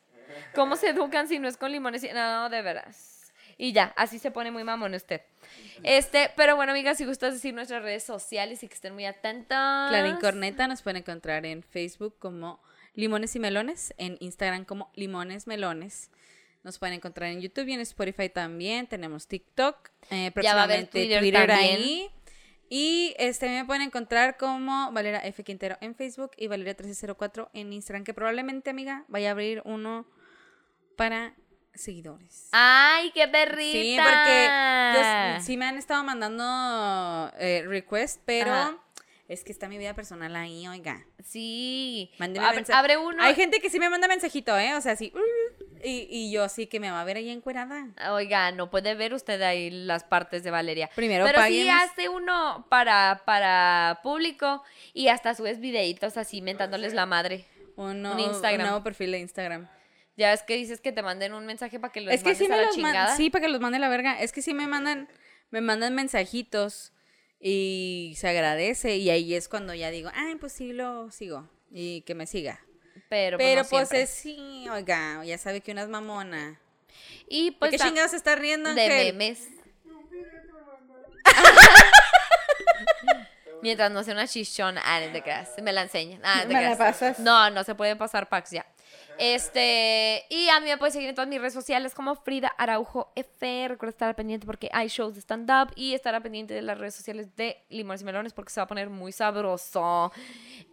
¿Cómo 0.56 0.76
se 0.76 0.90
educan 0.90 1.28
si 1.28 1.40
no 1.40 1.48
es 1.48 1.56
con 1.58 1.72
limones 1.72 2.04
y... 2.04 2.10
No, 2.10 2.50
de 2.50 2.62
veras. 2.62 3.17
Y 3.58 3.74
ya, 3.74 3.94
así 3.96 4.20
se 4.20 4.32
pone 4.32 4.52
muy 4.52 4.64
mamón 4.64 4.94
usted. 4.94 5.22
Este, 5.84 6.32
pero 6.36 6.56
bueno, 6.56 6.72
amigas, 6.74 6.98
si 6.98 7.06
gustas 7.06 7.34
decir 7.34 7.54
nuestras 7.54 7.82
redes 7.82 8.04
sociales 8.04 8.62
y 8.64 8.68
que 8.68 8.76
estén 8.76 8.94
muy 8.94 9.06
atentas. 9.06 9.90
Clarín 9.90 10.18
Corneta 10.18 10.68
nos 10.68 10.82
pueden 10.82 10.98
encontrar 10.98 11.46
en 11.46 11.64
Facebook 11.64 12.16
como 12.20 12.62
Limones 12.94 13.36
y 13.36 13.40
Melones, 13.40 13.94
en 13.98 14.18
Instagram 14.20 14.66
como 14.66 14.92
Limones 14.96 15.48
Melones. 15.48 16.12
Nos 16.64 16.80
pueden 16.80 16.96
encontrar 16.96 17.32
en 17.32 17.42
YouTube 17.42 17.68
y 17.68 17.74
en 17.74 17.80
Spotify 17.80 18.30
también. 18.30 18.88
Tenemos 18.88 19.28
TikTok, 19.28 19.90
eh, 20.12 20.32
Ya 20.36 20.54
va 20.54 20.62
a 20.62 20.64
haber 20.66 20.90
próximamente 20.90 21.20
Twitter 21.20 21.48
también. 21.48 21.78
ahí. 21.78 22.12
Y 22.70 23.16
este 23.18 23.48
me 23.48 23.64
pueden 23.66 23.84
encontrar 23.84 24.38
como 24.38 24.92
Valera 24.92 25.20
F. 25.20 25.44
Quintero 25.44 25.78
en 25.80 25.96
Facebook 25.96 26.32
y 26.36 26.48
Valeria 26.48 26.74
1304 26.74 27.50
en 27.54 27.72
Instagram, 27.72 28.04
que 28.04 28.14
probablemente, 28.14 28.70
amiga, 28.70 29.06
vaya 29.08 29.30
a 29.30 29.32
abrir 29.32 29.62
uno 29.64 30.06
para 30.98 31.34
seguidores. 31.78 32.50
¡Ay, 32.52 33.12
qué 33.12 33.28
perrita! 33.28 33.72
Sí, 33.72 33.98
porque 34.04 35.36
yo- 35.38 35.42
sí 35.46 35.58
me 35.58 35.66
han 35.66 35.78
estado 35.78 36.04
mandando 36.04 37.32
eh, 37.40 37.64
request, 37.68 38.22
pero 38.26 38.52
Ajá. 38.54 38.78
es 39.28 39.44
que 39.44 39.52
está 39.52 39.68
mi 39.68 39.78
vida 39.78 39.94
personal 39.94 40.36
ahí, 40.36 40.68
oiga. 40.68 41.06
Sí. 41.24 42.12
Mándenme 42.20 42.48
Abre, 42.48 42.64
abre 42.74 42.98
uno. 42.98 43.22
Hay 43.22 43.36
gente 43.36 43.60
que 43.60 43.70
sí 43.70 43.80
me 43.80 43.90
manda 43.90 44.08
mensajito, 44.08 44.58
¿eh? 44.58 44.74
O 44.76 44.82
sea, 44.82 44.96
sí. 44.96 45.12
Y, 45.84 46.08
y 46.10 46.32
yo 46.32 46.48
sí 46.50 46.68
que 46.68 46.80
me 46.80 46.90
va 46.90 47.02
a 47.02 47.04
ver 47.04 47.18
ahí 47.18 47.30
encuerada. 47.30 47.88
Oiga, 48.12 48.52
no 48.52 48.70
puede 48.72 48.96
ver 48.96 49.14
usted 49.14 49.42
ahí 49.42 49.70
las 49.70 50.04
partes 50.06 50.44
de 50.44 50.52
Valeria. 50.52 50.90
Primero 50.96 51.26
Pero 51.26 51.38
sí 51.40 51.44
páguenos. 51.44 51.84
hace 51.84 52.10
uno 52.10 52.66
para, 52.70 53.22
para 53.26 54.00
público 54.04 54.64
y 54.94 55.10
hasta 55.10 55.36
subes 55.36 55.60
videitos 55.60 56.16
así 56.18 56.42
mentándoles 56.42 56.94
la 56.94 57.06
madre. 57.06 57.46
Un, 57.76 58.04
Un 58.06 58.20
Instagram. 58.20 58.68
nuevo 58.68 58.84
perfil 58.84 59.12
de 59.12 59.20
Instagram. 59.20 59.68
Ya 60.18 60.32
ves 60.32 60.44
que 60.44 60.56
dices 60.56 60.82
que 60.82 60.92
te 60.92 61.02
manden 61.04 61.34
un 61.34 61.46
mensaje 61.46 61.80
para 61.80 61.94
que 61.94 62.02
los 62.02 62.14
es 62.14 62.24
que 62.24 62.34
sí 62.36 62.48
mandes 62.48 62.58
a 62.58 62.62
la 62.62 62.66
los 62.68 62.76
chingada. 62.76 63.16
Sí, 63.16 63.30
para 63.30 63.46
que 63.46 63.52
los 63.52 63.62
mande 63.62 63.78
la 63.80 63.88
verga. 63.88 64.20
Es 64.20 64.32
que 64.32 64.42
sí 64.42 64.54
me 64.54 64.66
mandan, 64.68 65.08
me 65.52 65.62
mandan 65.62 65.94
mensajitos 65.96 66.92
y 67.40 68.14
se 68.18 68.28
agradece. 68.28 68.98
Y 68.98 69.10
ahí 69.12 69.36
es 69.36 69.48
cuando 69.48 69.74
ya 69.76 69.92
digo, 69.92 70.10
ay, 70.16 70.36
pues 70.36 70.54
sí 70.54 70.74
lo 70.74 71.12
sigo. 71.12 71.48
Y 71.72 72.02
que 72.02 72.16
me 72.16 72.26
siga. 72.26 72.60
Pero, 73.10 73.38
pues, 73.38 73.48
Pero 73.48 73.62
no 73.64 73.70
pues 73.70 73.90
siempre. 73.90 74.02
es 74.02 74.10
sí, 74.10 74.68
oiga, 74.70 75.24
ya 75.24 75.38
sabe 75.38 75.62
que 75.62 75.72
una 75.72 75.84
es 75.84 75.88
mamona. 75.90 76.60
Y 77.30 77.52
¿Por 77.52 77.60
pues 77.60 77.72
qué 77.72 77.78
ta- 77.78 77.86
chingados 77.86 78.12
se 78.12 78.18
está 78.18 78.36
riendo, 78.36 78.74
de 78.74 78.82
Ángel? 78.82 79.14
memes. 79.16 79.48
Mientras 83.62 83.92
no 83.92 84.04
sea 84.04 84.14
una 84.14 84.28
chichona. 84.28 84.82
Ah, 84.86 85.00
no 85.06 85.12
te 85.12 85.22
creas. 85.24 85.50
Me 85.62 85.74
la 85.74 85.82
enseñan. 85.82 86.22
Ah, 86.24 86.42
no 86.44 86.50
te 86.50 86.54
¿Me 86.54 86.62
la 86.64 86.78
pasas? 86.78 87.20
No, 87.20 87.50
no 87.50 87.64
se 87.64 87.74
puede 87.76 87.96
pasar 87.96 88.30
packs 88.30 88.52
ya. 88.52 88.66
Este, 89.20 90.26
y 90.30 90.50
a 90.50 90.60
mí 90.60 90.68
me 90.68 90.78
puedes 90.78 90.94
seguir 90.94 91.10
en 91.10 91.16
todas 91.16 91.30
mis 91.30 91.40
redes 91.40 91.54
sociales 91.54 91.94
como 91.94 92.16
Frida 92.16 92.50
Araujo 92.58 93.12
F. 93.16 93.68
Recuerda 93.68 93.90
estar 93.90 94.16
pendiente 94.16 94.46
porque 94.46 94.70
hay 94.72 94.88
shows 94.88 95.16
de 95.16 95.22
stand-up 95.22 95.72
y 95.76 95.94
estar 95.94 96.14
al 96.14 96.22
pendiente 96.22 96.54
de 96.54 96.62
las 96.62 96.78
redes 96.78 96.96
sociales 96.96 97.36
de 97.36 97.58
Limones 97.70 98.02
y 98.02 98.06
Melones 98.06 98.34
porque 98.34 98.52
se 98.52 98.60
va 98.60 98.66
a 98.66 98.68
poner 98.68 98.90
muy 98.90 99.12
sabroso. 99.12 100.12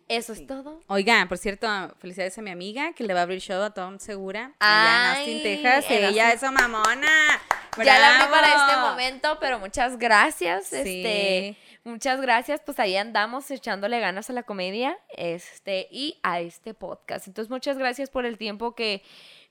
Eso 0.08 0.34
es 0.34 0.46
todo. 0.46 0.80
Oigan, 0.88 1.28
por 1.28 1.38
cierto, 1.38 1.66
felicidades 1.98 2.36
a 2.36 2.42
mi 2.42 2.50
amiga 2.50 2.92
que 2.92 3.04
le 3.04 3.14
va 3.14 3.20
a 3.20 3.22
abrir 3.22 3.40
show 3.40 3.62
a 3.62 3.70
Tom 3.70 3.98
Segura 3.98 4.52
allá 4.58 5.22
en 5.22 5.32
Austin, 5.32 5.42
Texas. 5.42 5.84
Ella 5.88 6.32
es 6.32 6.42
mamona. 6.42 7.40
Ya 7.82 7.98
la 7.98 8.20
abrí 8.20 8.30
para 8.30 8.48
este 8.48 8.76
momento, 8.80 9.38
pero 9.40 9.58
muchas 9.58 9.98
gracias. 9.98 10.66
Sí. 10.66 10.76
Este, 10.76 11.56
muchas 11.84 12.20
gracias. 12.20 12.60
Pues 12.64 12.78
ahí 12.78 12.96
andamos 12.96 13.50
echándole 13.50 14.00
ganas 14.00 14.30
a 14.30 14.32
la 14.32 14.42
comedia 14.42 14.98
este, 15.16 15.88
y 15.90 16.18
a 16.22 16.40
este 16.40 16.74
podcast. 16.74 17.26
Entonces, 17.26 17.50
muchas 17.50 17.78
gracias 17.78 18.10
por 18.10 18.26
el 18.26 18.38
tiempo 18.38 18.74
que 18.74 19.02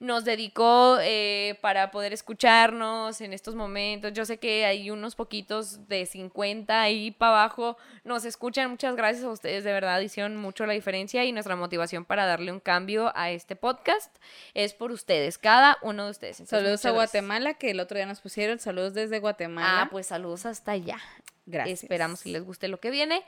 nos 0.04 0.26
dedicó 0.26 0.97
eh, 1.01 1.58
para 1.62 1.89
poder 1.89 2.12
escucharnos 2.12 3.22
en 3.22 3.34
estos 3.34 3.56
momentos. 3.56 4.12
Yo 4.14 4.26
sé 4.26 4.38
que 4.38 4.66
hay 4.66 4.91
unos 4.91 5.16
poquitos 5.16 5.88
de 5.88 6.06
50 6.06 6.82
ahí 6.82 7.12
para 7.12 7.32
abajo 7.32 7.78
nos 8.04 8.26
escuchan. 8.26 8.70
Muchas 8.70 8.95
gracias 8.95 9.24
a 9.24 9.30
ustedes, 9.30 9.64
de 9.64 9.72
verdad, 9.72 9.99
hicieron 10.01 10.36
mucho 10.36 10.66
la 10.66 10.74
diferencia 10.74 11.24
y 11.24 11.32
nuestra 11.32 11.56
motivación 11.56 12.04
para 12.04 12.26
darle 12.26 12.51
un 12.51 12.60
cambio 12.60 13.12
a 13.16 13.32
este 13.32 13.56
podcast 13.56 14.14
es 14.54 14.74
por 14.74 14.91
ustedes, 14.91 15.38
cada 15.38 15.78
uno 15.82 16.06
de 16.06 16.12
ustedes. 16.12 16.39
Entonces, 16.41 16.60
Saludos 16.60 16.86
a 16.86 16.91
gracias. 16.91 16.93
Guatemala, 16.93 17.54
que 17.54 17.72
el 17.72 17.80
otro 17.80 17.97
día 17.97 18.06
nos 18.06 18.20
pusieron. 18.20 18.60
Saludos 18.60 18.93
desde 18.93 19.20
Guatemala. 19.20 19.84
Ah, 19.84 19.88
pues 19.89 20.08
saludos 20.08 20.45
hasta 20.45 20.74
allá. 20.74 20.99
Gracias. 21.45 21.84
Esperamos 21.84 22.24
que 22.24 22.30
les 22.30 22.43
guste 22.43 22.68
lo 22.68 22.80
que 22.80 22.91
viene. 22.91 23.24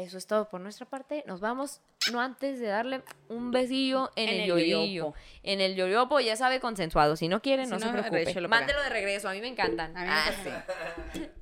Eso 0.00 0.18
es 0.18 0.26
todo 0.26 0.48
por 0.48 0.60
nuestra 0.60 0.86
parte. 0.86 1.22
Nos 1.26 1.40
vamos, 1.40 1.80
no 2.12 2.20
antes 2.20 2.58
de 2.60 2.66
darle 2.66 3.02
un 3.28 3.50
besillo 3.50 4.10
en, 4.16 4.28
En 4.28 4.34
el, 4.34 4.40
el 4.42 4.46
yoyopo. 4.66 5.14
En 5.42 5.60
el 5.60 5.74
yoyopo, 5.76 6.20
ya 6.20 6.36
sabe, 6.36 6.60
consensuado. 6.60 7.16
Si 7.16 7.28
no 7.28 7.42
quieren, 7.42 7.66
Si 7.66 7.72
no, 7.72 7.78
se 7.78 7.86
no, 7.86 7.92
preocupe. 7.92 8.24
Lo 8.40 8.48
paga. 8.48 8.60
Mándelo 8.60 8.82
de 8.82 8.88
regreso, 8.90 9.28
a 9.28 9.32
mí 9.32 9.40
me 9.40 9.48
encantan. 9.48 9.96
A 9.96 10.00
mí 10.00 10.06
me 10.06 10.12
Ah, 10.12 10.24
parece. 11.12 11.30